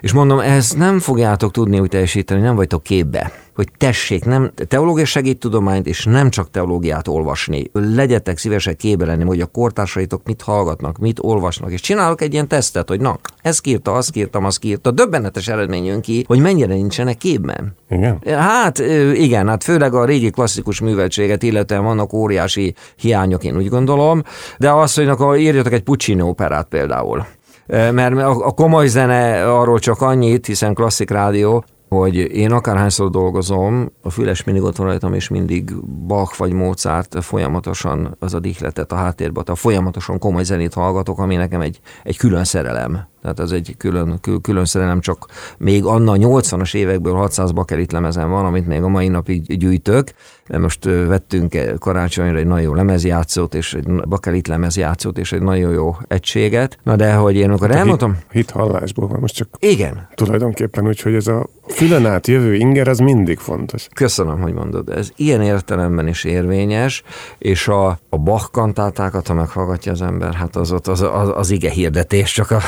És 0.00 0.12
mondom, 0.12 0.38
ezt 0.38 0.76
nem 0.76 0.98
fogjátok 0.98 1.52
tudni 1.52 1.80
úgy 1.80 1.88
teljesíteni, 1.88 2.40
nem 2.40 2.56
vagytok 2.56 2.82
képbe 2.82 3.32
hogy 3.58 3.68
tessék, 3.78 4.24
nem 4.24 4.50
teológia 4.68 5.04
segíttudományt, 5.04 5.86
és 5.86 6.04
nem 6.04 6.30
csak 6.30 6.50
teológiát 6.50 7.08
olvasni. 7.08 7.70
Legyetek 7.72 8.38
szívesek 8.38 8.76
képbe 8.76 9.04
lenni, 9.04 9.24
hogy 9.24 9.40
a 9.40 9.46
kortársaitok 9.46 10.22
mit 10.24 10.42
hallgatnak, 10.42 10.98
mit 10.98 11.18
olvasnak, 11.20 11.72
és 11.72 11.80
csinálok 11.80 12.20
egy 12.20 12.32
ilyen 12.32 12.48
tesztet, 12.48 12.88
hogy 12.88 13.00
na, 13.00 13.18
ezt 13.42 13.66
írta, 13.66 13.92
azt 13.92 14.16
írtam, 14.16 14.44
azt 14.44 14.64
írta. 14.64 14.90
Döbbenetes 14.90 15.48
eredmény 15.48 15.84
jön 15.84 16.00
ki, 16.00 16.24
hogy 16.26 16.38
mennyire 16.38 16.74
nincsenek 16.74 17.16
képben. 17.16 17.74
Igen? 17.90 18.18
Hát 18.26 18.78
igen, 19.14 19.48
hát 19.48 19.64
főleg 19.64 19.94
a 19.94 20.04
régi 20.04 20.30
klasszikus 20.30 20.80
műveltséget, 20.80 21.42
illetve 21.42 21.78
vannak 21.78 22.12
óriási 22.12 22.74
hiányok, 22.96 23.44
én 23.44 23.56
úgy 23.56 23.68
gondolom, 23.68 24.22
de 24.58 24.70
azt, 24.70 24.96
hogy 24.96 25.40
írjatok 25.40 25.72
egy 25.72 25.82
Puccini 25.82 26.22
operát 26.22 26.66
például 26.68 27.26
mert 27.68 28.16
a 28.22 28.50
komoly 28.50 28.86
zene 28.86 29.52
arról 29.52 29.78
csak 29.78 30.00
annyit, 30.00 30.46
hiszen 30.46 30.74
klasszik 30.74 31.10
rádió, 31.10 31.64
hogy 31.88 32.16
én 32.16 32.52
akárhányszor 32.52 33.10
dolgozom, 33.10 33.92
a 34.02 34.10
füles 34.10 34.44
mindig 34.44 34.62
ott 34.62 34.76
van 34.76 34.86
rajtam, 34.86 35.14
és 35.14 35.28
mindig 35.28 35.72
Bach 36.06 36.38
vagy 36.38 36.52
Mozart 36.52 37.24
folyamatosan 37.24 38.16
az 38.18 38.34
a 38.34 38.40
dihletet 38.40 38.92
a 38.92 38.96
háttérbe, 38.96 39.42
tehát 39.42 39.60
folyamatosan 39.60 40.18
komoly 40.18 40.44
zenét 40.44 40.74
hallgatok, 40.74 41.18
ami 41.18 41.36
nekem 41.36 41.60
egy, 41.60 41.80
egy 42.02 42.16
külön 42.16 42.44
szerelem. 42.44 43.06
Tehát 43.34 43.52
ez 43.52 43.56
egy 43.58 43.74
külön, 43.78 44.20
külön 44.42 44.64
szerelem, 44.64 45.00
csak 45.00 45.26
még 45.58 45.84
anna 45.84 46.14
80-as 46.16 46.74
évekből 46.74 47.14
600 47.14 47.52
bakelit 47.52 47.92
lemezen 47.92 48.30
van, 48.30 48.44
amit 48.44 48.66
még 48.66 48.82
a 48.82 48.88
mai 48.88 49.08
napig 49.08 49.58
gyűjtök. 49.58 50.12
De 50.48 50.58
most 50.58 50.84
vettünk 50.84 51.56
karácsonyra 51.78 52.38
egy 52.38 52.46
nagyon 52.46 52.64
jó 52.64 52.74
lemezjátszót, 52.74 53.54
és 53.54 53.74
egy 53.74 53.86
bakelit 54.08 54.48
lemezjátszót, 54.48 55.18
és 55.18 55.32
egy 55.32 55.42
nagyon 55.42 55.72
jó 55.72 55.96
egységet. 56.06 56.78
Na 56.82 56.96
de, 56.96 57.14
hogy 57.14 57.36
én 57.36 57.50
akkor 57.50 57.68
hát 57.68 57.78
elmondtam... 57.78 58.12
Hit, 58.12 58.24
hit 58.30 58.50
hallásból 58.50 59.08
van, 59.08 59.20
most 59.20 59.34
csak... 59.34 59.48
Igen. 59.58 60.08
Tulajdonképpen 60.14 60.86
úgy, 60.86 61.00
hogy 61.00 61.14
ez 61.14 61.26
a 61.26 61.46
fülen 61.68 62.06
át 62.06 62.26
jövő 62.26 62.54
inger, 62.54 62.88
az 62.88 62.98
mindig 62.98 63.38
fontos. 63.38 63.86
Köszönöm, 63.94 64.40
hogy 64.40 64.52
mondod. 64.52 64.88
Ez 64.88 65.10
ilyen 65.16 65.42
értelemben 65.42 66.08
is 66.08 66.24
érvényes, 66.24 67.02
és 67.38 67.68
a, 67.68 67.98
a 68.08 68.18
Bach 68.18 68.50
kantátákat, 68.50 69.26
ha 69.26 69.34
meghallgatja 69.34 69.92
az 69.92 70.02
ember, 70.02 70.34
hát 70.34 70.56
az 70.56 70.72
ott 70.72 70.86
az, 70.86 71.00
az, 71.00 71.30
az 71.34 71.50
ige 71.50 71.70
hirdetés, 71.70 72.32
csak 72.32 72.50
a 72.50 72.60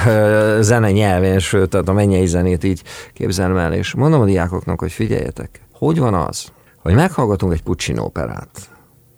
zene 0.60 0.90
nyelvén, 0.90 1.38
sőt, 1.38 1.68
tehát 1.68 1.88
a 1.88 1.92
mennyei 1.92 2.26
zenét 2.26 2.64
így 2.64 2.82
képzelem 3.12 3.56
el, 3.56 3.72
és 3.72 3.94
mondom 3.94 4.20
a 4.20 4.24
diákoknak, 4.24 4.80
hogy 4.80 4.92
figyeljetek, 4.92 5.60
hogy 5.72 5.98
van 5.98 6.14
az, 6.14 6.52
hogy 6.82 6.94
meghallgatunk 6.94 7.52
egy 7.52 7.62
Puccini 7.62 7.98
operát, 7.98 8.70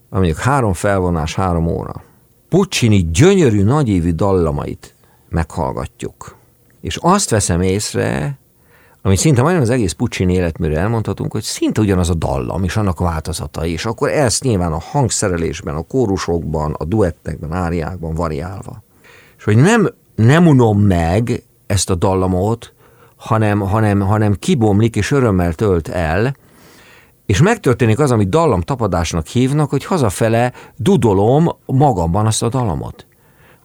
mondjuk 0.09 0.37
három 0.37 0.73
felvonás, 0.73 1.35
három 1.35 1.67
óra. 1.67 2.03
Puccini 2.49 3.11
gyönyörű, 3.13 3.63
nagyévű 3.63 4.11
dallamait 4.11 4.95
meghallgatjuk. 5.29 6.37
És 6.81 6.97
azt 6.97 7.31
veszem 7.31 7.61
észre, 7.61 8.39
amit 9.03 9.19
szinte 9.19 9.43
majdnem 9.43 9.63
az 9.63 9.71
egész 9.71 9.93
Puccini 9.93 10.33
életműre 10.33 10.79
elmondhatunk, 10.79 11.33
hogy 11.33 11.43
szinte 11.43 11.81
ugyanaz 11.81 12.11
a 12.11 12.15
dallam 12.15 12.65
és 12.65 12.77
annak 12.77 13.01
a 13.01 13.05
változatai, 13.05 13.73
és 13.73 13.85
akkor 13.85 14.09
ezt 14.09 14.43
nyilván 14.43 14.73
a 14.73 14.81
hangszerelésben, 14.81 15.75
a 15.75 15.83
kórusokban, 15.83 16.75
a 16.79 16.85
duettekben, 16.85 17.53
áriákban 17.53 18.15
variálva. 18.15 18.83
És 19.39 19.45
hogy 19.45 19.57
nem 19.57 19.95
nem 20.15 20.47
unom 20.47 20.81
meg 20.81 21.43
ezt 21.67 21.91
a 21.91 21.95
dallamot, 21.95 22.73
hanem, 23.17 23.61
hanem, 23.61 24.01
hanem 24.01 24.35
kibomlik 24.35 24.97
és 24.97 25.11
örömmel 25.11 25.55
tölt 25.55 25.89
el, 25.89 26.37
és 27.27 27.43
megtörténik 27.43 27.99
az, 27.99 28.11
amit 28.11 28.29
dallam 28.29 28.61
tapadásnak 28.61 29.27
hívnak, 29.27 29.71
hogy 29.71 29.85
hazafele 29.85 30.53
dudolom 30.77 31.49
magamban 31.67 32.27
azt 32.27 32.43
a 32.43 32.49
dallamot. 32.49 33.07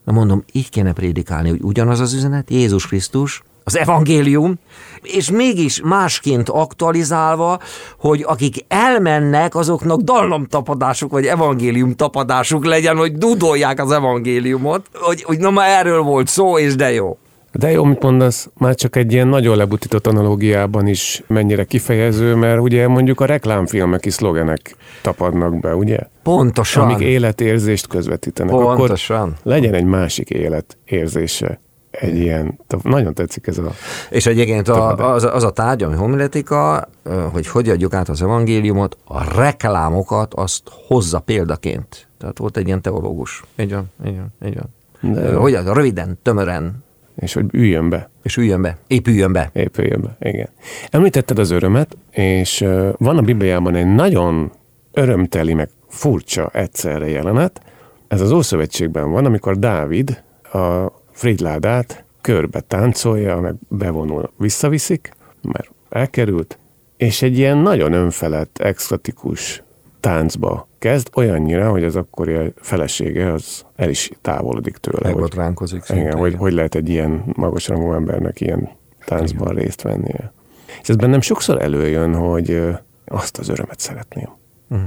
Na 0.03 0.11
mondom, 0.11 0.43
így 0.51 0.69
kéne 0.69 0.93
prédikálni, 0.93 1.49
hogy 1.49 1.61
ugyanaz 1.61 1.99
az 1.99 2.13
üzenet, 2.13 2.49
Jézus 2.49 2.87
Krisztus, 2.87 3.43
az 3.67 3.77
evangélium, 3.77 4.59
és 5.01 5.31
mégis 5.31 5.81
másként 5.83 6.49
aktualizálva, 6.49 7.59
hogy 7.99 8.23
akik 8.27 8.65
elmennek, 8.67 9.55
azoknak 9.55 10.01
dallamtapadásuk, 10.01 11.11
vagy 11.11 11.25
evangélium 11.25 11.95
tapadásuk 11.95 12.65
legyen, 12.65 12.97
hogy 12.97 13.11
dudolják 13.17 13.79
az 13.81 13.91
evangéliumot, 13.91 14.85
hogy, 14.93 15.23
hogy 15.23 15.37
na 15.37 15.49
már 15.49 15.69
erről 15.69 16.01
volt 16.01 16.27
szó, 16.27 16.57
és 16.57 16.75
de 16.75 16.91
jó. 16.91 17.17
De 17.51 17.71
jó, 17.71 17.83
mit 17.83 18.01
mondasz, 18.01 18.49
már 18.57 18.75
csak 18.75 18.95
egy 18.95 19.13
ilyen 19.13 19.27
nagyon 19.27 19.57
lebutított 19.57 20.07
analógiában 20.07 20.87
is 20.87 21.23
mennyire 21.27 21.63
kifejező, 21.63 22.35
mert 22.35 22.59
ugye 22.59 22.87
mondjuk 22.87 23.19
a 23.19 23.25
reklámfilmek 23.25 24.05
is 24.05 24.13
szlogenek 24.13 24.75
tapadnak 25.01 25.59
be, 25.59 25.75
ugye? 25.75 25.97
Pontosan. 26.23 26.83
Amik 26.83 26.99
életérzést 26.99 27.87
közvetítenek. 27.87 28.51
Pontosan. 28.51 29.21
Akkor 29.21 29.33
legyen 29.43 29.73
egy 29.73 29.85
másik 29.85 30.29
életérzése 30.29 31.59
egy 31.91 32.15
ilyen, 32.15 32.59
nagyon 32.83 33.13
tetszik 33.13 33.47
ez 33.47 33.57
a... 33.57 33.71
És 34.09 34.25
egyébként 34.25 34.67
a, 34.67 35.13
az, 35.13 35.23
az 35.23 35.43
a 35.43 35.51
tárgy, 35.51 35.83
ami 35.83 35.95
homiletika, 35.95 36.89
hogy 37.31 37.47
hogy 37.47 37.69
adjuk 37.69 37.93
át 37.93 38.09
az 38.09 38.21
evangéliumot, 38.21 38.97
a 39.05 39.35
reklámokat 39.35 40.33
azt 40.33 40.61
hozza 40.87 41.19
példaként. 41.19 42.07
Tehát 42.17 42.37
volt 42.37 42.57
egy 42.57 42.67
ilyen 42.67 42.81
teológus. 42.81 43.43
Így 43.57 43.73
van, 43.73 43.91
így 44.05 44.15
van, 44.15 44.33
így 44.45 44.59
van. 44.59 45.13
De 45.13 45.35
hogy 45.35 45.53
az, 45.53 45.65
röviden, 45.65 46.19
tömören. 46.21 46.83
És 47.15 47.33
hogy 47.33 47.45
üljön 47.51 47.89
be. 47.89 48.09
És 48.23 48.37
üljön 48.37 48.61
be. 48.61 48.77
Épüljön 48.87 49.31
be. 49.31 49.49
Épüljön 49.53 50.01
be, 50.01 50.29
igen. 50.29 50.49
Említetted 50.89 51.39
az 51.39 51.49
örömet, 51.49 51.97
és 52.11 52.65
van 52.97 53.17
a 53.17 53.21
Bibliában 53.21 53.75
egy 53.75 53.93
nagyon 53.95 54.51
örömteli, 54.91 55.53
meg 55.53 55.69
furcsa 55.87 56.49
egyszerre 56.53 57.09
jelenet. 57.09 57.61
Ez 58.07 58.21
az 58.21 58.31
Ószövetségben 58.31 59.11
van, 59.11 59.25
amikor 59.25 59.59
Dávid 59.59 60.23
a 60.53 60.91
Fridládát 61.17 62.03
körbe 62.21 62.59
táncolja, 62.59 63.39
meg 63.39 63.55
bevonul, 63.67 64.31
visszaviszik, 64.37 65.11
mert 65.41 65.69
elkerült, 65.89 66.57
és 66.97 67.21
egy 67.21 67.37
ilyen 67.37 67.57
nagyon 67.57 67.93
önfelett, 67.93 68.57
extatikus 68.57 69.63
táncba 69.99 70.67
kezd, 70.79 71.09
olyannyira, 71.15 71.69
hogy 71.69 71.83
az 71.83 71.95
akkori 71.95 72.53
felesége 72.55 73.33
az 73.33 73.65
el 73.75 73.89
is 73.89 74.11
távolodik 74.21 74.77
tőle. 74.77 74.99
Megbotránkozik. 75.03 75.83
Igen, 75.89 76.17
hogy, 76.17 76.35
hogy 76.35 76.53
lehet 76.53 76.75
egy 76.75 76.89
ilyen 76.89 77.23
magasrangú 77.25 77.93
embernek 77.93 78.41
ilyen 78.41 78.69
táncban 79.05 79.51
igen. 79.51 79.63
részt 79.63 79.81
vennie. 79.81 80.33
És 80.81 80.89
ez 80.89 80.95
bennem 80.95 81.21
sokszor 81.21 81.61
előjön, 81.61 82.15
hogy 82.15 82.61
azt 83.05 83.37
az 83.37 83.49
örömet 83.49 83.79
szeretném. 83.79 84.29
Mm. 84.75 84.85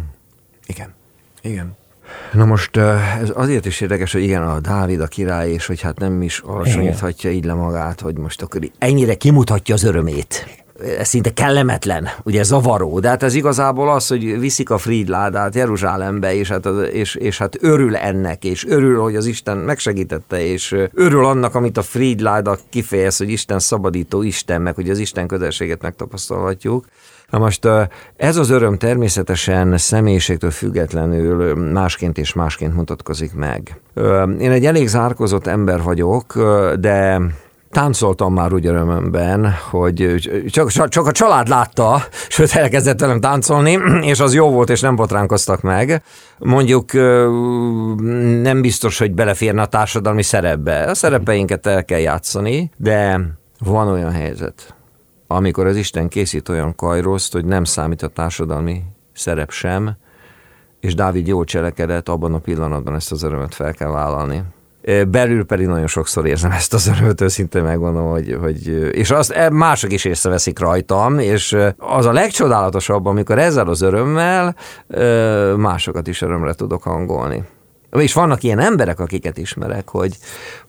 Igen. 0.67 0.95
Igen. 1.43 1.77
Na 2.33 2.45
most 2.45 2.77
ez 2.77 3.33
azért 3.35 3.67
is 3.67 3.81
érdekes, 3.81 4.13
hogy 4.13 4.23
igen, 4.23 4.43
a 4.43 4.61
Dávid 4.61 5.01
a 5.01 5.07
király, 5.07 5.51
és 5.51 5.67
hogy 5.67 5.81
hát 5.81 5.99
nem 5.99 6.23
is 6.23 6.39
alacsonyíthatja 6.39 7.31
így 7.31 7.45
le 7.45 7.55
magát, 7.55 8.01
hogy 8.01 8.19
most 8.19 8.43
akkor 8.43 8.61
ennyire 8.79 9.15
kimutatja 9.15 9.75
az 9.75 9.83
örömét. 9.83 10.47
Ez 10.99 11.09
szinte 11.09 11.33
kellemetlen, 11.33 12.09
ugye 12.23 12.43
zavaró, 12.43 13.01
de 13.01 13.09
hát 13.09 13.23
ez 13.23 13.35
igazából 13.35 13.91
az, 13.91 14.07
hogy 14.07 14.41
viszik 14.41 14.71
a 14.71 14.79
Fridládát 14.79 15.55
Jeruzsálembe, 15.55 16.35
és 16.35 16.49
hát, 16.49 16.67
és, 16.93 17.15
és 17.15 17.39
hát 17.39 17.57
örül 17.61 17.97
ennek, 17.97 18.45
és 18.45 18.67
örül, 18.67 19.01
hogy 19.01 19.17
az 19.17 19.27
Isten 19.27 19.57
megsegítette, 19.57 20.45
és 20.45 20.77
örül 20.95 21.25
annak, 21.25 21.55
amit 21.55 21.77
a 21.77 21.83
Fridláda 21.83 22.59
kifejez, 22.71 23.17
hogy 23.17 23.31
Isten 23.31 23.59
szabadító 23.59 24.23
Isten, 24.23 24.63
meg 24.63 24.75
hogy 24.75 24.91
az 24.91 24.99
Isten 24.99 25.27
közelséget 25.27 25.83
megtapasztalhatjuk. 25.83 26.85
Na 27.31 27.39
most 27.39 27.69
ez 28.17 28.37
az 28.37 28.51
öröm 28.51 28.79
természetesen 28.79 29.79
személyiségtől 29.79 30.51
függetlenül 30.51 31.55
másként 31.73 32.19
és 32.19 32.33
másként 32.33 32.75
mutatkozik 32.75 33.35
meg. 33.35 33.81
Én 34.39 34.51
egy 34.51 34.67
elég 34.67 34.89
zárkozott 34.89 35.47
ember 35.47 35.83
vagyok, 35.83 36.39
de 36.81 37.21
táncoltam 37.71 38.35
már 38.35 38.53
úgy 38.53 38.67
örömömben, 38.67 39.55
hogy 39.71 40.15
csak, 40.51 40.89
csak 40.89 41.07
a 41.07 41.13
család 41.13 41.49
látta, 41.49 42.03
sőt 42.29 42.53
elkezdett 42.53 43.01
velem 43.01 43.21
táncolni, 43.21 43.79
és 44.13 44.21
az 44.21 44.35
jó 44.35 44.51
volt, 44.51 44.71
és 44.71 44.81
nem 44.81 44.97
botránkoztak 44.97 45.61
meg. 45.61 46.03
Mondjuk 46.39 46.93
nem 48.43 48.61
biztos, 48.61 48.99
hogy 48.99 49.13
beleférne 49.13 49.63
a 49.63 49.67
társadalmi 49.67 50.23
szerepbe. 50.23 50.83
A 50.83 50.95
szerepeinket 50.95 51.67
el 51.67 51.85
kell 51.85 51.99
játszani, 51.99 52.71
de 52.77 53.21
van 53.59 53.89
olyan 53.89 54.13
helyzet, 54.13 54.75
amikor 55.33 55.67
az 55.67 55.77
Isten 55.77 56.09
készít 56.09 56.49
olyan 56.49 56.75
kajroszt, 56.75 57.33
hogy 57.33 57.45
nem 57.45 57.65
számít 57.65 58.03
a 58.03 58.09
társadalmi 58.09 58.83
szerep 59.13 59.51
sem, 59.51 59.97
és 60.81 60.95
Dávid 60.95 61.27
jól 61.27 61.45
cselekedett, 61.45 62.09
abban 62.09 62.35
a 62.35 62.39
pillanatban 62.39 62.95
ezt 62.95 63.13
az 63.13 63.23
örömet 63.23 63.55
fel 63.55 63.75
kell 63.75 63.91
vállalni. 63.91 64.43
Belül 65.09 65.45
pedig 65.45 65.67
nagyon 65.67 65.87
sokszor 65.87 66.27
érzem 66.27 66.51
ezt 66.51 66.75
az 66.75 66.87
örömöt, 66.87 67.21
őszintén 67.21 67.63
megmondom, 67.63 68.11
hogy, 68.11 68.37
hogy 68.41 68.69
és 68.93 69.11
azt 69.11 69.31
e, 69.31 69.51
mások 69.51 69.93
is 69.93 70.05
észreveszik 70.05 70.59
rajtam, 70.59 71.19
és 71.19 71.57
az 71.77 72.07
a 72.07 72.13
legcsodálatosabb, 72.13 73.07
amikor 73.07 73.39
ezzel 73.39 73.69
az 73.69 73.81
örömmel 73.81 74.57
másokat 75.57 76.07
is 76.07 76.23
örömre 76.23 76.53
tudok 76.53 76.83
hangolni. 76.83 77.43
És 77.93 78.13
vannak 78.13 78.43
ilyen 78.43 78.59
emberek, 78.59 79.01
akiket 79.01 79.39
ismerek, 79.39 79.89
hogy 79.89 80.17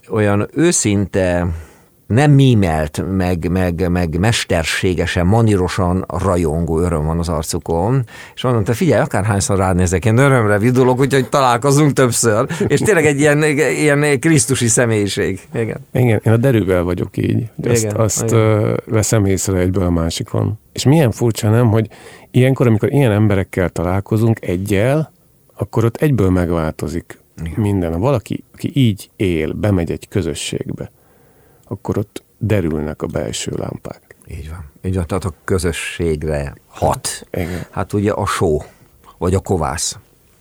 olyan 0.10 0.48
őszinte 0.54 1.48
nem 2.12 2.32
mímelt, 2.32 3.04
meg, 3.12 3.50
meg, 3.52 3.90
meg 3.90 4.20
mesterségesen, 4.20 5.26
manírosan 5.26 6.06
rajongó 6.08 6.80
öröm 6.80 7.06
van 7.06 7.20
az 7.20 7.30
arcukon, 7.30 8.06
és 8.36 8.44
mondom, 8.44 8.64
te 8.64 8.74
figyelj, 8.74 9.02
akárhányszor 9.02 9.58
ránézek, 9.58 10.06
én 10.06 10.18
örömre 10.18 10.58
vidulok, 10.58 11.00
úgyhogy 11.00 11.30
találkozunk 11.30 11.94
többször, 11.94 12.46
és 12.68 12.80
tényleg 12.80 13.06
egy 13.06 13.20
ilyen, 13.20 13.44
ilyen 13.44 14.20
krisztusi 14.20 14.68
személyiség. 14.68 15.40
Igen. 15.54 15.78
Igen, 15.94 16.22
én 16.26 16.34
a 16.34 16.38
derűvel 16.38 16.84
vagyok 16.84 17.18
így, 17.18 17.50
azt, 17.64 17.84
Igen, 17.84 17.96
azt 17.96 18.24
Igen. 18.24 18.80
veszem 18.86 19.26
észre 19.26 19.58
egyből 19.58 19.84
a 19.84 19.90
másikon. 19.90 20.60
És 20.74 20.84
milyen 20.84 21.12
furcsa 21.12 21.50
nem, 21.50 21.70
hogy 21.70 21.88
ilyenkor, 22.32 22.68
amikor 22.68 22.92
ilyen 22.92 23.12
emberekkel 23.12 23.70
találkozunk 23.70 24.42
egyel, 24.42 25.12
akkor 25.56 25.86
ott 25.86 25.96
egyből 25.96 26.30
megváltozik 26.30 27.20
Igen. 27.46 27.62
minden. 27.62 27.92
Ha 27.92 28.00
valaki, 28.00 28.44
aki 28.54 28.72
így 28.74 29.10
él, 29.16 29.54
bemegy 29.54 29.92
egy 29.92 30.08
közösségbe, 30.08 30.92
akkor 31.72 31.98
ott 31.98 32.24
derülnek 32.38 33.02
a 33.02 33.08
belső 33.08 33.52
lámpák. 33.56 34.16
Így 34.28 34.50
van. 34.50 34.72
Így 34.84 34.96
van, 34.96 35.08
tehát 35.08 35.26
a 35.26 35.34
közösségre 35.44 36.56
hat. 36.68 37.28
Igen. 37.32 37.66
Hát 37.70 37.94
ugye 37.94 38.12
a 38.12 38.26
só, 38.26 38.64
vagy 39.18 39.34
a 39.34 39.40
kovász. 39.40 39.98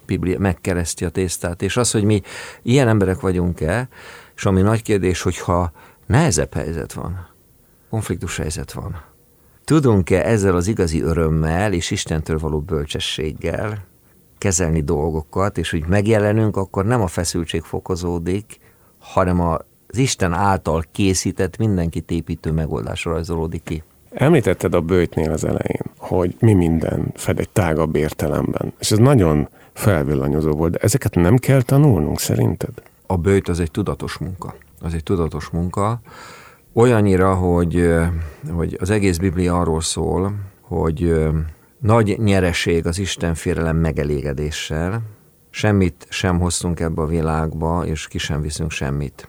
Biblia 0.07 0.39
megkereszti 0.39 1.05
a 1.05 1.09
tésztát. 1.09 1.63
És 1.63 1.77
az, 1.77 1.91
hogy 1.91 2.05
mi 2.05 2.23
ilyen 2.63 2.89
emberek 2.89 3.21
vagyunk-e, 3.21 3.89
és 4.37 4.45
ami 4.45 4.61
nagy 4.61 4.83
kérdés, 4.83 5.23
hogyha 5.23 5.73
nehezebb 6.07 6.55
helyzet 6.55 6.93
van, 6.93 7.29
konfliktus 7.91 8.37
helyzet 8.37 8.73
van, 8.73 9.03
tudunk-e 9.65 10.27
ezzel 10.27 10.57
az 10.57 10.67
igazi 10.67 11.03
örömmel 11.03 11.73
és 11.73 11.91
Istentől 11.91 12.39
való 12.39 12.61
bölcsességgel 12.61 13.85
kezelni 14.39 14.81
dolgokat, 14.81 15.59
és 15.59 15.71
hogy 15.71 15.87
megjelenünk, 15.87 16.57
akkor 16.57 16.85
nem 16.85 17.01
a 17.01 17.07
feszültség 17.07 17.63
fokozódik, 17.63 18.59
hanem 18.99 19.41
a 19.41 19.59
az 19.93 19.99
Isten 19.99 20.33
által 20.33 20.85
készített, 20.93 21.57
mindenkit 21.57 22.11
építő 22.11 22.53
megoldásra 22.53 23.13
rajzolódik 23.13 23.63
ki. 23.63 23.83
Említetted 24.11 24.75
a 24.75 24.81
bőjtnél 24.81 25.31
az 25.31 25.45
elején, 25.45 25.83
hogy 25.97 26.37
mi 26.41 26.53
minden 26.53 27.13
fed 27.15 27.39
egy 27.39 27.49
tágabb 27.49 27.97
értelemben, 27.97 28.73
és 28.79 28.91
ez 28.91 28.99
nagyon 28.99 29.49
felvillanyozó 29.73 30.53
volt, 30.53 30.73
de 30.73 30.79
ezeket 30.79 31.15
nem 31.15 31.37
kell 31.37 31.63
tanulnunk 31.63 32.19
szerinted? 32.19 32.83
A 33.07 33.17
bőjt 33.17 33.49
az 33.49 33.61
egy 33.61 33.71
tudatos 33.71 34.19
munka. 34.19 34.55
Az 34.81 34.95
egy 34.95 35.03
tudatos 35.03 35.49
munka, 35.49 36.01
olyannyira, 36.73 37.35
hogy, 37.35 37.95
hogy 38.51 38.77
az 38.81 38.91
egész 38.91 39.17
Biblia 39.17 39.61
arról 39.61 39.81
szól, 39.81 40.35
hogy 40.61 41.19
nagy 41.79 42.19
nyereség 42.19 42.87
az 42.87 42.99
Isten 42.99 43.35
félelem 43.35 43.77
megelégedéssel, 43.77 45.03
semmit 45.51 46.07
sem 46.09 46.39
hoztunk 46.39 46.81
ebbe 46.81 47.03
a 47.03 47.07
világba, 47.07 47.87
és 47.87 48.09
ki 48.09 48.19
sem 48.19 48.41
viszünk 48.41 48.71
semmit. 48.71 49.29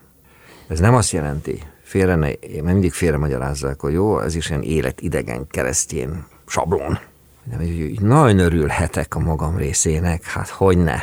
Ez 0.72 0.80
nem 0.80 0.95
azt 0.95 1.11
jelenti, 1.11 1.63
félre 1.84 2.15
ne, 2.15 2.28
mert 2.51 2.63
mindig 2.63 2.91
félre 2.91 3.17
magyarázzák, 3.17 3.80
hogy 3.80 3.93
jó, 3.93 4.19
ez 4.19 4.36
is 4.36 4.49
ilyen 4.49 4.61
életidegen 4.61 5.47
keresztjén 5.47 6.26
sablon. 6.47 6.99
De 7.43 7.55
hogy 7.55 7.97
nagyon 8.01 8.39
örülhetek 8.39 9.15
a 9.15 9.19
magam 9.19 9.57
részének, 9.57 10.24
hát 10.24 10.49
hogy 10.49 10.78
ne. 10.78 10.95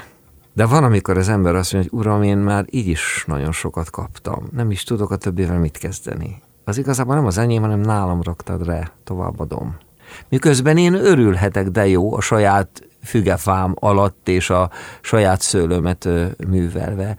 De 0.52 0.66
van, 0.66 0.84
amikor 0.84 1.18
az 1.18 1.28
ember 1.28 1.54
azt 1.54 1.72
mondja, 1.72 1.90
hogy 1.90 2.00
uram, 2.00 2.22
én 2.22 2.36
már 2.36 2.64
így 2.70 2.86
is 2.86 3.24
nagyon 3.26 3.52
sokat 3.52 3.90
kaptam, 3.90 4.48
nem 4.52 4.70
is 4.70 4.82
tudok 4.82 5.10
a 5.10 5.16
többével 5.16 5.58
mit 5.58 5.78
kezdeni. 5.78 6.42
Az 6.64 6.78
igazából 6.78 7.14
nem 7.14 7.26
az 7.26 7.38
enyém, 7.38 7.62
hanem 7.62 7.80
nálam 7.80 8.22
raktad 8.22 8.66
re, 8.66 8.92
továbbadom. 9.04 9.76
Miközben 10.28 10.76
én 10.76 10.94
örülhetek, 10.94 11.68
de 11.68 11.86
jó, 11.86 12.16
a 12.16 12.20
saját 12.20 12.82
fügefám 13.04 13.74
alatt 13.78 14.28
és 14.28 14.50
a 14.50 14.70
saját 15.00 15.40
szőlőmet 15.40 16.08
művelve. 16.48 17.16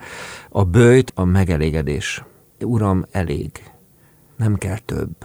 A 0.50 0.64
bőjt 0.64 1.12
a 1.16 1.24
megelégedés. 1.24 2.24
Uram, 2.64 3.06
elég, 3.12 3.52
nem 4.38 4.56
kell 4.56 4.78
több. 4.86 5.16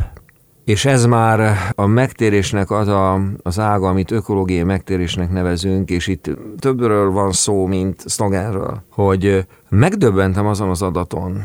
És 0.64 0.84
ez 0.84 1.06
már 1.06 1.56
a 1.74 1.86
megtérésnek 1.86 2.70
az 2.70 2.88
a, 2.88 3.20
az 3.42 3.58
ága, 3.58 3.88
amit 3.88 4.10
ökológiai 4.10 4.62
megtérésnek 4.62 5.30
nevezünk, 5.30 5.90
és 5.90 6.06
itt 6.06 6.30
többről 6.58 7.10
van 7.10 7.32
szó, 7.32 7.66
mint 7.66 8.02
szlogenről, 8.06 8.82
hogy 8.90 9.46
megdöbbentem 9.68 10.46
azon 10.46 10.68
az 10.70 10.82
adaton, 10.82 11.42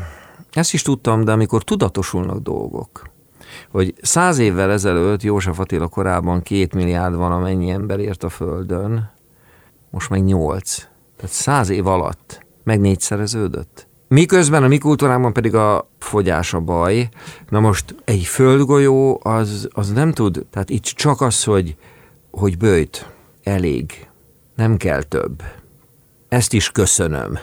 ezt 0.50 0.72
is 0.72 0.82
tudtam, 0.82 1.24
de 1.24 1.32
amikor 1.32 1.62
tudatosulnak 1.62 2.38
dolgok, 2.38 3.08
hogy 3.70 3.94
száz 4.02 4.38
évvel 4.38 4.70
ezelőtt 4.70 5.22
József 5.22 5.58
Attila 5.58 5.88
korában 5.88 6.42
két 6.42 6.74
milliárd 6.74 7.14
van, 7.14 7.32
amennyi 7.32 7.70
ember 7.70 7.98
ért 7.98 8.24
a 8.24 8.28
Földön, 8.28 9.10
most 9.90 10.10
meg 10.10 10.24
nyolc. 10.24 10.76
Tehát 11.16 11.34
száz 11.34 11.68
év 11.68 11.86
alatt 11.86 12.46
meg 12.64 12.80
négyszereződött. 12.80 13.88
Miközben 14.14 14.62
a 14.62 14.68
mi 14.68 14.78
kultúrában 14.78 15.32
pedig 15.32 15.54
a 15.54 15.90
fogyás 15.98 16.54
a 16.54 16.60
baj. 16.60 17.08
Na 17.48 17.60
most 17.60 17.94
egy 18.04 18.24
földgolyó 18.24 19.20
az, 19.22 19.68
az 19.72 19.92
nem 19.92 20.12
tud, 20.12 20.46
tehát 20.50 20.70
itt 20.70 20.84
csak 20.84 21.20
az, 21.20 21.44
hogy, 21.44 21.76
hogy 22.30 22.56
bőjt, 22.56 23.10
elég, 23.42 24.08
nem 24.54 24.76
kell 24.76 25.02
több. 25.02 25.42
Ezt 26.28 26.52
is 26.52 26.70
köszönöm. 26.70 27.38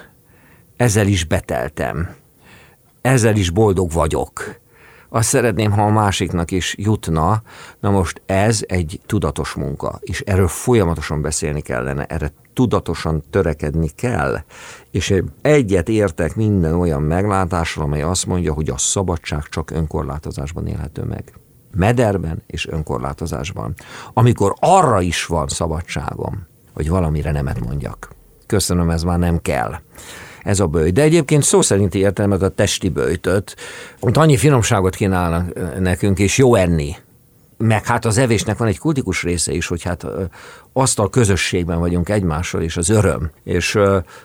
Ezzel 0.77 1.07
is 1.07 1.23
beteltem. 1.23 2.15
Ezzel 3.01 3.35
is 3.35 3.49
boldog 3.49 3.91
vagyok. 3.91 4.55
Azt 5.09 5.29
szeretném, 5.29 5.71
ha 5.71 5.81
a 5.81 5.91
másiknak 5.91 6.51
is 6.51 6.75
jutna. 6.77 7.41
Na 7.79 7.89
most 7.89 8.21
ez 8.25 8.63
egy 8.67 8.99
tudatos 9.05 9.53
munka, 9.53 9.99
és 10.01 10.21
erről 10.21 10.47
folyamatosan 10.47 11.21
beszélni 11.21 11.61
kellene, 11.61 12.05
erre 12.05 12.31
tudatosan 12.57 13.23
törekedni 13.29 13.89
kell, 13.95 14.37
és 14.91 15.13
egyet 15.41 15.89
értek 15.89 16.35
minden 16.35 16.73
olyan 16.73 17.01
meglátással, 17.01 17.83
amely 17.83 18.01
azt 18.01 18.25
mondja, 18.25 18.53
hogy 18.53 18.69
a 18.69 18.77
szabadság 18.77 19.43
csak 19.49 19.71
önkorlátozásban 19.71 20.67
élhető 20.67 21.03
meg. 21.03 21.23
Mederben 21.75 22.43
és 22.47 22.67
önkorlátozásban. 22.67 23.73
Amikor 24.13 24.53
arra 24.59 25.01
is 25.01 25.25
van 25.25 25.47
szabadságom, 25.47 26.47
hogy 26.73 26.89
valamire 26.89 27.31
nemet 27.31 27.59
mondjak. 27.59 28.09
Köszönöm, 28.45 28.89
ez 28.89 29.03
már 29.03 29.19
nem 29.19 29.41
kell 29.41 29.75
ez 30.43 30.59
a 30.59 30.67
bőj. 30.67 30.91
De 30.91 31.01
egyébként 31.01 31.43
szó 31.43 31.61
szerinti 31.61 31.99
értelmet 31.99 32.41
a 32.41 32.49
testi 32.49 32.89
bőjtöt, 32.89 33.55
ott 33.99 34.17
annyi 34.17 34.37
finomságot 34.37 34.95
kínálnak 34.95 35.79
nekünk, 35.79 36.19
és 36.19 36.37
jó 36.37 36.55
enni 36.55 36.95
meg 37.57 37.85
hát 37.85 38.05
az 38.05 38.17
evésnek 38.17 38.57
van 38.57 38.67
egy 38.67 38.79
kultikus 38.79 39.23
része 39.23 39.51
is, 39.51 39.67
hogy 39.67 39.83
hát 39.83 40.05
asztal 40.77 41.09
közösségben 41.09 41.79
vagyunk 41.79 42.09
egymással, 42.09 42.61
és 42.61 42.77
az 42.77 42.89
öröm. 42.89 43.31
És 43.43 43.79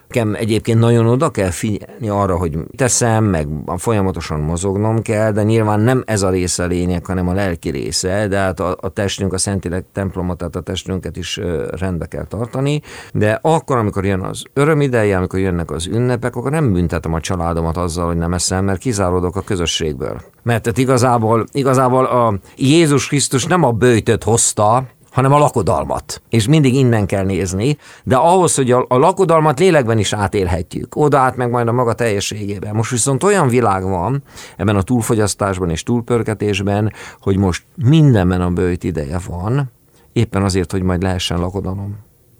nekem 0.08 0.34
egyébként 0.34 0.78
nagyon 0.78 1.06
oda 1.06 1.30
kell 1.30 1.50
figyelni 1.50 2.08
arra, 2.08 2.36
hogy 2.36 2.58
teszem, 2.76 3.24
meg 3.24 3.48
folyamatosan 3.76 4.40
mozognom 4.40 5.02
kell, 5.02 5.32
de 5.32 5.42
nyilván 5.42 5.80
nem 5.80 6.02
ez 6.06 6.22
a 6.22 6.30
része 6.30 6.62
a 6.62 6.66
lényeg, 6.66 7.06
hanem 7.06 7.28
a 7.28 7.32
lelki 7.32 7.70
része, 7.70 8.26
de 8.28 8.38
hát 8.38 8.60
a, 8.60 8.76
a 8.80 8.88
testünk, 8.88 9.32
a 9.32 9.38
Szentilek 9.38 9.84
templomot, 9.92 10.38
tehát 10.38 10.56
a 10.56 10.60
testünket 10.60 11.16
is 11.16 11.40
rendbe 11.70 12.06
kell 12.06 12.24
tartani, 12.24 12.82
de 13.12 13.38
akkor, 13.42 13.76
amikor 13.76 14.04
jön 14.04 14.20
az 14.20 14.42
öröm 14.52 14.80
ideje, 14.80 15.16
amikor 15.16 15.38
jönnek 15.38 15.70
az 15.70 15.86
ünnepek, 15.86 16.36
akkor 16.36 16.50
nem 16.50 16.72
büntetem 16.72 17.14
a 17.14 17.20
családomat 17.20 17.76
azzal, 17.76 18.06
hogy 18.06 18.16
nem 18.16 18.32
eszem, 18.32 18.64
mert 18.64 18.78
kizáródok 18.78 19.36
a 19.36 19.40
közösségből. 19.40 20.20
Mert 20.42 20.62
tehát 20.62 20.78
igazából, 20.78 21.46
igazából 21.52 22.04
a 22.04 22.38
Jézus 22.56 23.06
Krisztus 23.08 23.46
nem 23.46 23.62
a 23.62 23.70
bőjtöt 23.70 24.24
hozta, 24.24 24.84
hanem 25.12 25.32
a 25.32 25.38
lakodalmat. 25.38 26.22
És 26.28 26.46
mindig 26.46 26.74
innen 26.74 27.06
kell 27.06 27.24
nézni, 27.24 27.76
de 28.04 28.16
ahhoz, 28.16 28.54
hogy 28.54 28.70
a, 28.70 28.84
a 28.88 28.96
lakodalmat 28.96 29.58
lélekben 29.58 29.98
is 29.98 30.12
átélhetjük, 30.12 30.96
oda 30.96 31.18
át 31.18 31.36
meg 31.36 31.50
majd 31.50 31.68
a 31.68 31.72
maga 31.72 31.92
teljességében. 31.92 32.74
Most 32.74 32.90
viszont 32.90 33.22
olyan 33.22 33.48
világ 33.48 33.82
van 33.82 34.22
ebben 34.56 34.76
a 34.76 34.82
túlfogyasztásban 34.82 35.70
és 35.70 35.82
túlpörketésben, 35.82 36.92
hogy 37.20 37.36
most 37.36 37.64
mindenben 37.84 38.40
a 38.40 38.50
bőjt 38.50 38.84
ideje 38.84 39.18
van, 39.26 39.70
éppen 40.12 40.42
azért, 40.42 40.72
hogy 40.72 40.82
majd 40.82 41.02
lehessen 41.02 41.38
lakodalom. 41.38 41.96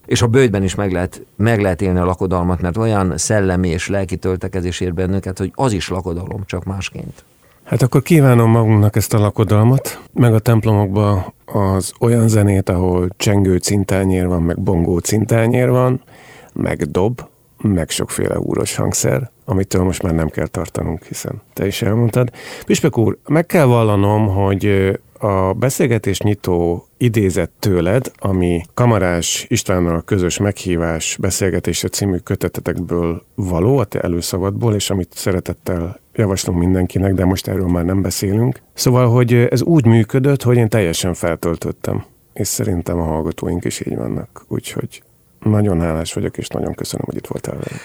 És 0.07 0.23
a 0.23 0.27
bőjtben 0.27 0.63
is 0.63 0.75
meg 0.75 0.93
lehet, 0.93 1.27
meg 1.37 1.61
lehet 1.61 1.83
élni 1.83 1.99
a 1.99 2.05
lakodalmat, 2.05 2.61
mert 2.61 2.77
olyan 2.77 3.19
szellemi 3.19 3.69
és 3.69 3.89
lelki 3.89 4.17
töltekezés 4.17 4.81
ér 4.81 4.95
bennünket, 4.95 5.39
hogy 5.39 5.53
az 5.55 5.73
is 5.73 5.89
lakodalom, 5.89 6.43
csak 6.47 6.65
másként. 6.65 7.25
Hát 7.73 7.83
akkor 7.83 8.03
kívánom 8.03 8.51
magunknak 8.51 8.97
ezt 8.97 9.15
a 9.15 9.19
lakodalmat, 9.19 10.01
meg 10.13 10.35
a 10.35 10.39
templomokba 10.39 11.35
az 11.45 11.93
olyan 12.01 12.29
zenét, 12.29 12.69
ahol 12.69 13.09
csengő 13.17 13.57
cintányér 13.57 14.27
van, 14.27 14.43
meg 14.43 14.61
bongó 14.61 14.99
cintányér 14.99 15.71
van, 15.71 16.03
meg 16.53 16.83
dob, 16.91 17.21
meg 17.63 17.91
sokféle 17.91 18.39
úros 18.39 18.77
hangszer, 18.77 19.31
amitől 19.45 19.83
most 19.83 20.03
már 20.03 20.15
nem 20.15 20.29
kell 20.29 20.47
tartanunk, 20.47 21.05
hiszen 21.05 21.43
te 21.53 21.67
is 21.67 21.83
elmondtad. 21.83 22.31
Püspök 22.67 22.99
úr, 22.99 23.19
meg 23.27 23.47
kell 23.47 23.65
vallanom, 23.65 24.29
hogy 24.29 24.93
a 25.19 25.53
beszélgetés 25.53 26.21
nyitó 26.21 26.87
idézett 26.97 27.53
tőled, 27.59 28.11
ami 28.19 28.63
Kamarás 28.75 29.47
Istvánnal 29.49 30.03
közös 30.03 30.39
meghívás 30.39 31.17
beszélgetése 31.21 31.89
című 31.89 32.17
kötetetekből 32.17 33.23
való, 33.35 33.79
a 33.79 33.85
te 33.85 34.01
előszavadból, 34.01 34.75
és 34.75 34.91
amit 34.91 35.13
szeretettel 35.15 36.01
javaslom 36.15 36.59
mindenkinek, 36.59 37.15
de 37.15 37.25
most 37.25 37.49
erről 37.49 37.69
már 37.69 37.85
nem 37.85 38.03
beszélünk. 38.03 38.61
Szóval, 38.75 39.11
hogy 39.11 39.33
ez 39.35 39.63
úgy 39.63 39.87
működött, 39.87 40.43
hogy 40.43 40.57
én 40.57 40.69
teljesen 40.69 41.15
feltöltöttem, 41.15 42.05
és 42.33 42.49
szerintem 42.49 42.99
a 42.99 43.05
hallgatóink 43.05 43.65
is 43.65 43.87
így 43.87 43.97
vannak. 43.97 44.45
Úgyhogy 44.49 45.03
nagyon 45.39 45.81
hálás 45.81 46.13
vagyok, 46.13 46.39
és 46.39 46.49
nagyon 46.49 46.75
köszönöm, 46.75 47.07
hogy 47.07 47.17
itt 47.17 47.27
voltál 47.27 47.55
velünk. 47.55 47.81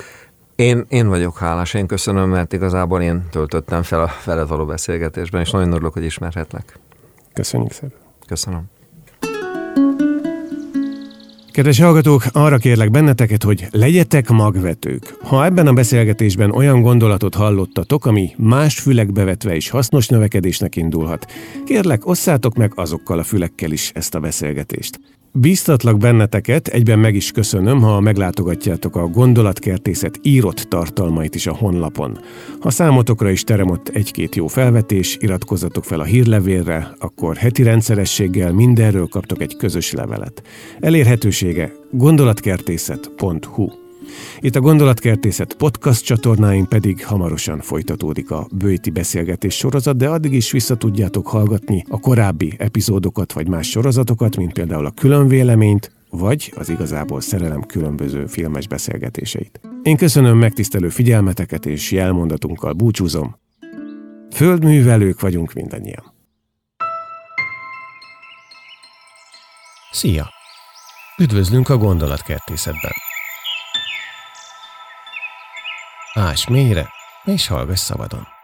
Én, 0.55 0.85
én 0.89 1.07
vagyok 1.07 1.37
hálás, 1.37 1.73
én 1.73 1.87
köszönöm, 1.87 2.29
mert 2.29 2.53
igazából 2.53 3.01
én 3.01 3.23
töltöttem 3.31 3.83
fel 3.83 4.01
a 4.01 4.09
veled 4.25 4.47
való 4.47 4.65
beszélgetésben, 4.65 5.41
és 5.41 5.51
nagyon 5.51 5.71
örülök, 5.71 5.93
hogy 5.93 6.03
ismerhetlek. 6.03 6.79
Köszönjük 7.33 7.71
szépen. 7.71 7.97
Köszönöm. 8.27 8.76
Kedves 11.57 11.79
hallgatók, 11.79 12.25
arra 12.31 12.57
kérlek 12.57 12.91
benneteket, 12.91 13.43
hogy 13.43 13.67
legyetek 13.71 14.29
magvetők. 14.29 15.17
Ha 15.21 15.45
ebben 15.45 15.67
a 15.67 15.73
beszélgetésben 15.73 16.51
olyan 16.51 16.81
gondolatot 16.81 17.35
hallottatok, 17.35 18.05
ami 18.05 18.29
más 18.35 18.79
fülekbe 18.79 19.23
vetve 19.23 19.55
is 19.55 19.69
hasznos 19.69 20.07
növekedésnek 20.07 20.75
indulhat, 20.75 21.31
kérlek, 21.65 22.07
osszátok 22.07 22.55
meg 22.55 22.71
azokkal 22.75 23.19
a 23.19 23.23
fülekkel 23.23 23.71
is 23.71 23.91
ezt 23.93 24.15
a 24.15 24.19
beszélgetést. 24.19 24.99
Bíztatlak 25.39 25.97
benneteket, 25.97 26.67
egyben 26.67 26.99
meg 26.99 27.15
is 27.15 27.31
köszönöm, 27.31 27.81
ha 27.81 27.99
meglátogatjátok 27.99 28.95
a 28.95 29.07
gondolatkertészet 29.07 30.19
írott 30.21 30.59
tartalmait 30.59 31.35
is 31.35 31.47
a 31.47 31.55
honlapon. 31.55 32.19
Ha 32.59 32.69
számotokra 32.69 33.29
is 33.29 33.43
teremott 33.43 33.87
egy-két 33.87 34.35
jó 34.35 34.47
felvetés, 34.47 35.17
iratkozzatok 35.19 35.83
fel 35.83 35.99
a 35.99 36.03
hírlevélre, 36.03 36.95
akkor 36.99 37.35
heti 37.35 37.63
rendszerességgel 37.63 38.53
mindenről 38.53 39.07
kaptok 39.07 39.41
egy 39.41 39.55
közös 39.57 39.91
levelet. 39.91 40.41
Elérhetősége 40.79 41.73
gondolatkertészet.hu 41.91 43.86
itt 44.39 44.55
a 44.55 44.59
Gondolatkertészet 44.59 45.53
podcast 45.53 46.03
csatornáin 46.03 46.65
pedig 46.65 47.05
hamarosan 47.05 47.59
folytatódik 47.59 48.31
a 48.31 48.47
bőti 48.51 48.89
beszélgetés 48.89 49.55
sorozat, 49.55 49.97
de 49.97 50.07
addig 50.07 50.33
is 50.33 50.51
vissza 50.51 50.75
tudjátok 50.75 51.27
hallgatni 51.27 51.83
a 51.89 51.99
korábbi 51.99 52.53
epizódokat 52.57 53.33
vagy 53.33 53.47
más 53.47 53.69
sorozatokat, 53.69 54.35
mint 54.35 54.53
például 54.53 54.85
a 54.85 54.91
különvéleményt, 54.91 55.91
vagy 56.09 56.53
az 56.55 56.69
igazából 56.69 57.21
szerelem 57.21 57.61
különböző 57.61 58.25
filmes 58.25 58.67
beszélgetéseit. 58.67 59.59
Én 59.83 59.97
köszönöm 59.97 60.37
megtisztelő 60.37 60.89
figyelmeteket 60.89 61.65
és 61.65 61.91
jelmondatunkkal 61.91 62.73
búcsúzom. 62.73 63.35
Földművelők 64.31 65.21
vagyunk 65.21 65.53
mindannyian. 65.53 66.13
Szia! 69.91 70.29
Üdvözlünk 71.17 71.69
a 71.69 71.77
gondolatkertészetben! 71.77 73.06
Ás 76.17 76.47
mélyre, 76.47 76.89
és 77.23 77.47
hallgass 77.47 77.79
szabadon. 77.79 78.36